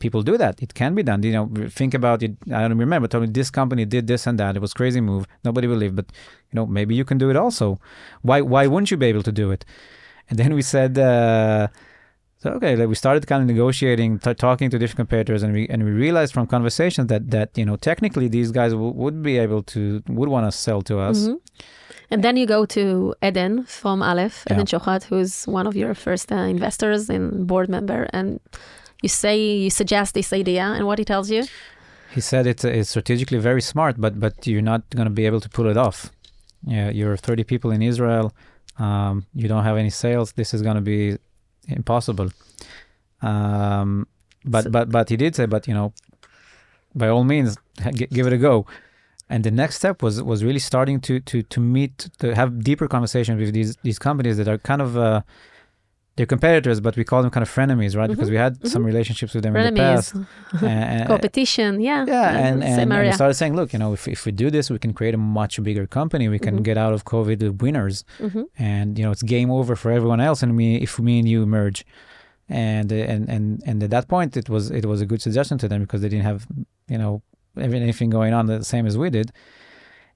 people 0.00 0.22
do 0.22 0.36
that. 0.36 0.60
It 0.60 0.74
can 0.74 0.96
be 0.96 1.04
done. 1.04 1.22
You 1.22 1.32
know, 1.32 1.68
think 1.68 1.94
about 1.94 2.24
it. 2.24 2.32
I 2.52 2.66
don't 2.66 2.78
remember. 2.78 3.06
Told 3.06 3.22
me 3.22 3.30
this 3.30 3.50
company 3.50 3.84
did 3.84 4.08
this 4.08 4.26
and 4.26 4.36
that. 4.40 4.56
It 4.56 4.60
was 4.60 4.74
crazy 4.74 5.00
move. 5.00 5.26
Nobody 5.44 5.68
believed, 5.68 5.94
but 5.94 6.06
you 6.50 6.56
know, 6.56 6.66
maybe 6.66 6.96
you 6.96 7.04
can 7.04 7.18
do 7.18 7.30
it 7.30 7.36
also. 7.36 7.78
Why 8.22 8.40
why 8.40 8.66
wouldn't 8.66 8.90
you 8.90 8.96
be 8.96 9.06
able 9.06 9.22
to 9.22 9.32
do 9.32 9.52
it? 9.52 9.64
And 10.28 10.40
then 10.40 10.54
we 10.54 10.62
said. 10.62 10.98
Uh, 10.98 11.68
so 12.42 12.46
okay, 12.58 12.72
like 12.80 12.88
we 12.92 12.96
started 13.04 13.22
kind 13.32 13.40
of 13.44 13.46
negotiating, 13.54 14.10
t- 14.24 14.34
talking 14.48 14.68
to 14.72 14.76
different 14.80 15.00
competitors, 15.04 15.40
and 15.44 15.50
we 15.56 15.62
and 15.72 15.80
we 15.88 15.92
realized 16.06 16.32
from 16.36 16.44
conversations 16.56 17.06
that 17.12 17.22
that 17.36 17.48
you 17.60 17.66
know 17.68 17.76
technically 17.90 18.28
these 18.36 18.50
guys 18.58 18.72
w- 18.72 18.94
would 19.02 19.18
be 19.30 19.34
able 19.46 19.62
to 19.74 19.80
would 20.18 20.30
want 20.34 20.44
to 20.48 20.52
sell 20.66 20.80
to 20.90 20.94
us. 21.08 21.18
Mhm. 21.28 21.36
And 22.12 22.18
then 22.24 22.34
you 22.40 22.46
go 22.56 22.60
to 22.76 23.14
Eden 23.28 23.52
from 23.80 23.96
Aleph, 24.10 24.36
Yeah. 24.44 24.52
Eden 24.54 24.66
Shochat, 24.72 25.02
who's 25.10 25.34
one 25.58 25.66
of 25.70 25.74
your 25.82 25.92
first 26.06 26.26
uh, 26.32 26.36
investors 26.56 27.02
and 27.14 27.24
board 27.50 27.68
member, 27.76 28.00
and 28.16 28.26
you 29.04 29.08
say 29.22 29.34
you 29.64 29.70
suggest 29.70 30.08
this 30.14 30.30
idea, 30.42 30.64
and 30.76 30.82
what 30.88 30.98
he 31.02 31.04
tells 31.12 31.28
you? 31.34 31.42
He 32.16 32.20
said 32.30 32.42
it's, 32.52 32.64
it's 32.64 32.90
strategically 32.94 33.38
very 33.50 33.62
smart, 33.72 33.94
but 34.04 34.12
but 34.24 34.34
you're 34.50 34.68
not 34.72 34.82
going 34.98 35.08
to 35.12 35.16
be 35.20 35.26
able 35.30 35.40
to 35.46 35.50
pull 35.56 35.66
it 35.74 35.78
off. 35.86 35.98
Yeah, 36.74 36.88
you're 36.98 37.16
30 37.16 37.44
people 37.52 37.70
in 37.76 37.82
Israel. 37.92 38.26
Um, 38.78 39.14
you 39.40 39.48
don't 39.52 39.64
have 39.70 39.76
any 39.84 39.90
sales. 40.04 40.32
This 40.40 40.50
is 40.54 40.60
going 40.66 40.78
to 40.82 40.86
be 40.94 41.02
impossible. 41.68 42.30
Um, 43.20 44.06
but 44.44 44.64
So- 44.64 44.70
but 44.70 44.90
but 44.90 45.08
he 45.08 45.16
did 45.16 45.34
say, 45.36 45.46
but 45.46 45.68
you 45.68 45.74
know, 45.74 45.92
by 46.94 47.08
all 47.08 47.24
means, 47.24 47.56
gi- 47.94 48.08
give 48.12 48.26
it 48.26 48.32
a 48.32 48.38
go. 48.38 48.66
And 49.28 49.44
the 49.44 49.50
next 49.50 49.76
step 49.76 50.02
was 50.02 50.22
was 50.22 50.44
really 50.44 50.58
starting 50.58 51.00
to 51.00 51.20
to 51.20 51.42
to 51.42 51.60
meet 51.60 52.08
to 52.18 52.34
have 52.34 52.62
deeper 52.62 52.88
conversations 52.88 53.38
with 53.40 53.54
these 53.54 53.76
these 53.82 53.98
companies 53.98 54.36
that 54.36 54.48
are 54.48 54.58
kind 54.58 54.82
of 54.82 54.96
uh, 54.96 55.22
they're 56.16 56.26
competitors, 56.26 56.78
but 56.80 56.94
we 56.96 57.04
call 57.04 57.22
them 57.22 57.30
kind 57.30 57.42
of 57.42 57.50
frenemies, 57.50 57.96
right? 57.96 58.10
Because 58.10 58.30
we 58.30 58.36
had 58.36 58.66
some 58.68 58.84
relationships 58.84 59.32
with 59.34 59.44
them 59.44 59.56
in 59.56 59.74
the 59.74 59.80
past. 59.80 60.14
And- 60.62 61.06
competition, 61.06 61.80
yeah. 61.80 62.04
yeah, 62.06 62.36
and, 62.46 62.62
and, 62.62 62.92
and 62.92 63.06
we 63.06 63.12
started 63.12 63.34
saying, 63.34 63.54
look, 63.56 63.72
you 63.72 63.78
know, 63.78 63.92
if, 63.94 64.06
if 64.08 64.26
we 64.26 64.32
do 64.32 64.50
this, 64.50 64.68
we 64.70 64.78
can 64.78 64.92
create 64.92 65.14
a 65.14 65.18
much 65.18 65.62
bigger 65.62 65.86
company. 65.86 66.28
We 66.28 66.38
can 66.38 66.58
Mhm. 66.58 66.62
get 66.64 66.76
out 66.84 66.92
of 66.92 67.04
COVID 67.06 67.62
winners, 67.62 68.04
Mhm. 68.20 68.44
and 68.58 68.98
you 68.98 69.04
know, 69.04 69.10
it's 69.10 69.22
game 69.22 69.50
over 69.50 69.74
for 69.82 69.90
everyone 69.90 70.20
else. 70.20 70.42
And 70.42 70.54
me, 70.54 70.76
if 70.86 70.98
me 70.98 71.18
and 71.20 71.26
you 71.28 71.46
merge, 71.46 71.80
and 72.48 72.92
and 72.92 73.22
and 73.34 73.62
and 73.68 73.82
at 73.82 73.90
that 73.90 74.06
point, 74.08 74.36
it 74.36 74.48
was 74.54 74.70
it 74.70 74.84
was 74.84 75.00
a 75.00 75.06
good 75.06 75.22
suggestion 75.22 75.56
to 75.62 75.66
them 75.68 75.80
because 75.84 76.00
they 76.02 76.10
didn't 76.10 76.24
have 76.32 76.46
you 76.92 76.98
know 76.98 77.22
anything 77.56 78.10
going 78.10 78.32
on 78.34 78.46
the 78.46 78.62
same 78.64 78.84
as 78.86 78.96
we 78.98 79.08
did. 79.18 79.32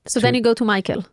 So 0.06 0.20
then 0.20 0.34
you 0.34 0.40
go 0.42 0.54
to 0.54 0.64
Michael, 0.64 1.04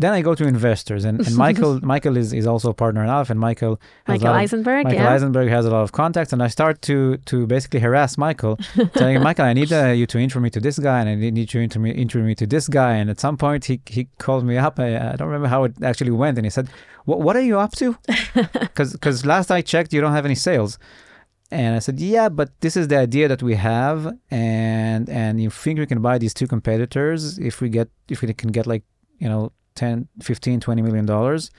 Then 0.00 0.12
I 0.12 0.22
go 0.22 0.36
to 0.36 0.46
investors, 0.46 1.04
and, 1.04 1.26
and 1.26 1.34
Michael 1.36 1.80
Michael 1.94 2.16
is, 2.16 2.32
is 2.32 2.46
also 2.46 2.70
a 2.70 2.74
partner 2.74 3.02
in 3.02 3.10
and 3.10 3.40
Michael 3.40 3.80
Michael 4.06 4.26
lot 4.26 4.36
of- 4.36 4.40
Eisenberg, 4.42 4.84
Michael 4.84 5.00
yeah. 5.00 5.12
Eisenberg 5.12 5.48
has 5.48 5.66
a 5.66 5.70
lot 5.70 5.82
of 5.82 5.90
contacts, 5.90 6.32
and 6.32 6.40
I 6.40 6.46
start 6.46 6.80
to 6.82 7.16
to 7.16 7.46
basically 7.48 7.80
harass 7.80 8.16
Michael, 8.16 8.56
telling 8.94 9.16
him, 9.16 9.24
Michael, 9.24 9.46
I 9.46 9.54
need 9.54 9.72
uh, 9.72 9.86
you 9.86 10.06
to 10.06 10.18
intro 10.18 10.40
me 10.40 10.50
to 10.50 10.60
this 10.60 10.78
guy, 10.78 11.00
and 11.00 11.08
I 11.08 11.14
need 11.16 11.36
you 11.36 11.46
to 11.46 11.60
intro 11.60 11.82
me, 11.82 11.90
intro 11.90 12.22
me 12.22 12.36
to 12.36 12.46
this 12.46 12.68
guy. 12.68 12.94
And 12.94 13.10
at 13.10 13.18
some 13.18 13.36
point, 13.36 13.64
he 13.64 13.80
he 13.86 14.08
called 14.18 14.44
me 14.44 14.56
up. 14.56 14.78
I, 14.78 15.12
I 15.12 15.16
don't 15.16 15.28
remember 15.28 15.48
how 15.48 15.64
it 15.64 15.74
actually 15.82 16.12
went, 16.12 16.38
and 16.38 16.46
he 16.46 16.50
said, 16.50 16.68
"What 17.04 17.20
what 17.20 17.34
are 17.34 17.46
you 17.50 17.58
up 17.58 17.72
to? 17.72 17.96
Because 18.68 18.92
Because 18.92 19.26
last 19.26 19.50
I 19.50 19.62
checked, 19.62 19.92
you 19.92 20.00
don't 20.00 20.12
have 20.12 20.24
any 20.26 20.36
sales." 20.36 20.78
And 21.50 21.74
I 21.74 21.80
said, 21.80 21.98
"Yeah, 21.98 22.28
but 22.28 22.48
this 22.60 22.76
is 22.76 22.86
the 22.86 22.98
idea 22.98 23.26
that 23.26 23.42
we 23.42 23.54
have, 23.56 24.14
and 24.30 25.08
and 25.08 25.40
you 25.42 25.50
think 25.50 25.78
we 25.80 25.86
can 25.86 26.02
buy 26.02 26.18
these 26.18 26.34
two 26.34 26.46
competitors 26.46 27.38
if 27.38 27.60
we 27.60 27.68
get 27.68 27.88
if 28.08 28.22
we 28.22 28.32
can 28.34 28.52
get 28.52 28.66
like 28.66 28.84
you 29.18 29.28
know 29.28 29.50
10, 29.78 30.08
15, 30.22 30.60
20 30.60 30.82
million 30.82 31.06
dollars." 31.06 31.50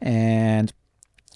And 0.00 0.72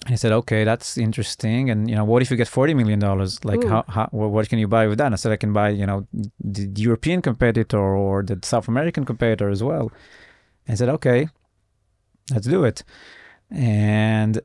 and 0.07 0.13
he 0.13 0.17
said, 0.17 0.31
"Okay, 0.31 0.63
that's 0.63 0.97
interesting. 0.97 1.69
And 1.71 1.89
you 1.89 1.95
know, 1.95 2.05
what 2.05 2.21
if 2.21 2.31
you 2.31 2.37
get 2.37 2.47
forty 2.47 2.73
million 2.73 2.99
dollars? 2.99 3.43
Like, 3.43 3.63
how, 3.71 3.83
how 3.95 4.07
what 4.11 4.47
can 4.49 4.59
you 4.59 4.67
buy 4.67 4.87
with 4.87 4.97
that?" 4.99 5.07
And 5.07 5.15
I 5.15 5.17
said, 5.17 5.31
"I 5.31 5.37
can 5.37 5.53
buy, 5.53 5.69
you 5.81 5.85
know, 5.85 6.07
the 6.39 6.65
European 6.87 7.21
competitor 7.21 7.79
or 7.79 8.23
the 8.23 8.37
South 8.43 8.67
American 8.67 9.05
competitor 9.05 9.49
as 9.49 9.61
well." 9.69 9.91
And 10.65 10.73
I 10.73 10.75
said, 10.75 10.89
"Okay, 10.97 11.29
let's 12.33 12.47
do 12.47 12.63
it." 12.63 12.83
And 13.51 14.39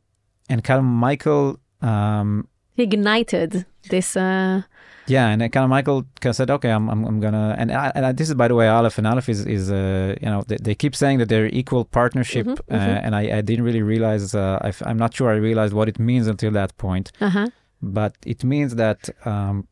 and 0.48 0.64
kind 0.64 0.78
of 0.78 0.84
Michael, 0.84 1.58
um, 1.80 2.48
ignited 2.76 3.66
this. 3.90 4.16
Uh, 4.16 4.62
yeah, 5.06 5.28
and 5.28 5.40
kind 5.52 5.64
of 5.64 5.70
Michael 5.70 6.02
kind 6.20 6.30
of 6.30 6.36
said, 6.36 6.50
"Okay, 6.50 6.70
I'm 6.70 6.88
I'm, 6.88 7.04
I'm 7.04 7.20
gonna." 7.20 7.54
And 7.58 7.70
I, 7.72 7.92
and 7.94 8.06
I, 8.06 8.12
this 8.12 8.28
is 8.28 8.34
by 8.34 8.48
the 8.48 8.54
way, 8.54 8.68
Aleph 8.68 8.98
and 8.98 9.06
Aleph 9.06 9.28
is 9.28 9.44
is 9.46 9.70
uh, 9.70 10.14
you 10.22 10.28
know 10.28 10.42
they, 10.46 10.56
they 10.66 10.74
keep 10.74 10.94
saying 10.94 11.18
that 11.18 11.28
they're 11.28 11.46
equal 11.48 11.84
partnership, 11.84 12.46
Mhm, 12.46 12.58
uh, 12.70 12.74
mhm. 12.78 13.00
and 13.04 13.14
I, 13.16 13.38
I 13.38 13.40
didn't 13.40 13.64
really 13.64 13.82
realize. 13.82 14.34
Uh, 14.34 14.58
I 14.62 14.68
f- 14.68 14.82
I'm 14.86 14.98
not 14.98 15.14
sure 15.14 15.30
I 15.30 15.36
realized 15.36 15.72
what 15.74 15.88
it 15.88 15.98
means 15.98 16.26
until 16.26 16.50
that 16.52 16.76
point. 16.78 17.10
uh-huh. 17.20 17.48
but 17.82 18.14
it 18.24 18.44
means 18.44 18.76
that 18.76 19.00
um, 19.26 19.66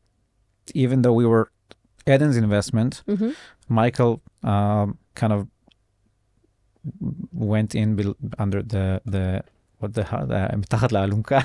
even 0.73 1.01
though 1.03 1.13
we 1.21 1.25
were 1.25 1.45
Eden's 2.05 2.37
investment, 2.37 3.03
hmm 3.07 3.31
Michael 3.69 4.21
um, 4.43 4.97
kind 5.15 5.31
of 5.33 5.47
went 7.31 7.75
in 7.75 8.15
under 8.37 8.61
the 8.61 9.01
the 9.05 9.43
what 9.80 9.92
the 9.94 10.04
hell 10.10 10.26
the 10.26 10.40
מתחת 10.56 10.92
לאלונקה. 10.92 11.40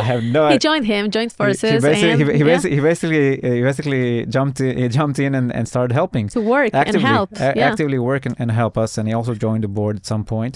I 0.00 0.02
have 0.12 0.22
no 0.36 0.42
He 0.48 0.54
idea. 0.54 0.58
joined 0.68 0.86
him, 0.92 1.02
joined 1.16 1.32
He- 1.32 1.36
forces, 1.42 1.70
he, 1.82 1.88
basically, 1.88 2.10
and 2.12 2.20
he, 2.20 2.26
he, 2.32 2.38
yeah, 2.38 2.44
basically, 2.52 2.76
he 2.76 2.80
basically 2.90 3.24
he 3.56 3.62
basically 3.68 4.04
jumped 4.36 4.58
in, 4.66 4.72
he 4.82 4.88
jumped 4.98 5.18
in 5.26 5.32
and, 5.38 5.48
and 5.56 5.64
started 5.74 5.92
helping 6.00 6.24
to 6.36 6.40
work 6.54 6.70
actively 6.74 7.00
and 7.04 7.14
help. 7.16 7.30
a- 7.46 7.54
yeah. 7.56 7.68
actively 7.70 7.98
work 8.10 8.22
and, 8.28 8.34
and 8.40 8.48
help 8.62 8.74
us 8.84 8.90
and 8.98 9.04
he 9.08 9.14
also 9.18 9.34
joined 9.46 9.62
the 9.66 9.72
board 9.78 9.94
at 10.00 10.04
some 10.12 10.24
point 10.34 10.54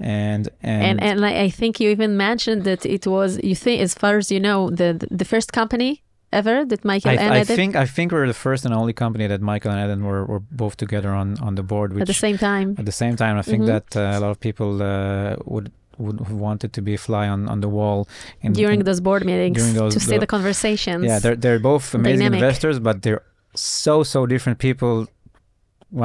and 0.00 0.44
and, 0.72 0.82
and 0.88 0.96
and 1.08 1.16
I 1.30 1.32
I 1.46 1.50
think 1.60 1.72
you 1.80 1.88
even 1.96 2.10
mentioned 2.28 2.60
that 2.70 2.82
it 2.96 3.04
was 3.14 3.30
you 3.50 3.56
think 3.64 3.76
as 3.86 3.92
far 4.02 4.14
as 4.22 4.26
you 4.34 4.40
know 4.48 4.58
the 4.80 4.88
the 5.20 5.26
first 5.32 5.48
company 5.60 5.92
ever 6.40 6.56
that 6.70 6.80
Michael 6.90 7.12
I, 7.12 7.14
and 7.24 7.32
I 7.38 7.40
Eden 7.42 7.56
think 7.60 7.72
I 7.84 7.86
think 7.96 8.06
we're 8.14 8.26
the 8.34 8.40
first 8.48 8.62
and 8.66 8.72
only 8.80 8.94
company 9.04 9.26
that 9.32 9.40
Michael 9.52 9.70
and 9.74 9.80
Eden 9.84 10.00
were, 10.08 10.22
were 10.32 10.42
both 10.62 10.74
together 10.84 11.10
on, 11.22 11.28
on 11.46 11.52
the 11.60 11.62
board, 11.72 11.88
which 11.92 12.02
at 12.06 12.08
the 12.14 12.20
same 12.26 12.38
time. 12.50 12.68
at 12.80 12.86
the 12.92 12.98
same 13.04 13.14
time 13.22 13.34
I 13.42 13.44
think 13.50 13.60
Mhm. 13.62 13.70
that 13.72 13.88
uh, 13.96 14.18
a 14.18 14.20
lot 14.24 14.30
of 14.34 14.38
people 14.48 14.70
uh, 14.82 15.36
would 15.52 15.66
would 15.99 16.19
have 16.19 16.31
wanted 16.47 16.69
to 16.77 16.81
be 16.87 16.93
a 16.93 16.97
fly 17.07 17.25
on, 17.35 17.47
on 17.53 17.59
the 17.65 17.69
wall 17.77 17.99
in, 18.41 18.53
during 18.53 18.79
in- 18.79 18.85
those 18.89 19.01
board 19.07 19.23
meetings 19.31 19.57
during 19.59 19.73
those- 19.81 19.93
to 19.95 19.99
see 19.99 20.13
the- 20.17 20.19
the 20.25 20.27
conversations. 20.37 21.03
yeah 21.09 21.19
they're 21.23 21.35
they're 21.43 21.59
both 21.71 21.85
amazing 21.93 22.19
Dynamic. 22.19 22.39
investors, 22.41 22.77
but 22.87 22.95
they're 23.03 23.23
so 23.55 24.03
so 24.03 24.19
different 24.33 24.57
people. 24.67 25.07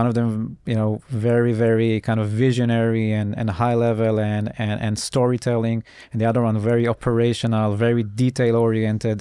One 0.00 0.06
of 0.10 0.14
them, 0.14 0.56
you 0.64 0.74
know, 0.80 0.90
very 1.10 1.52
very 1.52 2.00
kind 2.08 2.18
of 2.18 2.26
visionary 2.46 3.12
and, 3.20 3.28
and 3.38 3.46
high 3.62 3.74
level 3.74 4.14
and, 4.18 4.44
and 4.62 4.76
and 4.86 4.98
storytelling, 4.98 5.78
and 6.10 6.16
the 6.20 6.24
other 6.30 6.42
one 6.48 6.56
very 6.58 6.86
operational, 6.94 7.68
very 7.76 8.02
detail 8.02 8.54
oriented, 8.56 9.18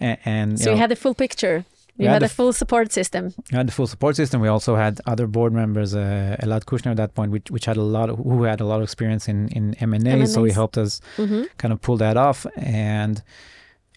and, 0.00 0.18
and 0.24 0.48
so 0.60 0.70
you 0.70 0.74
know, 0.74 0.80
had 0.82 0.90
the 0.90 0.96
full 0.96 1.14
picture. 1.14 1.64
You 1.98 2.06
had 2.08 2.14
had 2.14 2.22
a 2.22 2.28
full 2.28 2.52
support 2.52 2.90
system. 2.92 3.34
We 3.50 3.56
had 3.56 3.68
the 3.68 3.72
full 3.72 3.86
support 3.86 4.16
system. 4.16 4.40
We 4.40 4.48
also 4.48 4.76
had 4.76 5.00
other 5.06 5.26
board 5.26 5.52
members, 5.52 5.94
uh, 5.94 6.36
Elad 6.42 6.64
Kushner 6.64 6.90
at 6.92 6.96
that 6.96 7.14
point, 7.14 7.30
which, 7.32 7.50
which 7.50 7.66
had 7.66 7.76
a 7.76 7.82
lot 7.82 8.08
of, 8.10 8.18
who 8.18 8.42
had 8.44 8.60
a 8.60 8.64
lot 8.64 8.76
of 8.76 8.84
experience 8.84 9.28
in, 9.28 9.48
in 9.48 9.74
M&A. 9.74 10.26
So 10.26 10.42
he 10.44 10.52
helped 10.52 10.78
us 10.78 11.00
hmm 11.16 11.42
kind 11.58 11.72
of 11.72 11.80
pull 11.82 11.98
that 11.98 12.16
off. 12.16 12.46
And, 12.56 13.22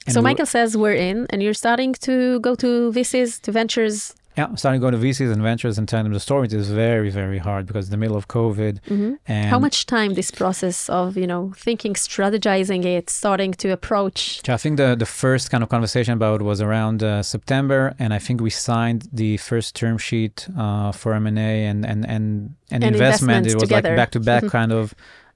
and 0.05 0.13
So 0.13 0.21
Michael 0.21 0.45
says 0.45 0.75
we're 0.77 0.93
in, 1.11 1.25
and 1.29 1.41
you're 1.41 1.53
starting 1.65 1.93
to 2.07 2.39
go 2.41 2.53
to 2.55 2.91
VCs, 2.91 3.41
to 3.41 3.51
ventures. 3.51 4.13
Yeah, 4.37 4.53
starting 4.55 4.81
going 4.81 4.91
to 4.91 4.97
VCs 4.97 5.31
and 5.31 5.41
ventures 5.41 5.77
and 5.77 5.87
telling 5.87 6.03
them 6.05 6.13
the 6.13 6.19
stories 6.19 6.53
is 6.53 6.69
very, 6.69 7.09
very 7.09 7.37
hard 7.37 7.65
because 7.65 7.85
in 7.87 7.91
the 7.91 7.97
middle 7.97 8.17
of 8.17 8.27
COVID. 8.27 8.79
Mhm. 8.89 9.17
And 9.27 9.45
How 9.49 9.59
much 9.59 9.85
time 9.85 10.13
this 10.15 10.29
process 10.29 10.89
of 10.89 11.15
you 11.15 11.25
know 11.27 11.53
thinking, 11.57 11.93
strategizing 11.93 12.83
it, 12.85 13.09
starting 13.09 13.53
to 13.61 13.69
approach? 13.69 14.41
I 14.49 14.57
think 14.57 14.75
the, 14.77 14.95
the 14.95 15.05
first 15.05 15.51
kind 15.51 15.63
of 15.63 15.69
conversation 15.69 16.13
about 16.13 16.41
it 16.41 16.43
was 16.43 16.59
around 16.61 17.01
uh, 17.03 17.23
September, 17.23 17.93
and 17.97 18.13
I 18.13 18.19
think 18.19 18.41
we 18.41 18.49
signed 18.49 19.07
the 19.13 19.37
first 19.37 19.73
term 19.75 19.97
sheet 19.97 20.47
uh, 20.57 20.91
for 20.91 21.13
M 21.13 21.27
and 21.27 21.39
A 21.39 21.65
and 21.71 21.85
and 21.85 22.05
and 22.15 22.55
and 22.71 22.83
investment. 22.83 23.47
It 23.47 23.55
was 23.55 23.63
together. 23.63 23.89
like 23.89 23.97
back 23.97 24.11
to 24.11 24.19
back 24.19 24.43
kind 24.47 24.71
of. 24.73 24.93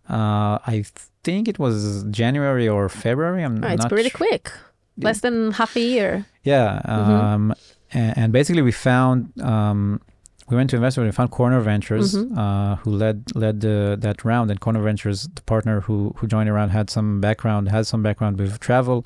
Uh, 0.09 0.57
I 0.75 0.83
think 1.23 1.47
it 1.47 1.57
was 1.59 2.03
January 2.09 2.67
or 2.67 2.89
February. 2.89 3.43
I'm 3.43 3.63
Oh, 3.63 3.67
it's 3.67 3.83
not 3.83 3.89
pretty 3.91 4.09
sure. 4.09 4.17
quick, 4.27 4.51
less 4.97 5.19
than 5.21 5.51
half 5.51 5.75
a 5.75 5.79
year. 5.79 6.25
Yeah, 6.43 6.81
Mhm. 6.85 7.23
um, 7.23 7.53
and, 7.93 8.17
and 8.17 8.33
basically 8.33 8.61
we 8.61 8.71
found 8.71 9.31
um, 9.41 10.01
we 10.49 10.55
went 10.55 10.69
to 10.71 10.75
investment. 10.77 11.07
We 11.07 11.11
found 11.11 11.29
Corner 11.31 11.59
Ventures, 11.61 12.15
Mhm. 12.15 12.37
uh, 12.37 12.75
who 12.77 12.91
led 12.91 13.35
led 13.35 13.61
the, 13.61 13.97
that 13.99 14.25
round. 14.25 14.49
And 14.51 14.59
Corner 14.59 14.81
Ventures, 14.81 15.27
the 15.35 15.41
partner 15.43 15.81
who 15.81 16.13
who 16.17 16.27
joined 16.27 16.49
around, 16.49 16.69
had 16.69 16.89
some 16.89 17.21
background, 17.21 17.69
has 17.69 17.87
some 17.87 18.01
background 18.01 18.37
with 18.39 18.59
travel, 18.59 19.05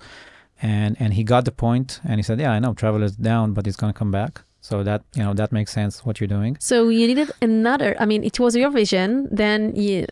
and 0.62 0.96
and 1.00 1.14
he 1.16 1.24
got 1.24 1.44
the 1.46 1.52
point, 1.52 2.00
and 2.06 2.18
he 2.20 2.24
said, 2.24 2.40
"Yeah, 2.40 2.52
I 2.52 2.60
know 2.60 2.74
travel 2.74 3.04
is 3.04 3.16
down, 3.18 3.54
but 3.54 3.68
it's 3.68 3.76
gonna 3.78 3.94
come 3.94 4.12
back." 4.12 4.42
So 4.64 4.82
that 4.82 5.02
you 5.14 5.22
know 5.22 5.34
that 5.34 5.52
makes 5.52 5.74
sense 5.74 6.06
what 6.06 6.22
you're 6.22 6.34
doing. 6.40 6.56
So 6.58 6.88
you 6.88 7.06
needed 7.06 7.30
another. 7.42 7.98
I 8.00 8.06
mean, 8.06 8.24
it 8.24 8.40
was 8.40 8.56
your 8.56 8.72
vision. 8.72 9.28
Then 9.30 9.76
you, 9.76 10.08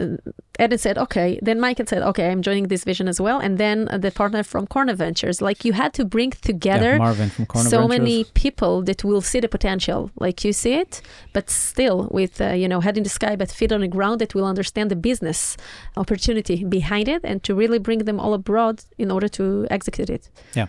Eden 0.59 0.77
said, 0.77 0.97
"Okay." 0.97 1.39
Then 1.41 1.57
Michael 1.61 1.85
said, 1.87 2.01
"Okay, 2.03 2.29
I'm 2.29 2.41
joining 2.41 2.67
this 2.67 2.83
vision 2.83 3.07
as 3.07 3.21
well." 3.21 3.39
And 3.39 3.57
then 3.57 3.87
uh, 3.87 3.97
the 3.97 4.11
partner 4.11 4.43
from 4.43 4.67
Corner 4.67 4.93
Ventures, 4.93 5.41
like 5.41 5.63
you 5.63 5.71
had 5.71 5.93
to 5.93 6.03
bring 6.03 6.31
together 6.31 6.91
yeah, 6.91 6.97
Marvin 6.97 7.29
from 7.29 7.45
Corner 7.45 7.69
so 7.69 7.77
Ventures. 7.87 7.99
many 7.99 8.23
people 8.45 8.81
that 8.83 9.05
will 9.05 9.21
see 9.21 9.39
the 9.39 9.47
potential, 9.47 10.11
like 10.19 10.43
you 10.43 10.51
see 10.51 10.73
it, 10.73 11.01
but 11.31 11.49
still 11.49 12.09
with 12.11 12.41
uh, 12.41 12.47
you 12.47 12.67
know 12.67 12.81
head 12.81 12.97
in 12.97 13.03
the 13.03 13.09
sky, 13.19 13.37
but 13.37 13.49
feet 13.49 13.71
on 13.71 13.79
the 13.79 13.87
ground, 13.87 14.19
that 14.19 14.35
will 14.35 14.45
understand 14.45 14.91
the 14.91 14.97
business 14.97 15.55
opportunity 15.95 16.65
behind 16.65 17.07
it, 17.07 17.21
and 17.23 17.41
to 17.43 17.55
really 17.55 17.79
bring 17.79 17.99
them 17.99 18.19
all 18.19 18.33
abroad 18.33 18.83
in 18.97 19.11
order 19.11 19.29
to 19.29 19.65
execute 19.71 20.09
it. 20.09 20.29
Yeah, 20.55 20.67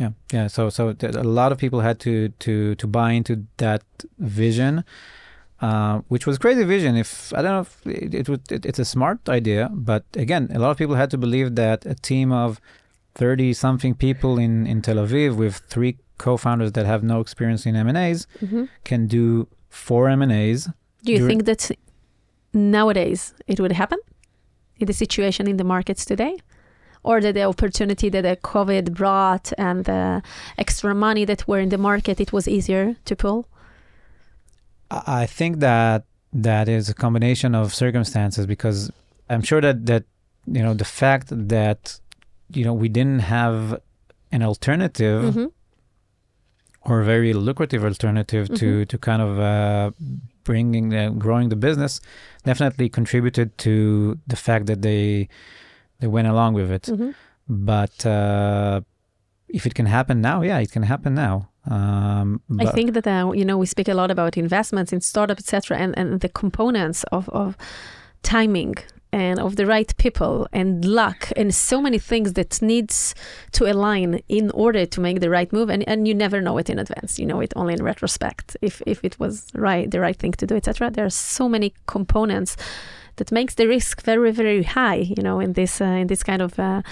yeah. 0.00 0.10
yeah. 0.32 0.46
So, 0.48 0.70
so 0.70 0.94
a 1.02 1.22
lot 1.40 1.52
of 1.52 1.58
people 1.58 1.80
had 1.80 1.98
to 2.00 2.28
to 2.44 2.74
to 2.76 2.86
buy 2.86 3.10
into 3.18 3.44
that 3.56 3.82
vision, 4.18 4.84
uh, 5.60 6.00
which 6.08 6.24
was 6.26 6.38
crazy 6.38 6.64
vision. 6.64 6.96
If 6.96 7.32
I 7.36 7.42
don't 7.42 7.52
know 7.56 7.66
if 7.68 7.86
it, 7.86 8.14
it 8.14 8.28
would, 8.28 8.50
it, 8.56 8.64
it's 8.66 8.78
a 8.78 8.84
smart 8.84 9.28
idea, 9.28 9.68
but 9.72 10.04
again, 10.14 10.48
a 10.54 10.58
lot 10.58 10.70
of 10.70 10.76
people 10.78 10.96
had 10.96 11.10
to 11.10 11.18
believe 11.18 11.54
that 11.56 11.84
a 11.86 11.94
team 11.94 12.32
of 12.32 12.60
thirty 13.14 13.52
something 13.52 13.94
people 13.94 14.38
in 14.38 14.66
in 14.66 14.82
Tel 14.82 14.96
Aviv 15.04 15.36
with 15.36 15.54
three 15.68 15.96
co-founders 16.18 16.72
that 16.72 16.86
have 16.86 17.02
no 17.02 17.20
experience 17.20 17.62
in 17.68 17.74
M 17.76 17.88
and 17.88 17.98
A's 17.98 18.26
Mhm. 18.42 18.68
can 18.84 19.06
do 19.06 19.46
four 19.68 20.08
M 20.08 20.22
and 20.22 20.32
A's. 20.32 20.68
Do 21.04 21.12
you 21.12 21.26
think 21.26 21.44
that 21.44 21.70
nowadays 22.52 23.34
it 23.46 23.60
would 23.60 23.72
happen 23.72 23.98
in 24.80 24.86
the 24.86 24.92
situation 24.92 25.46
in 25.48 25.56
the 25.56 25.64
markets 25.64 26.04
today? 26.04 26.34
Or 27.02 27.20
that 27.20 27.34
the 27.34 27.44
opportunity 27.44 28.08
that 28.10 28.22
the 28.22 28.36
COVID 28.36 28.92
brought 28.94 29.52
and 29.56 29.84
the 29.84 30.22
extra 30.58 30.94
money 30.94 31.24
that 31.24 31.46
were 31.48 31.60
in 31.60 31.68
the 31.68 31.78
market, 31.78 32.20
it 32.20 32.32
was 32.32 32.46
easier 32.48 32.96
to 33.04 33.16
pull? 33.16 33.46
I 34.90 35.26
think 35.26 35.60
that 35.60 36.04
that 36.32 36.68
is 36.68 36.88
a 36.88 36.94
combination 36.94 37.54
of 37.54 37.74
circumstances 37.74 38.46
because 38.46 38.90
I'm 39.30 39.42
sure 39.42 39.60
that 39.60 39.86
that 39.86 40.04
you 40.46 40.62
know 40.62 40.74
the 40.74 40.84
fact 40.84 41.26
that 41.48 42.00
you 42.52 42.64
know 42.64 42.72
we 42.74 42.88
didn't 42.88 43.20
have 43.20 43.80
an 44.32 44.42
alternative 44.42 45.34
Mhm. 45.34 45.50
or 46.82 47.00
a 47.00 47.04
very 47.04 47.32
lucrative 47.34 47.84
alternative 47.84 48.48
to 48.60 48.68
Mhm. 48.82 48.88
to 48.88 48.98
kind 48.98 49.22
of 49.22 49.38
uh, 49.38 49.90
bringing 50.44 50.94
uh, 50.94 51.10
growing 51.24 51.48
the 51.50 51.56
business 51.56 52.00
definitely 52.44 52.88
contributed 52.88 53.48
to 53.58 54.18
the 54.26 54.36
fact 54.36 54.64
that 54.66 54.80
they 54.82 55.28
they 56.00 56.06
went 56.06 56.28
along 56.28 56.54
with 56.54 56.70
it. 56.70 56.82
Mhm. 56.82 57.14
But 57.48 58.06
uh, 58.06 58.80
if 59.48 59.66
it 59.66 59.74
can 59.74 59.86
happen 59.86 60.20
now, 60.20 60.42
yeah, 60.42 60.58
it 60.58 60.70
can 60.70 60.82
happen 60.82 61.14
now. 61.14 61.48
Um, 61.70 62.40
I 62.60 62.66
think 62.66 62.92
that 62.94 63.06
uh, 63.06 63.32
you 63.32 63.44
know 63.44 63.58
we 63.58 63.66
speak 63.66 63.88
a 63.88 63.94
lot 63.94 64.10
about 64.10 64.36
investments 64.36 64.92
in 64.92 65.00
startup, 65.00 65.38
etc., 65.38 65.78
and 65.78 65.98
and 65.98 66.20
the 66.20 66.28
components 66.28 67.04
of 67.12 67.28
of 67.30 67.56
timing 68.22 68.74
and 69.12 69.38
of 69.40 69.56
the 69.56 69.64
right 69.64 69.96
people 69.96 70.46
and 70.52 70.84
luck 70.84 71.32
and 71.36 71.54
so 71.54 71.80
many 71.80 71.98
things 71.98 72.34
that 72.34 72.60
needs 72.60 73.14
to 73.52 73.64
align 73.70 74.20
in 74.28 74.50
order 74.50 74.84
to 74.84 75.00
make 75.00 75.20
the 75.20 75.30
right 75.30 75.50
move 75.52 75.70
and, 75.70 75.88
and 75.88 76.06
you 76.06 76.14
never 76.14 76.40
know 76.42 76.58
it 76.58 76.68
in 76.68 76.78
advance 76.78 77.18
you 77.18 77.24
know 77.24 77.40
it 77.40 77.52
only 77.56 77.72
in 77.72 77.82
retrospect 77.82 78.56
if 78.60 78.82
if 78.86 79.02
it 79.04 79.18
was 79.18 79.46
right 79.54 79.90
the 79.90 80.00
right 80.00 80.16
thing 80.16 80.32
to 80.32 80.46
do 80.46 80.56
etc 80.56 80.90
there 80.90 81.06
are 81.06 81.10
so 81.10 81.48
many 81.48 81.72
components 81.86 82.56
that 83.18 83.30
makes 83.30 83.54
the 83.54 83.68
risk 83.68 84.02
very 84.02 84.32
very 84.32 84.62
high 84.62 84.96
you 85.16 85.22
know 85.22 85.40
in 85.40 85.52
this 85.52 85.80
uh, 85.80 85.84
in 85.84 86.06
this 86.06 86.22
kind 86.22 86.42
of 86.42 86.58
uh, 86.58 86.82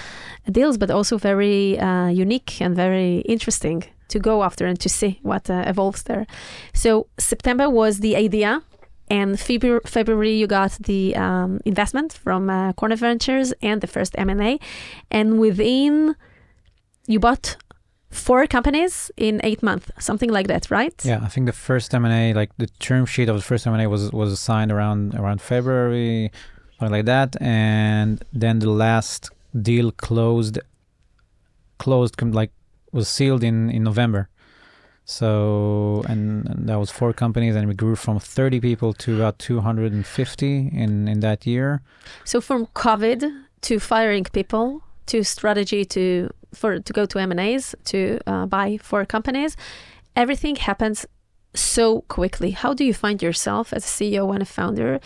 deals 0.50 0.76
but 0.78 0.90
also 0.90 1.18
very 1.18 1.78
uh, 1.78 2.08
unique 2.08 2.60
and 2.60 2.76
very 2.76 3.18
interesting 3.20 3.82
to 4.08 4.18
go 4.18 4.44
after 4.44 4.66
and 4.66 4.78
to 4.78 4.88
see 4.88 5.18
what 5.22 5.50
uh, 5.50 5.64
evolves 5.66 6.02
there. 6.04 6.26
So 6.72 7.06
september 7.18 7.68
was 7.68 7.98
the 7.98 8.14
idea 8.16 8.62
and 9.08 9.38
February, 9.38 9.80
February 9.86 10.32
you 10.32 10.46
got 10.46 10.72
the 10.80 11.14
um, 11.16 11.60
investment 11.64 12.12
from 12.12 12.50
uh, 12.50 12.72
Corner 12.72 12.96
Ventures 12.96 13.52
and 13.62 13.80
the 13.80 13.86
first 13.86 14.14
M&A 14.18 14.58
and 15.10 15.38
within 15.38 16.16
you 17.06 17.20
bought 17.20 17.56
four 18.16 18.46
companies 18.46 19.10
in 19.16 19.40
eight 19.44 19.62
months 19.62 19.90
something 19.98 20.30
like 20.30 20.48
that 20.48 20.70
right 20.70 21.04
Yeah, 21.04 21.20
I 21.22 21.28
think 21.28 21.46
the 21.46 21.52
first 21.52 21.94
M 21.94 22.04
and 22.04 22.14
A, 22.14 22.34
like 22.40 22.50
the 22.56 22.68
term 22.88 23.06
sheet 23.06 23.28
of 23.28 23.36
the 23.36 23.42
first 23.42 23.66
M 23.66 23.74
and 23.74 23.82
A, 23.82 23.88
was 23.88 24.12
was 24.12 24.40
signed 24.40 24.72
around 24.72 25.14
around 25.14 25.40
February, 25.40 26.30
something 26.78 26.92
like 26.92 27.06
that, 27.06 27.30
and 27.40 28.24
then 28.32 28.58
the 28.58 28.70
last 28.70 29.30
deal 29.70 29.92
closed, 29.92 30.58
closed 31.78 32.20
like 32.22 32.52
was 32.92 33.08
sealed 33.08 33.42
in 33.44 33.70
in 33.70 33.82
November. 33.84 34.28
So 35.04 36.02
and, 36.08 36.48
and 36.48 36.68
that 36.68 36.78
was 36.80 36.90
four 36.90 37.12
companies, 37.12 37.54
and 37.54 37.68
we 37.68 37.74
grew 37.74 37.94
from 37.94 38.18
30 38.18 38.60
people 38.60 38.92
to 38.94 39.14
about 39.16 39.38
250 39.38 40.70
in 40.72 41.08
in 41.08 41.20
that 41.20 41.46
year. 41.46 41.80
So 42.24 42.40
from 42.40 42.66
COVID 42.74 43.20
to 43.62 43.78
firing 43.78 44.24
people 44.24 44.82
to 45.06 45.22
strategy 45.22 45.84
to 45.84 46.30
for 46.54 46.78
to 46.78 46.92
go 46.92 47.06
to 47.06 47.18
M 47.18 47.30
and 47.30 47.40
A's 47.40 47.74
to 47.86 48.18
uh, 48.26 48.46
buy 48.46 48.78
for 48.78 49.04
companies, 49.04 49.56
everything 50.14 50.56
happens 50.56 51.06
so 51.54 52.02
quickly. 52.02 52.50
How 52.50 52.74
do 52.74 52.84
you 52.84 52.94
find 52.94 53.22
yourself 53.22 53.72
as 53.72 53.84
a 53.84 53.88
CEO 53.88 54.32
and 54.32 54.42
a 54.42 54.46
founder? 54.46 55.00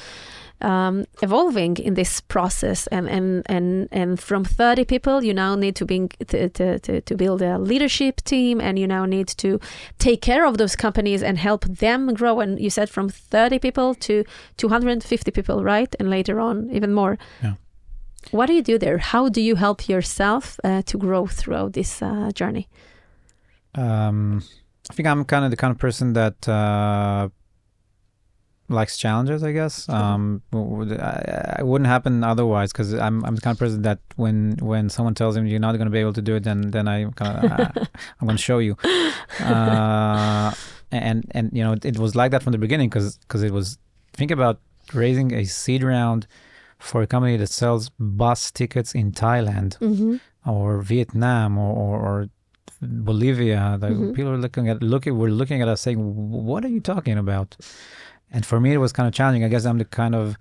Um, 0.63 1.07
evolving 1.23 1.79
in 1.79 1.95
this 1.95 2.21
process 2.21 2.87
and, 2.89 3.09
and 3.09 3.43
and 3.47 3.89
and 3.91 4.21
from 4.21 4.45
30 4.45 4.85
people 4.85 5.25
you 5.25 5.33
now 5.33 5.55
need 5.55 5.75
to, 5.77 5.87
bring, 5.87 6.11
to, 6.27 6.51
to, 6.51 7.01
to, 7.01 7.17
build 7.17 7.41
a 7.41 7.59
leadership 7.59 8.21
team 8.25 8.61
and 8.61 8.79
you 8.79 8.87
now 8.87 9.07
need 9.07 9.29
to 9.39 9.59
take 9.99 10.21
care 10.21 10.45
of 10.45 10.59
those 10.59 10.77
companies 10.77 11.23
and 11.23 11.39
help 11.39 11.65
them 11.65 12.13
grow 12.13 12.41
and 12.41 12.61
you 12.61 12.69
said 12.69 12.91
from 12.91 13.09
30 13.09 13.59
people 13.59 13.95
to 13.95 14.23
250 14.59 15.31
people 15.31 15.65
right 15.65 15.97
and 15.99 16.11
later 16.11 16.39
on 16.39 16.69
even 16.71 16.93
more 16.93 17.17
Yeah. 17.43 17.55
What 18.31 18.47
do 18.47 18.53
you 18.53 18.63
do 18.63 18.79
there 18.79 18.99
how 18.99 19.29
do 19.29 19.41
you 19.41 19.57
help 19.57 19.89
yourself 19.89 20.59
uh, 20.65 20.83
to 20.83 20.99
grow 20.99 21.27
throughout 21.27 21.73
this 21.73 22.03
uh, 22.03 22.31
journey 22.35 22.67
Um, 23.75 24.43
I 24.91 24.95
think 24.95 25.07
I'm 25.07 25.25
kind 25.25 25.45
of 25.45 25.51
the 25.51 25.57
kind 25.57 25.71
of 25.71 25.79
person 25.79 26.15
that 26.15 26.49
uh, 26.49 27.29
likes 28.69 28.97
challenges. 28.99 29.43
I 29.43 29.53
guess 29.53 29.89
um, 29.89 30.43
w- 30.53 30.71
w- 30.71 31.01
I, 31.01 31.57
I 31.61 31.63
wouldn't 31.63 31.87
happen 31.87 32.25
otherwise 32.25 32.73
because 32.73 32.95
I'm 32.95 33.25
I'm 33.25 33.37
the 33.37 33.41
kind 33.41 33.55
of 33.55 33.59
person 33.59 33.83
that 33.83 33.99
when 34.17 34.57
when 34.61 34.89
someone 34.91 35.15
tells 35.15 35.37
him 35.37 35.47
you're 35.47 35.61
not 35.61 35.77
going 35.77 35.87
to 35.87 35.93
be 35.99 35.99
able 36.01 36.13
to 36.15 36.23
do 36.23 36.35
it, 36.37 36.43
then 36.43 36.71
then 36.71 36.89
I 36.89 37.05
kind 37.15 37.35
of 37.39 37.51
I'm 38.21 38.27
going 38.27 38.37
to 38.37 38.43
show 38.43 38.59
you. 38.59 38.77
Uh, 39.39 40.53
and 40.91 41.25
and 41.31 41.51
you 41.53 41.63
know 41.63 41.75
it, 41.83 41.99
was 41.99 42.15
like 42.17 42.31
that 42.33 42.43
from 42.43 42.53
the 42.53 42.59
beginning 42.59 42.89
because 42.91 43.43
it 43.43 43.53
was 43.53 43.79
think 44.13 44.31
about 44.31 44.59
raising 44.93 45.33
a 45.33 45.45
seed 45.45 45.83
round 45.83 46.27
for 46.81 47.03
a 47.03 47.07
company 47.07 47.37
that 47.37 47.49
sells 47.51 47.91
bus 47.99 48.51
tickets 48.51 48.95
in 48.95 49.13
Thailand 49.13 49.79
mm-hmm. 49.79 50.17
or 50.51 50.81
Vietnam 50.81 51.59
or, 51.59 51.73
or, 51.75 52.01
or 52.01 52.29
Bolivia. 52.83 53.79
Like 53.81 53.93
Mhm. 53.93 54.15
People 54.15 54.33
are 54.33 54.39
looking 54.39 54.69
at 54.69 54.83
looking 54.83 55.17
were 55.17 55.31
looking 55.31 55.61
at 55.63 55.69
us 55.69 55.81
saying, 55.83 55.99
"What 56.51 56.65
are 56.65 56.69
you 56.69 56.81
talking 56.81 57.19
about?" 57.19 57.57
And 58.33 58.47
for 58.47 58.59
me, 58.61 58.73
it 58.73 58.79
was 58.79 58.93
kind 58.93 59.07
of 59.07 59.13
challenging. 59.13 59.45
I 59.45 59.49
guess 59.49 59.65
I'm 59.67 59.79
the 59.79 59.85
kind 59.85 60.15
of 60.15 60.37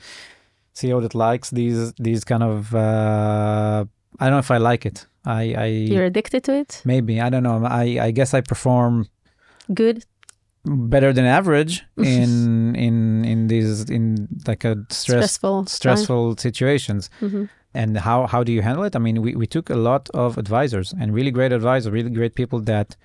CEO 0.73 1.01
that 1.01 1.13
likes 1.13 1.49
these 1.49 1.93
these 1.93 2.23
kind 2.23 2.43
of. 2.43 2.73
Uh, 2.73 3.85
I 4.19 4.25
don't 4.25 4.33
know 4.33 4.39
if 4.39 4.51
I 4.51 4.57
like 4.57 4.85
it. 4.85 5.05
I, 5.25 5.53
I 5.53 5.65
you're 5.65 6.05
addicted 6.05 6.43
to 6.45 6.53
it 6.53 6.81
maybe 6.85 7.19
I 7.19 7.29
don't 7.29 7.43
know. 7.43 7.65
I 7.65 8.07
I 8.07 8.11
guess 8.11 8.33
I 8.33 8.41
perform 8.41 9.07
good 9.73 10.05
better 10.69 11.11
than 11.13 11.25
average 11.25 11.83
in 11.97 12.75
in 12.75 13.25
in 13.25 13.47
these 13.47 13.89
in 13.89 14.27
like 14.47 14.63
a 14.63 14.75
stress 14.89 15.31
stressful 15.31 15.65
stressful 15.65 16.37
situations. 16.37 17.09
Hmm 17.19 17.45
and 17.71 17.99
how 17.99 18.25
how 18.25 18.43
do 18.43 18.51
you 18.51 18.63
handle 18.63 18.83
it? 18.83 18.95
I 18.95 18.99
mean 18.99 19.21
we, 19.21 19.35
we 19.35 19.45
took 19.45 19.69
a 19.69 19.75
lot 19.75 20.09
of 20.15 20.39
advisors 20.39 20.91
and 20.99 21.13
really 21.13 21.29
great 21.29 21.51
advisors 21.51 21.91
really 21.91 22.09
great 22.09 22.33
people 22.33 22.59
that 22.61 22.95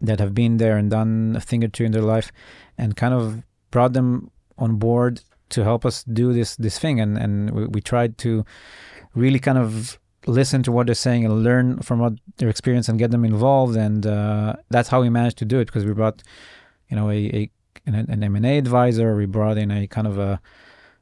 that 0.00 0.20
have 0.20 0.34
been 0.34 0.58
there 0.58 0.76
and 0.76 0.90
done 0.90 1.34
a 1.36 1.40
thing 1.40 1.64
or 1.64 1.68
two 1.68 1.84
in 1.84 1.92
their 1.92 2.02
life 2.02 2.30
and 2.78 2.96
kind 2.96 3.14
of 3.14 3.42
brought 3.70 3.92
them 3.92 4.30
on 4.58 4.76
board 4.76 5.22
to 5.50 5.64
help 5.64 5.86
us 5.86 6.04
do 6.04 6.32
this 6.32 6.56
this 6.56 6.78
thing. 6.78 7.00
And 7.00 7.16
and 7.16 7.50
we, 7.50 7.66
we 7.66 7.80
tried 7.80 8.18
to 8.18 8.44
really 9.14 9.38
kind 9.38 9.58
of 9.58 9.98
listen 10.26 10.62
to 10.64 10.72
what 10.72 10.86
they're 10.86 10.94
saying 10.94 11.24
and 11.24 11.44
learn 11.44 11.78
from 11.80 12.00
what 12.00 12.14
their 12.38 12.48
experience 12.48 12.88
and 12.88 12.98
get 12.98 13.10
them 13.10 13.24
involved. 13.24 13.76
And 13.76 14.06
uh, 14.06 14.56
that's 14.70 14.88
how 14.88 15.00
we 15.00 15.08
managed 15.08 15.38
to 15.38 15.44
do 15.44 15.60
it 15.60 15.66
because 15.66 15.84
we 15.84 15.92
brought 15.92 16.22
you 16.88 16.96
know 16.96 17.10
a, 17.10 17.16
a 17.40 17.50
an, 17.86 17.94
an 17.94 18.22
M&A 18.22 18.58
advisor. 18.58 19.14
We 19.16 19.26
brought 19.26 19.58
in 19.58 19.70
a 19.70 19.86
kind 19.86 20.06
of 20.06 20.18
a 20.18 20.40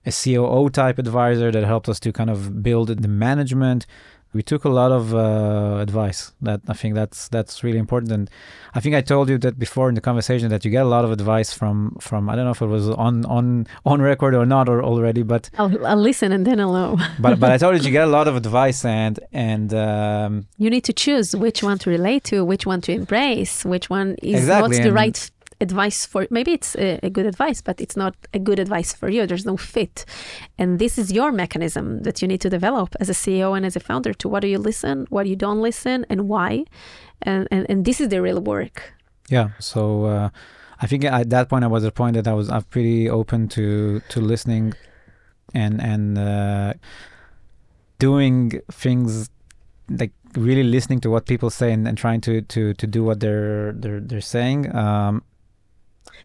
a 0.07 0.13
COO 0.13 0.69
type 0.69 0.99
advisor 0.99 1.51
that 1.51 1.65
helped 1.65 1.89
us 1.89 1.99
to 2.01 2.13
kind 2.13 2.29
of 2.31 2.63
build 2.63 2.89
the 2.89 3.09
management. 3.09 3.87
We 4.35 4.43
took 4.43 4.65
a 4.65 4.69
lot 4.69 4.91
of 4.91 5.15
uh, 5.15 5.79
advice 5.81 6.33
that 6.43 6.61
I 6.69 6.73
think 6.75 6.97
that's 6.97 7.29
that's 7.29 7.63
really 7.63 7.79
important. 7.79 8.11
And 8.11 8.29
I 8.75 8.81
think 8.81 8.97
I 8.97 9.01
told 9.01 9.29
you 9.29 9.39
that 9.39 9.61
before 9.61 9.89
in 9.89 9.95
the 9.95 10.01
conversation 10.01 10.49
that 10.49 10.65
you 10.65 10.73
get 10.73 10.83
a 10.85 10.89
lot 10.89 11.05
of 11.05 11.13
advice 11.13 11.53
from 11.55 11.97
from 12.01 12.29
I 12.29 12.35
don't 12.35 12.45
know 12.45 12.51
if 12.51 12.61
it 12.61 12.67
was 12.67 12.91
on 12.91 13.25
on 13.27 13.69
on 13.87 14.03
record 14.03 14.35
or 14.35 14.45
not 14.45 14.69
or 14.69 14.83
already 14.83 15.23
but 15.23 15.51
I'll, 15.57 15.87
I'll 15.87 15.97
listen 16.03 16.33
and 16.33 16.45
then 16.45 16.59
I'll 16.59 16.73
know. 16.73 16.99
But 17.21 17.39
but 17.39 17.53
I 17.53 17.59
told 17.59 17.77
you 17.77 17.83
you 17.85 17.93
get 17.93 18.09
a 18.09 18.11
lot 18.11 18.27
of 18.27 18.35
advice 18.35 18.85
and 18.85 19.21
and 19.33 19.73
um, 19.73 20.47
you 20.59 20.69
need 20.69 20.83
to 20.85 20.93
choose 20.93 21.37
which 21.37 21.63
one 21.63 21.79
to 21.79 21.91
relate 21.91 22.25
to 22.25 22.45
which 22.45 22.67
one 22.67 22.81
to 22.83 22.93
embrace 22.93 23.65
which 23.65 23.89
one 23.89 24.17
is 24.21 24.41
Exactly, 24.41 24.63
what's 24.63 24.79
the 24.79 24.87
and- 24.89 24.95
right 24.95 25.31
advice 25.61 26.07
for 26.07 26.27
maybe 26.31 26.53
it's 26.53 26.75
a, 26.77 26.99
a 27.03 27.11
good 27.11 27.27
advice 27.27 27.61
but 27.61 27.81
it's 27.81 27.97
not 27.97 28.15
a 28.33 28.39
good 28.39 28.59
advice 28.59 28.93
for 28.93 29.09
you. 29.09 29.27
There's 29.27 29.47
no 29.47 29.57
fit. 29.57 30.05
And 30.59 30.79
this 30.79 30.99
is 30.99 31.13
your 31.13 31.33
mechanism 31.33 32.03
that 32.03 32.21
you 32.21 32.29
need 32.29 32.41
to 32.43 32.51
develop 32.51 32.95
as 33.01 33.09
a 33.09 33.13
ceo 33.13 33.57
and 33.57 33.65
as 33.65 33.77
a 33.77 33.81
founder 33.81 34.13
to 34.15 34.29
what 34.29 34.41
do 34.41 34.49
you 34.49 34.59
listen 34.59 35.07
what 35.11 35.27
you 35.27 35.37
don't 35.37 35.61
listen 35.61 36.07
and 36.09 36.29
why. 36.29 36.65
And 37.23 37.49
and, 37.51 37.67
and 37.69 37.85
this 37.85 38.01
is 38.01 38.09
the 38.09 38.21
real 38.21 38.41
work. 38.41 38.95
Yeah. 39.29 39.51
So 39.59 40.05
uh, 40.05 40.31
I 40.81 40.87
think 40.87 41.05
at 41.05 41.31
that 41.31 41.49
point 41.49 41.65
I 41.65 41.69
was 41.69 41.85
at 41.85 41.89
a 41.89 41.93
point 41.93 42.15
that 42.15 42.29
I 42.29 42.35
was 42.35 42.51
I'm 42.51 42.65
pretty 42.65 43.09
open 43.09 43.49
to 43.49 44.01
to 44.09 44.21
listening 44.21 44.75
and 45.55 45.81
and 45.81 46.19
uh, 46.19 46.75
doing 47.99 48.61
things 48.71 49.31
like 49.89 50.13
really 50.37 50.63
listening 50.63 51.01
to 51.01 51.11
what 51.11 51.27
people 51.27 51.51
say 51.51 51.73
and, 51.73 51.87
and 51.87 51.97
trying 51.97 52.21
to 52.23 52.43
to 52.43 52.75
to 52.75 52.87
do 52.87 53.05
what 53.05 53.21
they're 53.21 53.73
they're 53.73 54.01
they're 54.01 54.21
saying. 54.21 54.75
Um, 54.75 55.23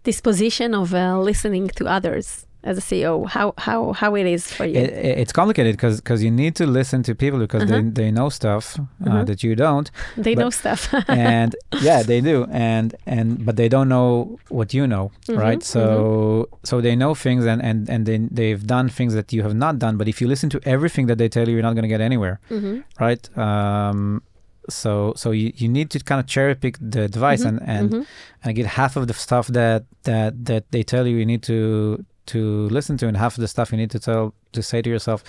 this 0.03 0.21
position 0.21 0.73
of 0.73 0.93
uh, 0.93 1.19
listening 1.19 1.67
to 1.79 1.85
others 1.87 2.45
as 2.61 2.77
a 2.77 2.81
ceo 2.81 3.25
how 3.35 3.53
how 3.57 3.93
how 3.93 4.15
it 4.15 4.25
is 4.25 4.43
for 4.51 4.65
you 4.65 4.75
it, 4.75 4.89
it- 4.89 5.17
it's 5.21 5.31
complicated 5.31 5.71
because 5.77 6.01
because 6.01 6.21
you 6.21 6.29
need 6.29 6.53
to 6.61 6.65
listen 6.67 7.01
to 7.01 7.15
people 7.15 7.39
because 7.39 7.63
Uh-huh. 7.63 7.81
they, 7.81 8.01
they 8.01 8.11
know 8.11 8.27
stuff 8.29 8.65
uh, 8.77 8.83
Mhm. 9.09 9.25
that 9.27 9.39
you 9.45 9.55
don't 9.55 9.87
they 10.25 10.35
but- 10.35 10.41
know 10.41 10.49
stuff 10.49 10.81
and 11.07 11.55
yeah 11.81 12.03
they 12.03 12.19
do 12.31 12.37
and 12.51 12.87
and 13.15 13.27
but 13.45 13.55
they 13.55 13.69
don't 13.69 13.87
know 13.95 14.37
what 14.49 14.73
you 14.73 14.85
know 14.85 15.05
right 15.45 15.59
Mhm, 15.63 15.73
so 15.75 16.49
so 16.69 16.81
they 16.81 16.95
know 17.01 17.13
things 17.25 17.45
and 17.45 17.59
and 17.69 17.77
and 17.93 18.01
they, 18.05 18.17
they've 18.39 18.63
done 18.75 18.87
things 18.89 19.13
that 19.13 19.31
you 19.35 19.41
have 19.47 19.55
not 19.65 19.73
done 19.79 19.95
but 19.99 20.07
if 20.09 20.19
you 20.21 20.27
listen 20.27 20.49
to 20.55 20.59
everything 20.75 21.05
that 21.09 21.17
they 21.21 21.29
tell 21.35 21.45
you 21.47 21.53
you're 21.55 21.67
not 21.69 21.75
going 21.77 21.87
to 21.89 21.93
get 21.97 22.01
anywhere 22.11 22.35
Mhm. 22.51 22.83
right 22.99 23.23
um 23.37 24.21
so 24.69 25.13
so 25.15 25.31
you, 25.31 25.51
you 25.55 25.67
need 25.67 25.89
to 25.89 25.99
kind 25.99 26.19
of 26.19 26.27
cherry 26.27 26.55
pick 26.55 26.77
the 26.79 27.01
advice 27.03 27.43
Mhm, 27.43 27.47
and 27.49 27.59
and 27.75 27.89
mhm. 27.91 28.05
and 28.43 28.55
get 28.55 28.65
half 28.65 28.95
of 28.95 29.07
the 29.07 29.13
stuff 29.13 29.47
that 29.47 29.83
that 30.03 30.45
that 30.45 30.63
they 30.71 30.83
tell 30.83 31.05
you 31.07 31.17
you 31.17 31.25
need 31.25 31.43
to 31.43 32.03
to 32.27 32.67
listen 32.69 32.97
to 32.97 33.07
and 33.07 33.17
half 33.17 33.33
of 33.37 33.41
the 33.41 33.47
stuff 33.47 33.71
you 33.71 33.77
need 33.77 33.91
to 33.91 33.99
tell 33.99 34.33
to 34.51 34.61
say 34.61 34.81
to 34.81 34.89
yourself 34.89 35.23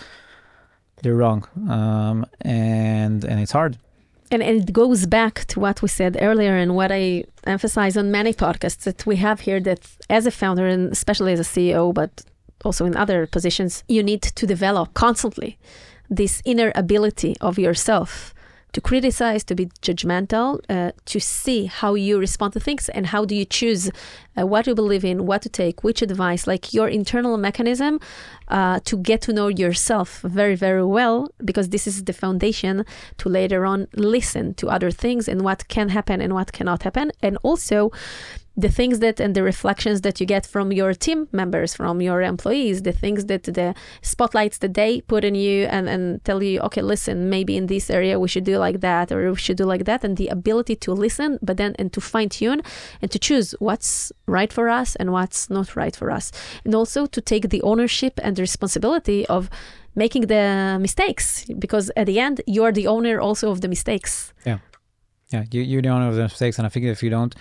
they're 1.03 1.15
wrong 1.17 1.47
um 1.69 2.27
and 2.43 3.25
and 3.25 3.41
it's 3.41 3.53
hard 3.53 3.77
And, 4.33 4.43
and 4.43 4.57
it 4.69 4.73
goes 4.73 5.07
back 5.07 5.35
to 5.53 5.61
what 5.61 5.77
we 5.83 5.89
said 5.89 6.13
earlier 6.29 6.55
and 6.63 6.71
what 6.79 6.91
I 6.93 7.25
emphasize 7.55 7.95
on 8.01 8.07
many 8.11 8.33
podcasts 8.33 8.83
that 8.85 9.05
we 9.05 9.17
have 9.17 9.39
here 9.47 9.61
that 9.69 9.81
as 10.09 10.25
a 10.27 10.31
founder 10.31 10.67
and 10.75 10.93
especially 10.93 11.33
as 11.33 11.41
a 11.41 11.49
CEO, 11.55 11.93
but 12.01 12.11
also 12.67 12.85
in 12.87 12.95
other 12.97 13.27
positions, 13.27 13.73
you 13.89 14.03
need 14.11 14.23
to 14.41 14.47
develop 14.47 14.87
constantly 14.95 15.51
this 16.19 16.43
inner 16.45 16.71
ability 16.85 17.33
of 17.41 17.59
yourself 17.59 18.33
to 18.73 18.81
criticize, 18.81 19.45
to 19.45 19.55
be 19.55 19.67
judgmental, 19.83 20.61
uh, 20.69 20.93
to 21.07 21.21
see 21.21 21.67
how 21.67 21.95
you 21.95 22.19
respond 22.19 22.53
to 22.53 22.61
things 22.61 22.89
and 22.91 23.07
how 23.07 23.25
do 23.25 23.35
you 23.35 23.45
choose 23.45 23.91
uh, 24.39 24.47
what 24.47 24.67
you 24.67 24.75
believe 24.75 25.05
in, 25.05 25.27
what 25.27 25.43
to 25.43 25.49
take, 25.49 25.83
which 25.83 26.03
advice, 26.03 26.47
like 26.47 26.73
your 26.73 26.89
internal 26.89 27.37
mechanism 27.37 27.99
uh, 28.49 28.81
to 28.85 28.97
get 28.97 29.21
to 29.23 29.33
know 29.33 29.49
yourself 29.49 30.21
very, 30.23 30.55
very 30.55 30.85
well, 30.85 31.29
because 31.45 31.71
this 31.71 31.87
is 31.87 32.05
the 32.05 32.13
foundation 32.13 32.85
to 33.19 33.29
later 33.29 33.67
on 33.67 33.87
listen 33.95 34.55
to 34.55 34.69
other 34.69 34.91
things 34.91 35.29
and 35.29 35.43
what 35.43 35.67
can 35.69 35.89
happen 35.89 36.21
and 36.21 36.35
what 36.35 36.53
cannot 36.53 36.83
happen. 36.83 37.11
And 37.23 37.39
also, 37.43 37.91
the 38.61 38.69
things 38.69 38.99
that 38.99 39.21
and 39.21 39.35
the 39.35 39.43
reflections 39.43 40.03
that 40.03 40.21
you 40.21 40.27
get 40.27 40.47
from 40.47 40.73
your 40.73 40.93
team 40.95 41.29
members, 41.33 41.75
from 41.75 42.01
your 42.01 42.23
employees, 42.23 42.83
the 42.83 42.93
things 42.93 43.27
that 43.27 43.45
the 43.45 43.75
spotlights 44.03 44.59
that 44.59 44.75
they 44.75 45.01
put 45.03 45.25
in 45.25 45.35
you 45.35 45.67
and, 45.67 45.89
and 45.89 46.25
tell 46.25 46.43
you, 46.43 46.61
okay, 46.61 46.83
listen, 46.83 47.31
maybe 47.31 47.57
in 47.57 47.67
this 47.67 47.91
area 47.91 48.19
we 48.19 48.29
should 48.29 48.45
do 48.45 48.59
like 48.59 48.81
that 48.81 49.11
or 49.13 49.31
we 49.31 49.37
should 49.37 49.57
do 49.57 49.65
like 49.65 49.85
that. 49.85 50.05
And 50.05 50.17
the 50.17 50.29
ability 50.29 50.77
to 50.77 50.93
listen, 50.93 51.39
but 51.43 51.57
then 51.57 51.75
and 51.79 51.93
to 51.93 52.01
fine 52.01 52.29
tune 52.29 52.63
and 53.01 53.11
to 53.11 53.19
choose 53.19 53.55
what's 53.59 54.13
right 54.27 54.53
for 54.53 54.69
us 54.69 54.97
and 54.97 55.13
what's 55.13 55.49
not 55.51 55.77
right 55.77 55.95
for 55.97 56.11
us. 56.11 56.33
And 56.65 56.75
also 56.75 57.07
to 57.07 57.21
take 57.21 57.49
the 57.49 57.63
ownership 57.63 58.21
and 58.23 58.37
the 58.37 58.43
responsibility 58.43 59.27
of 59.27 59.49
making 59.95 60.27
the 60.27 60.79
mistakes 60.81 61.45
because 61.59 61.91
at 61.97 62.07
the 62.07 62.19
end 62.21 62.41
you 62.47 62.63
are 62.65 62.73
the 62.73 62.87
owner 62.87 63.21
also 63.21 63.51
of 63.51 63.61
the 63.61 63.69
mistakes. 63.69 64.33
Yeah. 64.45 64.59
Yeah 65.31 65.45
you, 65.51 65.63
you're 65.63 65.83
the 65.83 65.89
owner 65.89 66.09
of 66.09 66.17
the 66.17 66.23
mistakes 66.23 66.59
and 66.59 66.67
i 66.67 66.69
think 66.69 66.87
if 66.87 67.03
you 67.05 67.11
don't 67.11 67.35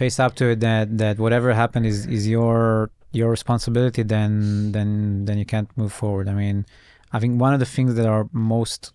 face 0.00 0.16
up 0.24 0.32
to 0.40 0.44
it 0.52 0.60
that 0.60 0.86
that 1.02 1.16
whatever 1.24 1.48
happened 1.62 1.86
is 1.92 1.98
is 2.06 2.22
your 2.36 2.90
your 3.20 3.30
responsibility 3.38 4.02
then 4.14 4.32
then 4.72 4.90
then 5.26 5.36
you 5.42 5.46
can't 5.54 5.70
move 5.80 5.92
forward. 5.92 6.26
I 6.28 6.34
mean 6.42 6.58
i 7.16 7.18
think 7.20 7.32
one 7.46 7.54
of 7.56 7.60
the 7.64 7.70
things 7.76 7.94
that 7.98 8.08
are 8.14 8.24
most 8.32 8.92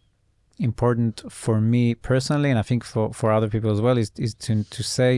important 0.70 1.16
for 1.42 1.56
me 1.74 1.84
personally 2.12 2.50
and 2.52 2.60
i 2.64 2.66
think 2.70 2.82
for 2.92 3.06
for 3.20 3.28
other 3.38 3.50
people 3.56 3.72
as 3.76 3.82
well 3.86 3.98
is 4.04 4.10
is 4.26 4.34
to 4.46 4.52
to 4.76 4.82
say 4.98 5.12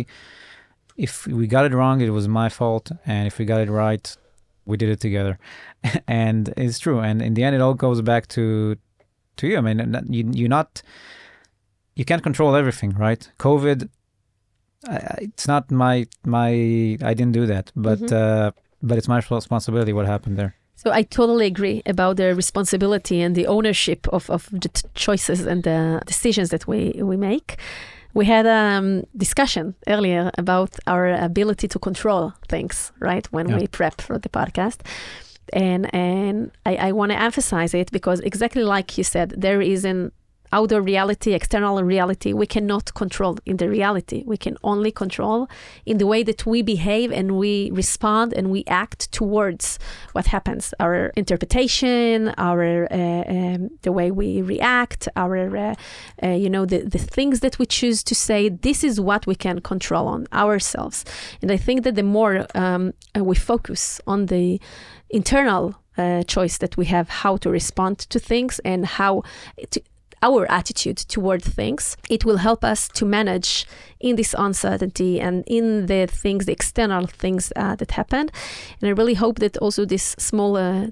if 1.05 1.27
we 1.39 1.45
got 1.55 1.65
it 1.69 1.73
wrong 1.79 1.99
it 1.99 2.11
was 2.19 2.27
my 2.41 2.47
fault 2.59 2.86
and 3.05 3.23
if 3.27 3.38
we 3.38 3.43
got 3.53 3.59
it 3.65 3.69
right 3.69 4.05
we 4.65 4.77
did 4.77 4.89
it 4.89 4.99
together. 4.99 5.38
And 6.07 6.53
it's 6.57 6.79
true. 6.79 6.99
And 6.99 7.21
in 7.21 7.36
the 7.36 7.43
end 7.43 7.55
it 7.55 7.61
all 7.61 7.75
goes 7.75 8.01
back 8.01 8.27
to 8.29 8.77
to 9.38 9.47
you. 9.47 9.57
I 9.57 9.61
mean 9.61 9.77
you, 10.09 10.29
you're 10.33 10.55
not 10.59 10.81
you 11.95 12.05
can't 12.05 12.23
control 12.23 12.55
everything 12.55 12.91
right? 12.91 13.29
Covid 13.39 13.89
I, 14.88 14.95
it's 15.21 15.47
not 15.47 15.71
my 15.71 16.05
my 16.25 16.49
i 17.09 17.13
didn't 17.13 17.31
do 17.33 17.45
that 17.47 17.71
but 17.75 17.99
Mhm. 17.99 18.11
uh 18.11 18.51
but 18.81 18.97
it's 18.97 19.07
my 19.07 19.17
responsibility 19.31 19.91
what 19.93 20.05
happened 20.05 20.38
there 20.38 20.53
So 20.83 20.91
I 20.91 21.03
totally 21.03 21.45
agree 21.47 21.81
about 21.86 22.17
the 22.17 22.36
responsibility 22.36 23.17
and 23.25 23.33
the 23.36 23.47
ownership 23.47 24.07
of, 24.17 24.29
of 24.29 24.41
the 24.51 24.69
t- 24.69 24.88
choices 24.93 25.45
and 25.47 25.63
the 25.63 26.01
decisions 26.05 26.49
that 26.49 26.63
we, 26.67 26.79
we 27.11 27.17
make. 27.17 27.55
We 28.13 28.25
had 28.25 28.45
a 28.45 28.77
um, 28.77 29.03
discussion 29.17 29.73
earlier 29.88 30.29
about 30.38 30.71
our 30.86 31.05
ability 31.29 31.67
to 31.69 31.79
control 31.79 32.33
things, 32.49 32.91
right? 32.99 33.25
When 33.31 33.47
Yeah. 33.49 33.59
we 33.61 33.67
prep 33.67 34.01
for 34.01 34.19
the 34.19 34.29
podcast. 34.29 34.79
And 35.53 35.86
and 35.93 36.51
I, 36.71 36.89
I 36.89 36.91
want 36.91 37.11
to 37.11 37.17
emphasize 37.23 37.73
it 37.81 37.89
because 37.91 38.19
exactly 38.23 38.63
like 38.63 38.97
you 38.97 39.03
said, 39.03 39.27
there 39.45 39.61
is 39.73 39.86
an 39.86 40.11
outdoor 40.51 40.81
reality, 40.81 41.33
external 41.33 41.81
reality. 41.83 42.33
We 42.33 42.47
cannot 42.47 42.93
control 42.93 43.37
in 43.45 43.57
the 43.57 43.69
reality. 43.69 44.23
We 44.25 44.37
can 44.37 44.57
only 44.63 44.91
control 44.91 45.47
in 45.85 45.97
the 45.97 46.07
way 46.07 46.23
that 46.23 46.45
we 46.45 46.61
behave 46.61 47.11
and 47.11 47.37
we 47.37 47.71
respond 47.71 48.33
and 48.33 48.49
we 48.49 48.63
act 48.67 49.11
towards 49.11 49.79
what 50.13 50.27
happens 50.27 50.73
our 50.79 51.11
interpretation 51.15 52.29
our 52.37 52.87
uh, 52.91 53.23
um, 53.35 53.69
the 53.81 53.91
way 53.91 54.11
we 54.11 54.41
react 54.41 55.07
our 55.15 55.55
uh, 55.55 55.75
uh, 56.23 56.29
you 56.29 56.49
know 56.49 56.65
the, 56.65 56.79
the 56.79 56.97
things 56.97 57.39
that 57.39 57.59
we 57.59 57.65
choose 57.65 58.03
to 58.03 58.15
say 58.15 58.49
this 58.49 58.83
is 58.83 58.99
what 58.99 59.27
we 59.27 59.35
can 59.35 59.59
control 59.61 60.07
on 60.07 60.27
ourselves 60.33 61.05
and 61.41 61.51
i 61.51 61.57
think 61.57 61.83
that 61.83 61.95
the 61.95 62.03
more 62.03 62.45
um, 62.55 62.93
uh, 63.15 63.23
we 63.23 63.35
focus 63.35 64.01
on 64.07 64.27
the 64.27 64.59
internal 65.09 65.75
uh, 65.97 66.23
choice 66.23 66.57
that 66.57 66.75
we 66.77 66.85
have 66.85 67.07
how 67.09 67.37
to 67.37 67.49
respond 67.49 67.97
to 67.99 68.19
things 68.19 68.59
and 68.65 68.85
how 68.85 69.23
to, 69.71 69.81
our 70.26 70.41
attitude 70.49 70.97
toward 70.97 71.41
things, 71.43 71.97
it 72.09 72.26
will 72.26 72.38
help 72.38 72.63
us 72.63 72.88
to 72.88 73.05
manage 73.05 73.65
in 73.99 74.15
this 74.15 74.36
uncertainty 74.38 75.21
and 75.21 75.43
in 75.45 75.86
the 75.86 76.07
things, 76.23 76.45
the 76.45 76.51
external 76.51 77.07
things 77.07 77.51
uh, 77.55 77.76
that 77.76 77.91
happen. 77.91 78.30
And 78.82 78.89
I 78.89 78.93
really 78.99 79.15
hope 79.15 79.39
that 79.39 79.57
also 79.57 79.86
this 79.86 80.15
small 80.17 80.57
uh, 80.57 80.88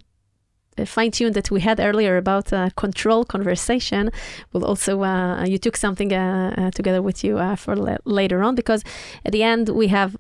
fine 0.86 1.12
tune 1.12 1.34
that 1.34 1.52
we 1.52 1.62
had 1.62 1.80
earlier 1.80 2.18
about 2.18 2.52
uh, 2.54 2.70
control 2.76 3.24
conversation 3.26 4.10
will 4.52 4.66
also, 4.66 5.04
uh, 5.04 5.46
you 5.46 5.58
took 5.58 5.78
something 5.78 6.12
uh, 6.14 6.54
uh, 6.58 6.72
together 6.72 7.02
with 7.02 7.24
you 7.24 7.38
uh, 7.38 7.56
for 7.56 7.76
la- 7.76 8.04
later 8.06 8.42
on, 8.44 8.56
because 8.56 8.84
at 9.26 9.32
the 9.32 9.44
end 9.44 9.70
we 9.70 9.88
have 9.88 10.16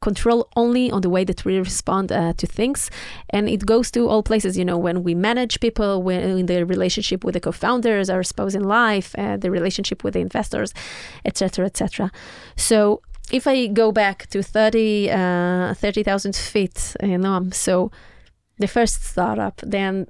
control 0.00 0.48
only 0.56 0.90
on 0.90 1.02
the 1.02 1.10
way 1.10 1.24
that 1.24 1.44
we 1.44 1.58
respond 1.58 2.10
uh, 2.10 2.32
to 2.34 2.46
things. 2.46 2.90
And 3.30 3.48
it 3.48 3.66
goes 3.66 3.90
to 3.92 4.08
all 4.08 4.22
places 4.22 4.56
you 4.56 4.64
know 4.64 4.78
when 4.78 5.02
we 5.02 5.14
manage 5.14 5.60
people 5.60 6.02
when 6.02 6.22
in 6.22 6.46
the 6.46 6.64
relationship 6.64 7.24
with 7.24 7.34
the 7.34 7.40
co-founders 7.40 8.08
our 8.10 8.22
spouse 8.22 8.54
in 8.54 8.64
life 8.64 9.14
uh, 9.18 9.36
the 9.36 9.50
relationship 9.50 10.02
with 10.04 10.14
the 10.14 10.20
investors 10.20 10.72
etc 11.24 11.66
etc 11.66 12.10
so 12.56 13.02
if 13.32 13.46
I 13.46 13.66
go 13.68 13.92
back 13.92 14.26
to 14.30 14.42
30, 14.42 15.10
uh, 15.10 15.74
30,000 15.74 16.34
feet, 16.34 16.96
you 17.02 17.18
know, 17.18 17.48
so 17.52 17.90
the 18.58 18.66
first 18.66 19.04
startup, 19.04 19.60
then 19.64 20.06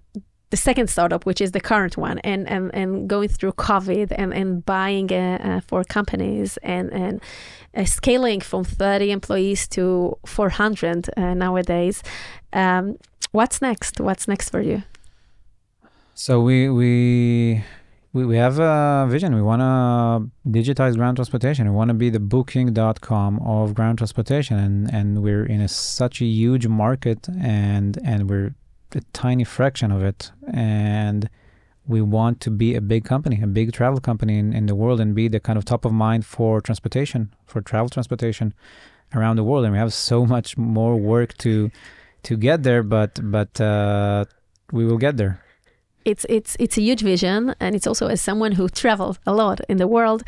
the 0.50 0.56
second 0.56 0.90
startup, 0.90 1.26
which 1.26 1.40
is 1.40 1.52
the 1.52 1.60
current 1.60 1.96
one, 1.96 2.18
and 2.20 2.48
and, 2.48 2.74
and 2.74 3.08
going 3.08 3.28
through 3.28 3.52
COVID 3.52 4.12
and 4.16 4.34
and 4.34 4.64
buying 4.66 5.12
uh, 5.12 5.38
uh, 5.40 5.60
for 5.60 5.84
companies 5.84 6.56
and 6.62 6.92
and 6.92 7.20
uh, 7.74 7.84
scaling 7.84 8.40
from 8.40 8.64
30 8.64 9.10
employees 9.10 9.68
to 9.68 10.18
400 10.26 11.10
uh, 11.16 11.34
nowadays. 11.34 12.02
Um, 12.52 12.96
what's 13.32 13.62
next? 13.62 14.00
What's 14.00 14.26
next 14.26 14.50
for 14.50 14.60
you? 14.60 14.82
So 16.14 16.40
we 16.40 16.68
we 16.68 17.64
we, 18.12 18.26
we 18.26 18.36
have 18.36 18.58
a 18.58 19.06
vision. 19.08 19.34
We 19.34 19.42
want 19.42 19.60
to 19.60 20.50
digitize 20.50 20.96
ground 20.96 21.16
transportation. 21.16 21.68
We 21.68 21.74
want 21.74 21.88
to 21.88 21.94
be 21.94 22.10
the 22.10 22.20
booking.com 22.20 23.38
of 23.40 23.74
ground 23.74 23.98
transportation 23.98 24.58
and 24.58 24.92
and 24.92 25.22
we're 25.22 25.46
in 25.46 25.60
a, 25.60 25.68
such 25.68 26.20
a 26.20 26.24
huge 26.24 26.66
market 26.66 27.28
and 27.40 27.98
and 28.04 28.28
we're 28.28 28.54
a 28.94 29.00
tiny 29.12 29.44
fraction 29.44 29.92
of 29.92 30.02
it 30.02 30.32
and 30.52 31.30
we 31.86 32.00
want 32.00 32.40
to 32.42 32.50
be 32.50 32.74
a 32.74 32.80
big 32.80 33.04
company, 33.04 33.40
a 33.42 33.46
big 33.46 33.72
travel 33.72 34.00
company 34.00 34.38
in, 34.38 34.52
in 34.52 34.66
the 34.66 34.74
world 34.74 35.00
and 35.00 35.14
be 35.14 35.28
the 35.28 35.40
kind 35.40 35.56
of 35.58 35.64
top 35.64 35.84
of 35.84 35.92
mind 35.92 36.24
for 36.24 36.60
transportation, 36.60 37.32
for 37.46 37.60
travel 37.60 37.88
transportation 37.88 38.54
around 39.14 39.36
the 39.36 39.44
world. 39.44 39.64
And 39.64 39.72
we 39.72 39.78
have 39.78 39.92
so 39.92 40.24
much 40.26 40.56
more 40.56 40.96
work 40.96 41.36
to 41.38 41.70
to 42.22 42.36
get 42.36 42.62
there, 42.62 42.82
but 42.82 43.18
but 43.22 43.60
uh, 43.60 44.26
we 44.72 44.84
will 44.84 44.98
get 44.98 45.16
there 45.16 45.42
it's 46.10 46.26
it's 46.28 46.56
it's 46.58 46.76
a 46.76 46.82
huge 46.82 47.02
vision 47.02 47.54
and 47.60 47.74
it's 47.76 47.86
also 47.86 48.06
as 48.08 48.20
someone 48.20 48.52
who 48.52 48.68
traveled 48.68 49.18
a 49.26 49.32
lot 49.32 49.60
in 49.68 49.76
the 49.78 49.86
world 49.86 50.22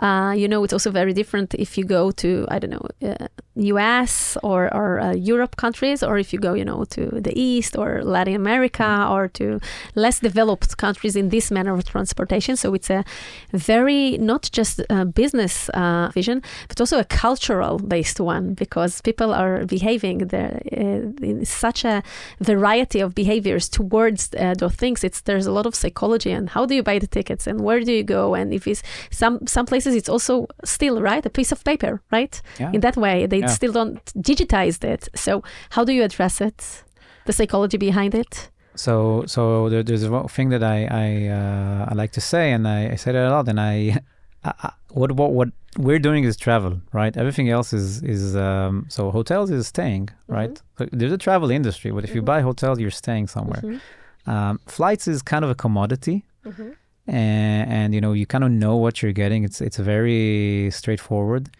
uh, 0.00 0.32
you 0.36 0.48
know 0.48 0.64
it's 0.64 0.72
also 0.72 0.90
very 0.90 1.12
different 1.12 1.54
if 1.54 1.76
you 1.78 1.84
go 1.84 2.10
to 2.10 2.46
i 2.48 2.58
don't 2.58 2.70
know 2.70 2.86
uh, 3.02 3.26
us 3.56 4.36
or, 4.42 4.72
or 4.74 5.00
uh, 5.00 5.12
europe 5.12 5.56
countries 5.56 6.02
or 6.02 6.18
if 6.18 6.32
you 6.32 6.38
go 6.38 6.54
you 6.54 6.64
know 6.64 6.84
to 6.84 7.06
the 7.20 7.38
east 7.38 7.76
or 7.76 8.02
latin 8.02 8.34
america 8.34 8.82
mm-hmm. 8.82 9.12
or 9.12 9.28
to 9.28 9.60
less 9.94 10.20
developed 10.20 10.76
countries 10.76 11.16
in 11.16 11.28
this 11.28 11.50
manner 11.50 11.74
of 11.74 11.84
transportation 11.84 12.56
so 12.56 12.72
it's 12.74 12.90
a 12.90 13.04
very 13.52 14.16
not 14.18 14.48
just 14.52 14.80
a 14.88 15.04
business 15.04 15.68
uh, 15.70 16.10
vision 16.14 16.42
but 16.68 16.80
also 16.80 16.98
a 16.98 17.04
cultural 17.04 17.78
based 17.78 18.20
one 18.20 18.54
because 18.54 19.00
people 19.02 19.34
are 19.34 19.66
behaving 19.66 20.18
there 20.28 20.60
uh, 20.72 21.26
in 21.26 21.44
such 21.44 21.84
a 21.84 22.02
variety 22.40 23.00
of 23.00 23.14
behaviors 23.14 23.68
towards 23.68 24.30
uh, 24.38 24.54
those 24.58 24.74
things 24.74 25.04
it's 25.04 25.19
there's 25.22 25.46
a 25.46 25.52
lot 25.52 25.66
of 25.66 25.74
psychology 25.74 26.30
and 26.30 26.50
how 26.50 26.66
do 26.66 26.74
you 26.74 26.82
buy 26.82 26.98
the 26.98 27.06
tickets 27.06 27.46
and 27.46 27.60
where 27.60 27.80
do 27.80 27.92
you 27.92 28.02
go 28.02 28.34
and 28.34 28.52
if 28.52 28.66
it's 28.66 28.82
some 29.10 29.46
some 29.46 29.66
places 29.66 29.94
it's 29.94 30.08
also 30.08 30.46
still 30.64 31.00
right 31.00 31.24
a 31.26 31.30
piece 31.30 31.52
of 31.52 31.62
paper 31.64 32.00
right 32.10 32.42
yeah. 32.58 32.70
in 32.72 32.80
that 32.80 32.96
way 32.96 33.26
they 33.26 33.40
yeah. 33.40 33.46
still 33.46 33.72
don't 33.72 34.04
digitize 34.14 34.82
it 34.84 35.08
so 35.14 35.42
how 35.70 35.84
do 35.84 35.92
you 35.92 36.02
address 36.02 36.40
it 36.40 36.82
the 37.26 37.32
psychology 37.32 37.76
behind 37.76 38.14
it 38.14 38.50
so 38.74 39.24
so 39.26 39.68
there, 39.68 39.82
there's 39.82 40.08
one 40.08 40.28
thing 40.28 40.48
that 40.50 40.62
I 40.62 40.78
I, 41.04 41.08
uh, 41.28 41.86
I 41.90 41.94
like 41.94 42.12
to 42.12 42.20
say 42.20 42.52
and 42.52 42.66
I, 42.66 42.92
I 42.92 42.96
say 42.96 43.12
that 43.12 43.26
a 43.26 43.30
lot 43.30 43.48
and 43.48 43.60
I, 43.60 43.98
I, 44.44 44.72
what 44.90 45.12
what 45.12 45.32
what 45.32 45.48
we're 45.78 45.98
doing 45.98 46.24
is 46.24 46.36
travel 46.36 46.80
right 46.92 47.16
everything 47.16 47.48
else 47.48 47.72
is 47.72 48.02
is 48.02 48.36
um, 48.36 48.86
so 48.88 49.10
hotels 49.10 49.50
is 49.50 49.66
staying 49.66 50.08
right 50.26 50.54
mm-hmm. 50.54 50.84
so 50.84 50.88
there's 50.92 51.12
a 51.12 51.18
travel 51.18 51.50
industry 51.50 51.90
but 51.90 52.04
if 52.04 52.10
mm-hmm. 52.10 52.16
you 52.16 52.22
buy 52.22 52.40
hotels 52.40 52.80
you're 52.80 52.90
staying 52.90 53.26
somewhere 53.26 53.62
mm-hmm. 53.62 53.78
Um, 54.26 54.60
flights 54.66 55.08
is 55.08 55.22
kind 55.22 55.44
of 55.44 55.50
a 55.50 55.54
commodity, 55.54 56.24
mm-hmm. 56.44 56.70
and, 57.06 57.72
and, 57.72 57.94
you 57.94 58.00
know 58.00 58.12
you 58.12 58.26
kind 58.26 58.44
of 58.44 58.50
know 58.50 58.76
what 58.76 59.02
you're 59.02 59.12
getting. 59.12 59.44
It's 59.44 59.60
it's 59.60 59.78
very 59.78 60.70
straightforward, 60.70 61.50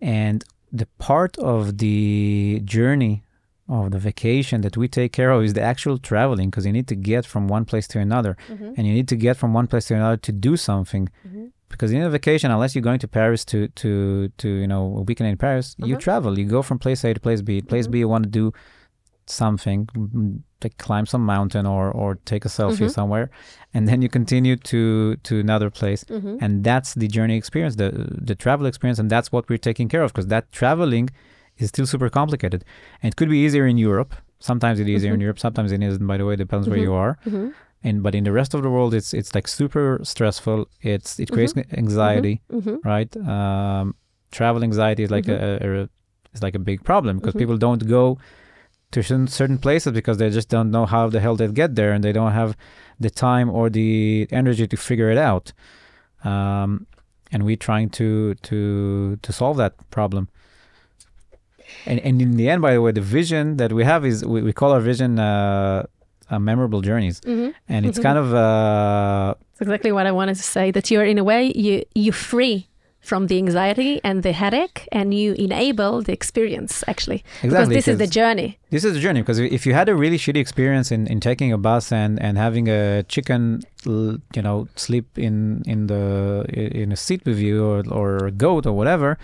and 0.00 0.44
the 0.72 0.86
part 0.98 1.36
of 1.38 1.78
the 1.78 2.60
journey 2.64 3.24
of 3.68 3.90
the 3.90 3.98
vacation 3.98 4.62
that 4.62 4.76
we 4.76 4.88
take 4.88 5.12
care 5.12 5.30
of 5.30 5.44
is 5.44 5.52
the 5.52 5.60
actual 5.60 5.98
traveling 5.98 6.48
because 6.48 6.64
you 6.64 6.72
need 6.72 6.88
to 6.88 6.94
get 6.94 7.26
from 7.26 7.48
one 7.48 7.64
place 7.64 7.86
to 7.88 7.98
another, 7.98 8.36
mm-hmm. 8.48 8.72
and 8.76 8.86
you 8.86 8.94
need 8.94 9.08
to 9.08 9.16
get 9.16 9.36
from 9.36 9.52
one 9.52 9.66
place 9.66 9.86
to 9.86 9.94
another 9.94 10.16
to 10.16 10.32
do 10.32 10.56
something. 10.56 11.08
Mm-hmm. 11.26 11.46
Because 11.68 11.92
in 11.92 12.00
a 12.00 12.08
vacation, 12.08 12.50
unless 12.50 12.74
you're 12.74 12.82
going 12.82 12.98
to 13.00 13.08
Paris 13.08 13.44
to 13.46 13.68
to 13.68 14.28
to 14.38 14.48
you 14.48 14.66
know 14.66 14.96
a 14.96 15.02
weekend 15.02 15.28
in 15.28 15.36
Paris, 15.36 15.76
you 15.78 15.94
uh-huh. 15.94 16.00
travel. 16.00 16.38
You 16.38 16.46
go 16.46 16.62
from 16.62 16.78
place 16.78 17.04
A 17.04 17.12
to 17.12 17.20
place 17.20 17.42
B. 17.42 17.60
Place 17.60 17.84
mm-hmm. 17.84 17.92
B, 17.92 17.98
you 17.98 18.08
want 18.08 18.24
to 18.24 18.30
do 18.30 18.52
something 19.30 19.88
like 20.62 20.76
climb 20.78 21.06
some 21.06 21.24
mountain 21.24 21.66
or 21.66 21.90
or 21.90 22.16
take 22.24 22.44
a 22.44 22.48
selfie 22.48 22.76
mm-hmm. 22.76 22.88
somewhere 22.88 23.30
and 23.74 23.86
then 23.88 24.02
you 24.02 24.08
continue 24.08 24.56
to 24.56 25.16
to 25.16 25.38
another 25.38 25.70
place 25.70 26.04
mm-hmm. 26.04 26.36
and 26.40 26.64
that's 26.64 26.94
the 26.94 27.08
journey 27.08 27.36
experience 27.36 27.76
the 27.76 27.90
the 28.10 28.34
travel 28.34 28.66
experience 28.66 28.98
and 28.98 29.10
that's 29.10 29.30
what 29.30 29.48
we're 29.48 29.58
taking 29.58 29.88
care 29.88 30.02
of 30.02 30.12
because 30.12 30.26
that 30.28 30.50
traveling 30.52 31.08
is 31.58 31.68
still 31.68 31.86
super 31.86 32.08
complicated 32.08 32.64
and 33.02 33.12
it 33.12 33.16
could 33.16 33.28
be 33.28 33.38
easier 33.38 33.66
in 33.66 33.78
Europe 33.78 34.14
sometimes 34.40 34.80
it's 34.80 34.88
easier 34.88 35.10
mm-hmm. 35.10 35.14
in 35.14 35.20
Europe 35.20 35.38
sometimes 35.38 35.72
it 35.72 35.82
isn't 35.82 36.06
by 36.06 36.16
the 36.16 36.24
way 36.24 36.36
depends 36.36 36.68
where 36.68 36.78
you 36.78 36.90
mm-hmm. 36.90 36.94
are 36.94 37.18
mm-hmm. 37.26 37.48
and 37.82 38.02
but 38.02 38.14
in 38.14 38.24
the 38.24 38.32
rest 38.32 38.54
of 38.54 38.62
the 38.62 38.70
world 38.70 38.94
it's 38.94 39.14
it's 39.14 39.34
like 39.34 39.46
super 39.46 40.00
stressful 40.02 40.68
it's 40.82 41.18
it 41.20 41.30
creates 41.30 41.52
mm-hmm. 41.52 41.78
anxiety 41.78 42.40
right 42.84 43.16
um, 43.16 43.94
travel 44.30 44.62
anxiety 44.62 45.02
is 45.02 45.10
like 45.10 45.28
a, 45.28 45.58
a, 45.62 45.82
a 45.82 45.88
is 46.34 46.42
like 46.42 46.54
a 46.54 46.58
big 46.58 46.84
problem 46.84 47.18
because 47.18 47.34
people 47.34 47.56
don't 47.56 47.86
go 47.86 48.18
to 48.90 49.02
certain 49.02 49.58
places 49.58 49.92
because 49.92 50.18
they 50.18 50.30
just 50.30 50.48
don't 50.48 50.70
know 50.70 50.86
how 50.86 51.08
the 51.08 51.20
hell 51.20 51.36
they 51.36 51.48
get 51.48 51.74
there 51.74 51.92
and 51.92 52.02
they 52.02 52.12
don't 52.12 52.32
have 52.32 52.56
the 52.98 53.10
time 53.10 53.50
or 53.50 53.68
the 53.68 54.26
energy 54.30 54.66
to 54.66 54.76
figure 54.76 55.10
it 55.10 55.18
out. 55.18 55.52
Um, 56.24 56.86
and 57.30 57.44
we're 57.44 57.56
trying 57.56 57.90
to 57.90 58.34
to 58.34 59.16
to 59.16 59.32
solve 59.32 59.56
that 59.58 59.74
problem. 59.90 60.28
And 61.84 62.00
and 62.00 62.22
in 62.22 62.36
the 62.36 62.48
end, 62.48 62.62
by 62.62 62.72
the 62.72 62.80
way, 62.80 62.92
the 62.92 63.02
vision 63.02 63.58
that 63.58 63.72
we 63.72 63.84
have 63.84 64.06
is 64.06 64.24
we, 64.24 64.42
we 64.42 64.52
call 64.52 64.72
our 64.72 64.80
vision 64.80 65.18
uh, 65.18 65.86
uh, 66.30 66.38
memorable 66.38 66.80
journeys, 66.80 67.20
mm-hmm. 67.20 67.50
and 67.68 67.84
it's 67.84 67.98
kind 68.06 68.18
of. 68.18 68.34
Uh, 68.34 69.34
That's 69.52 69.62
exactly 69.62 69.92
what 69.92 70.06
I 70.06 70.12
wanted 70.12 70.36
to 70.36 70.42
say. 70.42 70.70
That 70.70 70.90
you're 70.90 71.04
in 71.04 71.18
a 71.18 71.24
way 71.24 71.52
you 71.54 71.84
you 71.94 72.12
free 72.12 72.68
from 73.08 73.26
the 73.28 73.38
anxiety 73.38 74.00
and 74.04 74.22
the 74.22 74.32
headache 74.32 74.86
and 74.92 75.14
you 75.14 75.32
enable 75.34 76.02
the 76.02 76.12
experience 76.12 76.84
actually. 76.86 77.24
Exactly, 77.42 77.48
because 77.48 77.68
this 77.68 77.88
is 77.88 77.98
the 77.98 78.06
journey. 78.06 78.58
This 78.70 78.84
is 78.84 78.92
the 78.92 79.00
journey 79.00 79.22
because 79.22 79.38
if 79.38 79.64
you 79.66 79.72
had 79.72 79.88
a 79.88 79.94
really 79.94 80.18
shitty 80.18 80.40
experience 80.46 80.92
in, 80.92 81.06
in 81.06 81.18
taking 81.20 81.50
a 81.52 81.58
bus 81.58 81.90
and, 81.90 82.20
and 82.22 82.36
having 82.36 82.68
a 82.68 83.02
chicken 83.04 83.62
you 83.86 84.42
know 84.46 84.68
sleep 84.76 85.06
in 85.16 85.62
in 85.66 85.86
the 85.86 86.44
in 86.82 86.92
a 86.92 86.96
seat 86.96 87.22
with 87.24 87.38
you 87.38 87.64
or, 87.64 87.82
or 87.90 88.26
a 88.26 88.30
goat 88.30 88.66
or 88.66 88.72
whatever 88.72 89.16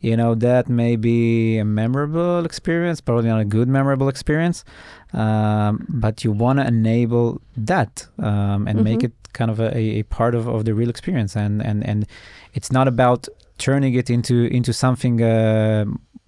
you 0.00 0.16
know 0.16 0.34
that 0.34 0.68
may 0.68 0.96
be 0.96 1.58
a 1.58 1.64
memorable 1.64 2.44
experience 2.44 3.00
probably 3.00 3.28
not 3.28 3.40
a 3.40 3.44
good 3.44 3.68
memorable 3.68 4.08
experience 4.08 4.64
um, 5.12 5.84
but 5.88 6.24
you 6.24 6.30
want 6.30 6.58
to 6.58 6.66
enable 6.66 7.40
that 7.56 8.06
um, 8.18 8.66
and 8.68 8.78
mm-hmm. 8.78 8.84
make 8.84 9.02
it 9.02 9.12
kind 9.32 9.50
of 9.50 9.60
a, 9.60 9.76
a 9.76 10.02
part 10.04 10.34
of, 10.34 10.46
of 10.48 10.64
the 10.64 10.74
real 10.74 10.88
experience 10.88 11.36
and 11.36 11.62
and 11.62 11.86
and 11.86 12.06
it's 12.54 12.70
not 12.70 12.86
about 12.86 13.28
turning 13.58 13.94
it 13.94 14.08
into 14.08 14.44
into 14.46 14.72
something 14.72 15.22
uh, 15.22 15.84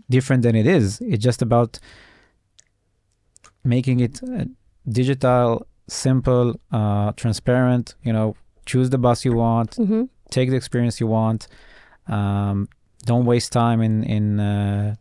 different 0.08 0.42
than 0.42 0.56
it 0.56 0.66
is 0.66 1.00
it's 1.00 1.22
just 1.22 1.40
about 1.40 1.78
making 3.62 4.00
it 4.00 4.20
uh, 4.22 4.44
digital 4.88 5.66
simple 5.86 6.58
uh, 6.72 7.12
transparent 7.12 7.94
you 8.02 8.12
know 8.12 8.34
choose 8.66 8.90
the 8.90 8.98
bus 8.98 9.24
you 9.24 9.32
want 9.32 9.72
mm-hmm. 9.72 10.04
take 10.30 10.50
the 10.50 10.56
experience 10.56 11.00
you 11.00 11.06
want 11.06 11.46
um, 12.08 12.68
don't 13.04 13.24
waste 13.24 13.52
time 13.52 13.82
in 13.82 14.04
in 14.04 14.40
uh, 14.40 14.94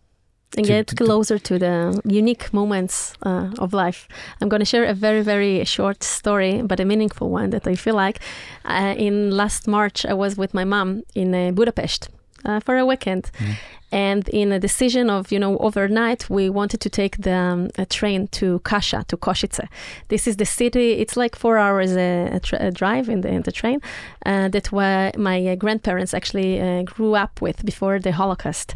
and 0.58 0.66
to, 0.66 0.74
get 0.74 0.88
to, 0.88 0.96
closer 0.96 1.38
to 1.38 1.60
the 1.60 2.02
unique 2.06 2.52
moments 2.54 3.14
uh, 3.24 3.52
of 3.60 3.74
life. 3.74 4.08
I'm 4.42 4.50
going 4.50 4.62
to 4.62 4.66
share 4.66 4.86
a 4.86 4.94
very, 4.94 5.22
very 5.22 5.64
short 5.66 6.04
story, 6.04 6.62
but 6.64 6.80
a 6.80 6.86
meaningful 6.86 7.30
one 7.30 7.52
that 7.52 7.68
I 7.68 7.76
feel 7.76 7.96
like. 7.96 8.20
Uh, 8.66 8.96
in 8.98 9.30
last 9.30 9.68
March, 9.68 10.06
I 10.06 10.14
was 10.14 10.38
with 10.38 10.54
my 10.54 10.64
mom 10.64 11.04
in 11.14 11.36
uh, 11.36 11.52
Budapest 11.52 12.10
uh, 12.46 12.60
for 12.60 12.78
a 12.78 12.86
weekend. 12.86 13.32
Mm. 13.40 13.56
And 13.92 14.30
in 14.30 14.52
a 14.52 14.60
decision 14.60 15.10
of, 15.10 15.32
you 15.32 15.40
know, 15.40 15.58
overnight, 15.58 16.30
we 16.30 16.48
wanted 16.50 16.80
to 16.82 16.90
take 16.90 17.18
the 17.18 17.34
um, 17.34 17.70
a 17.78 17.86
train 17.86 18.28
to 18.28 18.60
Kasha, 18.60 19.04
to 19.08 19.18
Košice. 19.18 19.68
This 20.10 20.28
is 20.28 20.38
the 20.38 20.46
city, 20.46 20.94
it's 20.94 21.18
like 21.18 21.36
four 21.36 21.58
hours 21.58 21.96
a, 21.96 22.30
a, 22.34 22.40
tra- 22.40 22.62
a 22.62 22.72
drive 22.72 23.10
in 23.10 23.22
the, 23.22 23.30
in 23.30 23.42
the 23.42 23.52
train 23.52 23.82
uh, 24.26 24.48
that 24.50 24.72
were 24.72 25.12
my 25.18 25.56
grandparents 25.56 26.14
actually 26.14 26.62
uh, 26.62 26.84
grew 26.84 27.16
up 27.16 27.42
with 27.42 27.66
before 27.66 27.98
the 28.00 28.12
Holocaust 28.12 28.76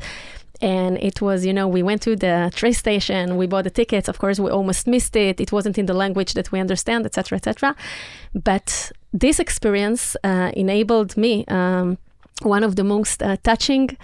and 0.61 0.97
it 0.99 1.22
was 1.22 1.45
you 1.45 1.53
know 1.53 1.68
we 1.68 1.84
went 1.84 2.01
to 2.01 2.16
the 2.16 2.51
train 2.55 2.74
station 2.74 3.36
we 3.36 3.45
bought 3.45 3.66
the 3.66 3.70
tickets 3.70 4.07
of 4.07 4.18
course 4.18 4.39
we 4.39 4.49
almost 4.49 4.88
missed 4.88 5.16
it 5.16 5.41
it 5.41 5.51
wasn't 5.51 5.78
in 5.78 5.86
the 5.88 5.93
language 5.93 6.34
that 6.34 6.51
we 6.51 6.59
understand 6.59 7.05
etc 7.05 7.36
etc 7.36 7.76
but 8.34 8.91
this 9.11 9.39
experience 9.39 10.16
uh, 10.24 10.51
enabled 10.55 11.18
me 11.18 11.43
um, 11.49 11.97
one 12.41 12.63
of 12.63 12.75
the 12.75 12.84
most 12.84 13.21
uh, 13.23 13.38
touching 13.43 13.97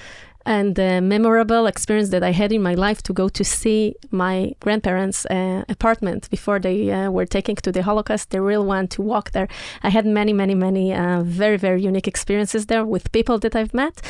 and 0.45 0.79
uh, 0.79 1.01
memorable 1.01 1.67
experience 1.67 2.09
that 2.09 2.23
I 2.23 2.31
had 2.31 2.51
in 2.51 2.61
my 2.61 2.73
life 2.73 3.03
to 3.03 3.13
go 3.13 3.29
to 3.29 3.43
see 3.43 3.95
my 4.09 4.53
grandparents' 4.61 5.25
uh, 5.25 5.63
apartment 5.67 6.29
before 6.29 6.59
they 6.59 6.89
uh, 6.89 7.11
were 7.11 7.25
taken 7.25 7.55
to 7.57 7.71
the 7.71 7.83
Holocaust, 7.83 8.29
the 8.29 8.41
real 8.41 8.65
one, 8.65 8.87
to 8.87 9.01
walk 9.01 9.31
there. 9.31 9.47
I 9.83 9.89
had 9.89 10.05
many, 10.05 10.33
many, 10.33 10.55
many 10.55 10.93
uh, 10.93 11.21
very, 11.23 11.57
very 11.57 11.81
unique 11.83 12.07
experiences 12.07 12.67
there 12.67 12.85
with 12.85 13.11
people 13.11 13.37
that 13.39 13.55
I've 13.55 13.73
met 13.73 14.01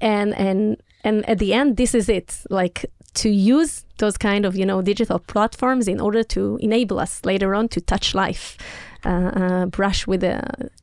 and 0.00 0.34
and 0.34 0.82
and 1.04 1.28
at 1.28 1.38
the 1.38 1.54
end, 1.54 1.76
this 1.76 1.94
is 1.94 2.08
it. 2.08 2.38
Like 2.50 2.86
to 3.14 3.30
use 3.30 3.84
those 3.98 4.18
kind 4.18 4.44
of 4.44 4.56
you 4.56 4.66
know 4.66 4.82
digital 4.82 5.18
platforms 5.18 5.88
in 5.88 6.00
order 6.00 6.22
to 6.24 6.58
enable 6.60 6.98
us 6.98 7.24
later 7.24 7.54
on 7.54 7.68
to 7.68 7.80
touch 7.80 8.14
life, 8.14 8.56
uh, 9.04 9.08
uh, 9.08 9.66
brush 9.66 10.06
with 10.06 10.20
the 10.20 10.40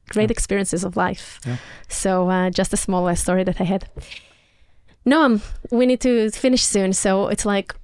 great 0.10 0.32
experiences 0.32 0.84
of 0.84 0.96
life. 0.96 1.40
Yeah. 1.46 1.58
So 1.88 2.30
uh, 2.30 2.50
just 2.50 2.74
a 2.74 2.78
small 2.78 3.08
uh, 3.08 3.16
story 3.16 3.44
that 3.44 3.60
I 3.62 3.64
had. 3.66 3.88
Noam, 5.06 5.42
we 5.72 5.86
need 5.86 6.00
to 6.02 6.30
finish 6.32 6.64
soon. 6.64 6.94
So 6.94 7.28
it's 7.28 7.46
like 7.46 7.76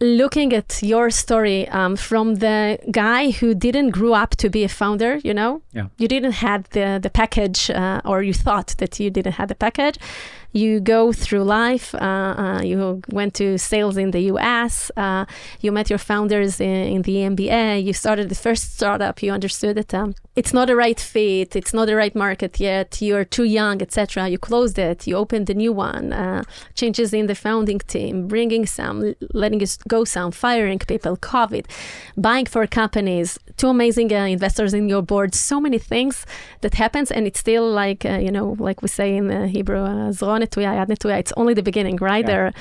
looking 0.00 0.52
at 0.52 0.82
your 0.82 1.10
story 1.10 1.68
um, 1.68 1.96
from 1.96 2.36
the 2.36 2.78
guy 2.90 3.30
who 3.30 3.54
didn't 3.54 3.90
grow 3.90 4.12
up 4.14 4.30
to 4.36 4.48
be 4.50 4.64
a 4.64 4.68
founder, 4.68 5.18
you 5.24 5.34
know, 5.34 5.62
Yeah. 5.72 5.86
you 5.98 6.08
didn't 6.08 6.32
had 6.32 6.64
the 6.70 6.98
the 7.02 7.10
package, 7.10 7.70
uh, 7.70 8.00
or 8.04 8.22
you 8.22 8.34
thought 8.34 8.74
that 8.78 9.00
you 9.00 9.10
didn't 9.10 9.34
have 9.34 9.48
the 9.48 9.54
package 9.54 9.96
you 10.54 10.80
go 10.80 11.12
through 11.12 11.42
life. 11.42 11.94
Uh, 11.96 12.34
uh, 12.44 12.62
you 12.62 13.02
went 13.10 13.34
to 13.34 13.58
sales 13.58 13.96
in 13.96 14.12
the 14.12 14.20
US. 14.32 14.90
Uh, 14.96 15.26
you 15.60 15.72
met 15.72 15.90
your 15.90 15.98
founders 15.98 16.60
in, 16.60 16.84
in, 16.94 17.02
the 17.02 17.16
MBA. 17.16 17.84
You 17.84 17.92
started 17.92 18.28
the 18.28 18.36
first 18.36 18.76
startup. 18.76 19.22
You 19.22 19.32
understood 19.32 19.76
that 19.76 19.92
um, 19.92 20.14
it's 20.36 20.52
not 20.52 20.68
the 20.68 20.76
right 20.76 20.98
fit. 20.98 21.56
It's 21.56 21.74
not 21.74 21.86
the 21.86 21.96
right 21.96 22.14
market 22.14 22.60
yet. 22.60 23.02
You're 23.02 23.24
too 23.24 23.44
young, 23.44 23.82
etc. 23.82 24.28
You 24.28 24.38
closed 24.38 24.78
it. 24.78 25.08
You 25.08 25.16
opened 25.16 25.48
the 25.48 25.54
new 25.54 25.72
one. 25.72 26.14
changes 26.74 27.12
in 27.12 27.26
the 27.26 27.34
founding 27.34 27.80
team, 27.80 28.28
bringing 28.28 28.64
some, 28.64 29.14
letting 29.32 29.60
go 29.88 30.04
some, 30.04 30.30
firing 30.30 30.78
people, 30.78 31.16
COVID, 31.16 31.66
buying 32.16 32.46
for 32.46 32.64
companies, 32.66 33.38
two 33.56 33.68
amazing 33.68 34.12
uh, 34.12 34.24
investors 34.24 34.74
in 34.74 34.88
your 34.88 35.02
board, 35.02 35.34
so 35.34 35.60
many 35.60 35.78
things 35.78 36.26
that 36.60 36.74
happens, 36.74 37.10
and 37.10 37.26
it's 37.26 37.40
still 37.40 37.68
like 37.70 38.04
uh, 38.04 38.18
you 38.18 38.30
know, 38.30 38.56
like 38.58 38.82
we 38.82 38.88
say 38.88 39.16
in 39.16 39.30
uh, 39.30 39.46
Hebrew, 39.46 39.82
uh, 39.82 40.12
נטויה, 40.43 40.73
יד 40.81 40.91
נטויה." 40.91 41.19
It's 41.19 41.33
only 41.37 41.53
the 41.53 41.63
beginning, 41.63 41.97
right? 41.97 42.25
Yeah. 42.25 42.31
There, 42.31 42.53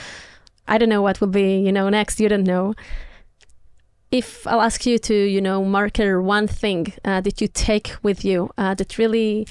I 0.68 0.78
don't 0.78 0.88
know 0.88 1.02
what 1.02 1.20
will 1.20 1.34
be, 1.42 1.58
you 1.66 1.72
know, 1.72 1.88
next. 1.88 2.20
You 2.20 2.28
don't 2.28 2.44
know. 2.44 2.74
If 4.10 4.46
I'll 4.46 4.62
ask 4.62 4.86
you 4.86 4.98
to, 4.98 5.14
you 5.14 5.40
know, 5.40 5.64
marker 5.64 6.22
one 6.22 6.46
thing 6.46 6.94
uh, 7.04 7.20
that 7.20 7.40
you 7.40 7.48
take 7.48 7.88
with 8.02 8.24
you 8.24 8.50
uh, 8.56 8.74
that 8.74 8.96
really 8.96 9.46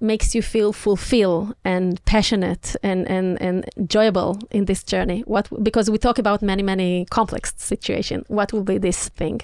makes 0.00 0.34
you 0.34 0.42
feel 0.42 0.72
fulfilled 0.72 1.54
and 1.64 2.04
passionate 2.04 2.76
and, 2.82 3.08
and, 3.08 3.40
and 3.40 3.68
enjoyable 3.76 4.38
in 4.50 4.64
this 4.66 4.82
journey, 4.82 5.20
what 5.26 5.48
because 5.62 5.90
we 5.90 5.98
talk 5.98 6.18
about 6.18 6.42
many 6.42 6.62
many 6.62 7.04
complex 7.10 7.54
situation. 7.56 8.24
What 8.28 8.52
will 8.52 8.62
be 8.62 8.78
this 8.78 9.08
thing 9.08 9.40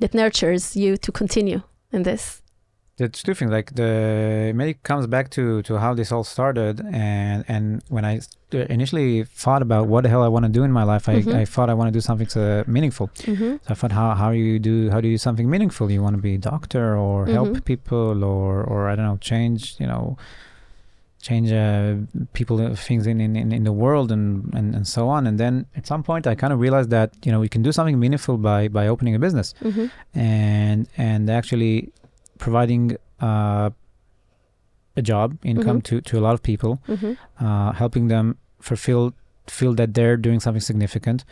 that 0.00 0.14
nurtures 0.14 0.76
you 0.76 0.96
to 0.98 1.12
continue 1.12 1.62
in 1.92 2.02
this? 2.02 2.42
It's 2.97 3.21
two 3.21 3.33
things. 3.33 3.51
Like 3.51 3.75
the 3.75 4.53
maybe 4.55 4.71
it 4.71 4.83
comes 4.83 5.05
back 5.05 5.29
to 5.31 5.61
to 5.63 5.77
how 5.83 5.93
this 5.93 6.11
all 6.13 6.23
started, 6.23 6.79
and 6.93 7.43
and 7.53 7.83
when 7.89 8.05
I 8.05 8.21
initially 8.51 9.25
thought 9.25 9.61
about 9.61 9.87
what 9.87 10.03
the 10.03 10.09
hell 10.09 10.23
I 10.23 10.29
want 10.29 10.45
to 10.45 10.51
do 10.59 10.63
in 10.63 10.71
my 10.71 10.83
life, 10.83 11.09
I, 11.09 11.15
Mhm. 11.21 11.35
I 11.35 11.45
thought 11.53 11.69
I 11.69 11.73
want 11.73 11.87
to 11.89 11.91
do 11.91 11.99
something 11.99 12.29
uh, 12.41 12.63
meaningful. 12.67 13.07
Mm-hmm. 13.29 13.51
So 13.65 13.69
I 13.69 13.73
thought, 13.73 13.91
how 13.91 14.07
how 14.15 14.29
you 14.31 14.59
do 14.59 14.89
how 14.91 15.01
do 15.01 15.07
you 15.09 15.15
do 15.15 15.23
something 15.27 15.49
meaningful? 15.49 15.91
You 15.91 16.01
want 16.01 16.15
to 16.15 16.21
be 16.29 16.35
a 16.35 16.43
doctor 16.53 16.95
or 17.05 17.25
help 17.37 17.49
Mhm. 17.49 17.65
people 17.71 18.23
or 18.23 18.63
or 18.63 18.79
I 18.91 18.95
don't 18.95 19.07
know, 19.11 19.17
change 19.31 19.61
you 19.81 19.87
know, 19.91 20.15
change 21.27 21.51
uh, 21.51 21.95
people 22.33 22.55
uh, 22.65 22.75
things 22.87 23.03
in, 23.07 23.19
in 23.19 23.35
in 23.35 23.51
in 23.51 23.63
the 23.65 23.73
world 23.83 24.09
and, 24.15 24.25
and 24.57 24.67
and 24.77 24.87
so 24.87 25.09
on. 25.09 25.27
And 25.27 25.37
then 25.37 25.65
at 25.75 25.85
some 25.85 26.01
point, 26.01 26.27
I 26.27 26.33
kind 26.35 26.53
of 26.53 26.59
realized 26.61 26.91
that 26.91 27.09
you 27.25 27.31
know 27.33 27.41
we 27.41 27.49
can 27.49 27.61
do 27.61 27.71
something 27.73 27.99
meaningful 27.99 28.37
by 28.37 28.69
by 28.69 28.87
opening 28.87 29.15
a 29.15 29.19
business 29.19 29.53
Mm-hmm. 29.61 29.85
and 30.17 30.87
and 30.97 31.29
actually 31.29 31.91
providing 32.37 32.97
uh, 33.21 33.69
a 34.97 35.01
job 35.01 35.37
income 35.43 35.77
Mhm. 35.79 35.83
to 35.83 36.01
to 36.01 36.17
a 36.19 36.21
lot 36.21 36.33
of 36.33 36.41
people 36.41 36.79
Mm-hmm. 36.87 37.13
uh, 37.45 37.71
helping 37.73 38.07
them 38.07 38.37
fulfill 38.61 39.13
feel 39.47 39.73
that 39.75 39.93
they're 39.93 40.17
doing 40.17 40.39
something 40.39 40.61
significant 40.61 41.23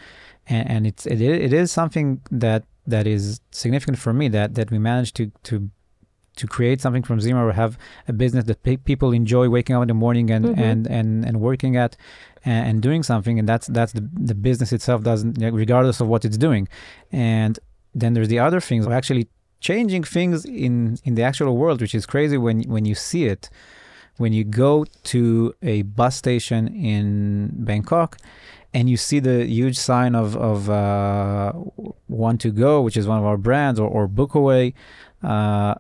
and, 0.48 0.70
and 0.70 0.88
it's 0.88 1.06
it, 1.06 1.20
it 1.22 1.54
is 1.54 1.72
something 1.72 2.22
that 2.32 2.64
that 2.86 3.08
is 3.08 3.40
significant 3.52 3.98
for 3.98 4.14
me 4.14 4.28
that 4.30 4.56
that 4.56 4.70
we 4.72 4.78
managed 4.80 5.16
to 5.16 5.32
to 5.44 5.70
to 6.36 6.48
create 6.48 6.82
something 6.82 7.04
from 7.04 7.20
zero 7.22 7.46
or 7.48 7.54
have 7.54 7.78
a 8.08 8.14
business 8.14 8.44
that 8.46 8.62
pe- 8.64 8.78
people 8.78 9.12
enjoy 9.14 9.48
waking 9.50 9.76
up 9.76 9.82
in 9.84 9.88
the 9.88 9.94
morning 10.06 10.30
and 10.32 10.46
Mhm. 10.46 10.58
and 10.70 10.88
and 10.88 11.26
and 11.26 11.40
working 11.40 11.76
at 11.78 11.96
and, 12.46 12.68
and 12.68 12.82
doing 12.82 13.04
something 13.04 13.40
and 13.40 13.48
that's 13.48 13.68
that's 13.68 13.94
the 13.94 14.04
the 14.32 14.36
business 14.36 14.72
itself 14.74 15.04
doesn't 15.04 15.38
regardless 15.54 16.02
of 16.02 16.08
what 16.08 16.26
it's 16.26 16.38
doing 16.38 16.68
and 17.12 17.60
then 17.96 18.14
there's 18.14 18.28
the 18.36 18.40
other 18.40 18.60
things 18.60 18.86
of 18.86 18.92
actually 18.92 19.28
changing 19.70 20.04
things 20.16 20.38
in 20.68 20.76
in 21.08 21.14
the 21.18 21.24
actual 21.30 21.52
world 21.62 21.78
which 21.84 21.96
is 22.00 22.06
crazy 22.14 22.38
when 22.46 22.58
when 22.76 22.84
you 22.90 22.96
see 23.08 23.24
it 23.34 23.44
when 24.22 24.32
you 24.38 24.44
go 24.66 24.72
to 25.14 25.22
a 25.76 25.78
bus 25.98 26.14
station 26.24 26.62
in 26.94 27.50
Bangkok 27.68 28.10
and 28.76 28.84
you 28.92 28.98
see 29.08 29.20
the 29.30 29.38
huge 29.60 29.78
sign 29.90 30.14
of 30.24 30.28
of 30.52 30.58
uh, 30.70 31.52
Want 32.08 32.38
to 32.46 32.50
Go, 32.66 32.72
which 32.86 32.98
is 33.02 33.06
one 33.14 33.20
of 33.22 33.26
our 33.32 33.38
brands, 33.48 33.80
or, 33.84 33.88
or 33.98 34.04
Bookaway, 34.08 34.74
uh, 35.34 35.74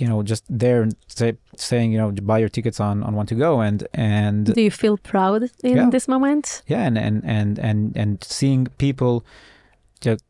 you 0.00 0.06
know, 0.10 0.22
just 0.32 0.44
there 0.62 0.88
say, 1.18 1.30
saying, 1.56 1.92
you 1.92 1.98
know, 2.00 2.10
buy 2.30 2.38
your 2.44 2.48
tickets 2.56 2.78
on 2.80 3.02
on 3.06 3.12
Want 3.18 3.28
to 3.28 3.34
Go, 3.46 3.60
and 3.68 3.78
and 3.94 4.54
Do 4.54 4.62
you 4.68 4.70
feel 4.70 4.96
proud 5.12 5.42
in 5.62 5.76
Yeah. 5.76 5.90
this 5.90 6.06
moment? 6.08 6.62
yeah, 6.72 6.86
and 6.88 6.96
and 7.06 7.16
and 7.24 7.58
and 7.68 7.78
and 8.02 8.24
seeing 8.24 8.66
people 8.78 9.12
just 10.06 10.24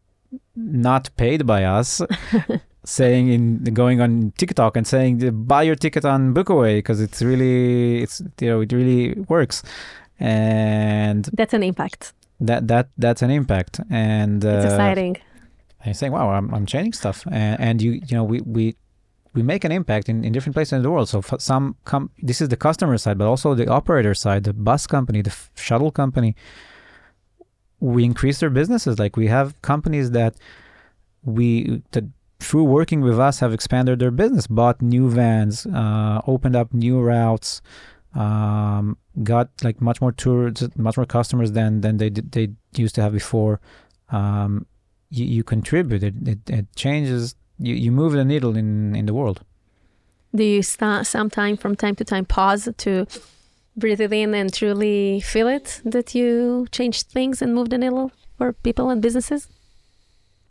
not 0.57 1.11
paid 1.17 1.41
by 1.47 1.61
us. 1.79 2.03
saying 2.89 3.28
in 3.28 3.62
going 3.74 4.01
on 4.01 4.32
TikTok 4.39 4.76
and 4.78 4.86
saying 4.86 5.12
buy 5.47 5.62
your 5.62 5.76
ticket 5.76 6.05
on 6.05 6.32
Bookaway 6.34 6.78
because 6.78 7.01
it's 7.07 7.20
really 7.22 8.03
it's 8.03 8.22
you 8.41 8.49
know 8.51 8.61
it 8.62 8.72
really 8.72 9.14
works. 9.28 9.62
And 10.18 11.24
That's 11.32 11.55
an 11.55 11.62
impact. 11.62 12.12
that 12.41 12.66
that 12.68 12.89
that's 13.05 13.22
an 13.22 13.30
impact. 13.30 13.80
And 13.91 14.45
uh, 14.45 14.49
It's 14.49 14.64
exciting. 14.72 15.16
and 15.80 15.86
you're 15.86 15.95
saying 15.95 16.12
wow 16.12 16.30
I'm, 16.30 16.53
I'm 16.55 16.66
changing 16.66 16.95
stuff. 16.95 17.18
And, 17.30 17.61
and 17.61 17.82
you 17.82 17.93
you 18.09 18.14
know 18.16 18.24
we 18.24 18.41
we 18.57 18.74
we 19.34 19.43
make 19.43 19.62
an 19.64 19.72
impact 19.80 20.09
in, 20.09 20.24
in 20.24 20.32
different 20.32 20.55
places 20.55 20.72
in 20.72 20.82
the 20.82 20.91
world. 20.91 21.09
So 21.09 21.20
for 21.22 21.39
some 21.39 21.76
com- 21.84 22.11
this 22.28 22.41
is 22.41 22.49
the 22.49 22.57
customer 22.68 22.97
side 22.99 23.18
but 23.18 23.26
also 23.28 23.55
the 23.55 23.68
operator 23.78 24.14
side 24.14 24.45
the 24.45 24.55
bus 24.68 24.86
company 24.86 25.20
the 25.22 25.30
f- 25.30 25.51
shuttle 25.55 25.91
company. 26.03 26.34
We 27.80 28.03
increase 28.05 28.41
their 28.41 28.51
businesses. 28.51 28.99
Like 28.99 29.16
we 29.16 29.26
have 29.28 29.49
companies 29.62 30.11
that 30.18 30.32
we 31.22 31.82
that 31.93 32.05
through 32.41 32.64
working 32.64 33.01
with 33.01 33.18
us 33.18 33.41
have 33.41 33.53
expanded 33.53 33.99
their 33.99 34.11
business 34.11 34.47
bought 34.47 34.80
new 34.80 35.09
vans 35.11 35.66
uh, 35.66 36.20
opened 36.26 36.57
up 36.57 36.72
new 36.72 37.01
routes 37.01 37.61
um, 38.14 38.97
got 39.22 39.51
like 39.62 39.80
much 39.80 40.01
more 40.01 40.12
tours 40.12 40.68
much 40.76 40.97
more 40.97 41.07
customers 41.07 41.53
than 41.53 41.80
than 41.80 41.97
they 41.99 42.11
did, 42.11 42.32
they 42.32 42.49
used 42.74 42.95
to 42.95 43.03
have 43.03 43.12
before 43.12 43.61
um, 44.11 44.66
you, 45.11 45.24
you 45.24 45.45
contribute 45.45 46.03
it, 46.03 46.14
it 46.26 46.39
it 46.49 46.66
changes 46.76 47.34
you, 47.59 47.74
you 47.74 47.91
move 47.93 48.12
the 48.12 48.24
needle 48.24 48.57
in 48.57 48.95
in 48.95 49.07
the 49.07 49.14
world 49.14 49.43
Do 50.34 50.45
you 50.45 50.62
start 50.62 51.07
sometime 51.07 51.57
from 51.57 51.74
time 51.74 51.97
to 51.97 52.05
time 52.05 52.24
pause 52.24 52.68
to 52.84 53.07
breathe 53.76 54.01
it 54.01 54.12
in 54.12 54.34
and 54.34 54.53
truly 54.53 55.20
feel 55.20 55.49
it 55.49 55.80
that 55.84 56.14
you 56.14 56.66
changed 56.70 57.07
things 57.09 57.43
and 57.43 57.55
moved 57.55 57.70
the 57.70 57.78
needle 57.78 58.11
for 58.36 58.53
people 58.53 58.91
and 58.91 59.01
businesses? 59.03 59.49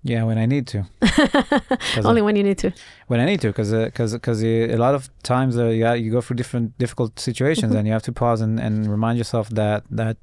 Yeah 0.03 0.23
when 0.23 0.37
i 0.37 0.45
need 0.45 0.65
to. 0.67 0.79
Only 2.09 2.21
when 2.21 2.35
you 2.35 2.43
need 2.43 2.57
to. 2.59 2.71
when 3.07 3.19
I 3.19 3.25
need 3.25 3.41
to, 3.41 3.47
because 3.47 3.71
because 3.71 4.13
because 4.13 4.43
a 4.43 4.75
lot 4.77 4.93
of 4.95 5.09
times 5.23 5.57
uh, 5.57 5.65
you 5.79 5.85
you 6.03 6.11
go 6.11 6.21
through 6.21 6.35
different 6.37 6.77
difficult 6.77 7.19
situations, 7.19 7.71
Mhm. 7.73 7.77
and 7.77 7.87
you 7.87 7.93
have 7.93 8.03
to 8.03 8.11
pause 8.11 8.39
and, 8.41 8.59
and 8.59 8.73
remind 8.89 9.17
yourself 9.17 9.49
that 9.61 9.83
that 10.01 10.17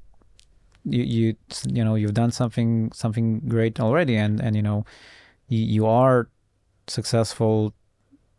you 0.85 1.03
you 1.03 1.35
you 1.77 1.83
know 1.85 1.95
you've 1.95 2.13
done 2.13 2.31
something 2.31 2.91
something 2.93 3.41
great 3.47 3.79
already, 3.79 4.15
and 4.15 4.39
and 4.45 4.55
you 4.55 4.61
know 4.61 4.85
you, 5.49 5.59
you 5.75 5.85
are 5.85 6.27
successful 6.87 7.73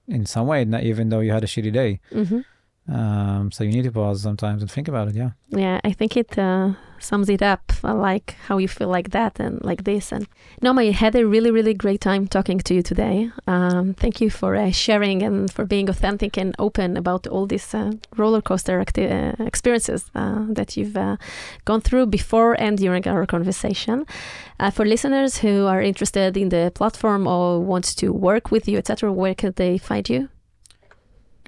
in 0.08 0.24
some 0.26 0.46
way, 0.46 0.64
not 0.64 0.82
even 0.84 1.08
though 1.10 1.20
you 1.20 1.32
had 1.32 1.44
a 1.44 1.46
shitty 1.46 1.72
day. 1.72 2.00
hmm 2.12 2.40
Um, 2.88 3.50
so 3.50 3.64
you 3.64 3.72
need 3.76 3.82
to 3.84 3.90
pause 3.90 4.22
sometimes 4.22 4.62
and 4.62 4.70
think 4.70 4.86
about 4.88 5.08
it. 5.08 5.14
Yeah. 5.16 5.30
Yeah, 5.50 5.80
I 5.82 5.92
think 5.98 6.16
it 6.16 6.38
uh, 6.38 6.68
sums 6.98 7.28
it 7.28 7.42
up. 7.42 7.72
I 7.84 7.92
like 7.92 8.36
how 8.46 8.58
you 8.58 8.68
feel 8.68 8.88
like 8.88 9.10
that 9.10 9.38
and 9.40 9.62
like 9.64 9.84
this. 9.84 10.12
And 10.12 10.26
Noam, 10.62 10.78
I 10.78 10.90
had 10.90 11.14
a 11.14 11.26
really, 11.26 11.50
really 11.50 11.74
great 11.74 12.00
time 12.00 12.26
talking 12.26 12.58
to 12.58 12.74
you 12.74 12.82
today. 12.82 13.30
Um, 13.46 13.94
thank 13.94 14.20
you 14.20 14.30
for 14.30 14.56
uh, 14.56 14.70
sharing 14.70 15.22
and 15.22 15.50
for 15.50 15.64
being 15.64 15.88
authentic 15.88 16.36
and 16.36 16.54
open 16.58 16.96
about 16.96 17.26
all 17.26 17.46
these 17.46 17.74
uh, 17.74 17.92
roller 18.16 18.42
coaster 18.42 18.80
acti- 18.80 19.08
uh, 19.08 19.32
experiences 19.40 20.10
uh, 20.14 20.44
that 20.50 20.76
you've 20.76 20.96
uh, 20.96 21.16
gone 21.64 21.80
through 21.80 22.06
before 22.06 22.54
and 22.60 22.78
during 22.78 23.06
our 23.06 23.26
conversation. 23.26 24.06
Uh, 24.58 24.70
for 24.70 24.84
listeners 24.84 25.38
who 25.38 25.66
are 25.66 25.82
interested 25.82 26.36
in 26.36 26.48
the 26.48 26.72
platform 26.74 27.26
or 27.26 27.60
want 27.60 27.84
to 27.96 28.10
work 28.12 28.50
with 28.50 28.66
you, 28.68 28.78
etc., 28.78 29.12
where 29.12 29.34
can 29.34 29.52
they 29.56 29.78
find 29.78 30.08
you? 30.08 30.28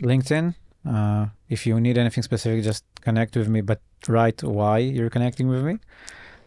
LinkedIn. 0.01 0.55
Uh, 0.89 1.27
if 1.49 1.67
you 1.67 1.79
need 1.81 1.99
anything 1.99 2.23
specific, 2.23 2.65
just 2.65 2.85
connect 3.03 3.37
with 3.37 3.49
me, 3.49 3.61
but 3.61 3.81
write 4.07 4.43
why 4.43 4.79
you're 4.79 5.11
connecting 5.11 5.49
with 5.49 5.63
me. 5.65 5.79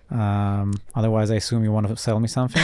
Um, 0.10 0.74
otherwise, 0.94 1.32
I 1.32 1.36
assume 1.36 1.64
you 1.64 1.72
want 1.72 1.88
to 1.88 1.96
sell 1.96 2.20
me 2.20 2.28
something. 2.28 2.62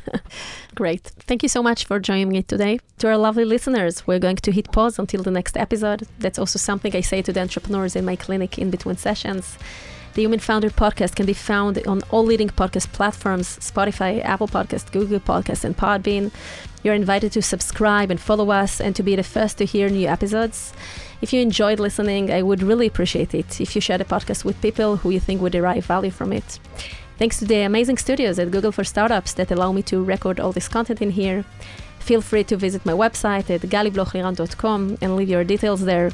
Great. 0.74 1.02
Thank 1.28 1.42
you 1.42 1.48
so 1.48 1.62
much 1.62 1.84
for 1.84 2.00
joining 2.00 2.30
me 2.30 2.42
today. 2.42 2.80
To 2.98 3.08
our 3.08 3.16
lovely 3.16 3.44
listeners, 3.44 4.06
we're 4.06 4.18
going 4.18 4.36
to 4.36 4.50
hit 4.50 4.72
pause 4.72 4.98
until 4.98 5.22
the 5.22 5.30
next 5.30 5.56
episode. 5.56 6.08
That's 6.18 6.38
also 6.38 6.58
something 6.58 6.96
I 6.96 7.02
say 7.02 7.22
to 7.22 7.32
the 7.32 7.40
entrepreneurs 7.40 7.94
in 7.94 8.04
my 8.04 8.16
clinic 8.16 8.58
in 8.58 8.70
between 8.70 8.96
sessions. 8.96 9.58
The 10.14 10.20
Human 10.20 10.40
Founder 10.40 10.68
podcast 10.68 11.16
can 11.16 11.24
be 11.24 11.32
found 11.32 11.78
on 11.86 12.02
all 12.10 12.22
leading 12.22 12.50
podcast 12.50 12.92
platforms 12.92 13.56
Spotify, 13.60 14.22
Apple 14.22 14.46
Podcast, 14.46 14.92
Google 14.92 15.20
Podcast, 15.20 15.64
and 15.64 15.74
Podbean. 15.74 16.30
You're 16.82 16.92
invited 16.92 17.32
to 17.32 17.40
subscribe 17.40 18.10
and 18.10 18.20
follow 18.20 18.50
us 18.50 18.78
and 18.78 18.94
to 18.94 19.02
be 19.02 19.16
the 19.16 19.22
first 19.22 19.56
to 19.56 19.64
hear 19.64 19.88
new 19.88 20.06
episodes. 20.06 20.74
If 21.22 21.32
you 21.32 21.40
enjoyed 21.40 21.80
listening, 21.80 22.30
I 22.30 22.42
would 22.42 22.62
really 22.62 22.86
appreciate 22.86 23.34
it 23.34 23.58
if 23.58 23.74
you 23.74 23.80
share 23.80 23.96
the 23.96 24.04
podcast 24.04 24.44
with 24.44 24.60
people 24.60 24.96
who 24.96 25.08
you 25.08 25.18
think 25.18 25.40
would 25.40 25.52
derive 25.52 25.86
value 25.86 26.10
from 26.10 26.34
it. 26.34 26.58
Thanks 27.16 27.38
to 27.38 27.46
the 27.46 27.62
amazing 27.62 27.96
studios 27.96 28.38
at 28.38 28.50
Google 28.50 28.72
for 28.72 28.84
Startups 28.84 29.32
that 29.34 29.50
allow 29.50 29.72
me 29.72 29.82
to 29.84 30.04
record 30.04 30.38
all 30.38 30.52
this 30.52 30.68
content 30.68 31.00
in 31.00 31.12
here. 31.12 31.46
Feel 32.00 32.20
free 32.20 32.44
to 32.44 32.56
visit 32.58 32.84
my 32.84 32.92
website 32.92 33.48
at 33.48 33.62
galiblochilan.com 33.62 34.98
and 35.00 35.16
leave 35.16 35.30
your 35.30 35.44
details 35.44 35.86
there 35.86 36.10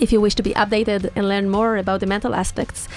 if 0.00 0.10
you 0.12 0.20
wish 0.20 0.34
to 0.34 0.42
be 0.42 0.54
updated 0.54 1.10
and 1.14 1.28
learn 1.28 1.50
more 1.50 1.76
about 1.76 2.00
the 2.00 2.06
mental 2.06 2.34
aspects 2.34 2.88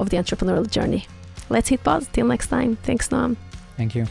of 0.00 0.10
the 0.10 0.16
entrepreneurial 0.16 0.68
journey. 0.70 1.06
Let's 1.48 1.68
hit 1.68 1.82
pause. 1.84 2.08
Till 2.12 2.26
next 2.26 2.48
time. 2.48 2.76
Thanks, 2.76 3.08
Noam. 3.08 3.36
Thank 3.76 3.94
you. 3.94 4.06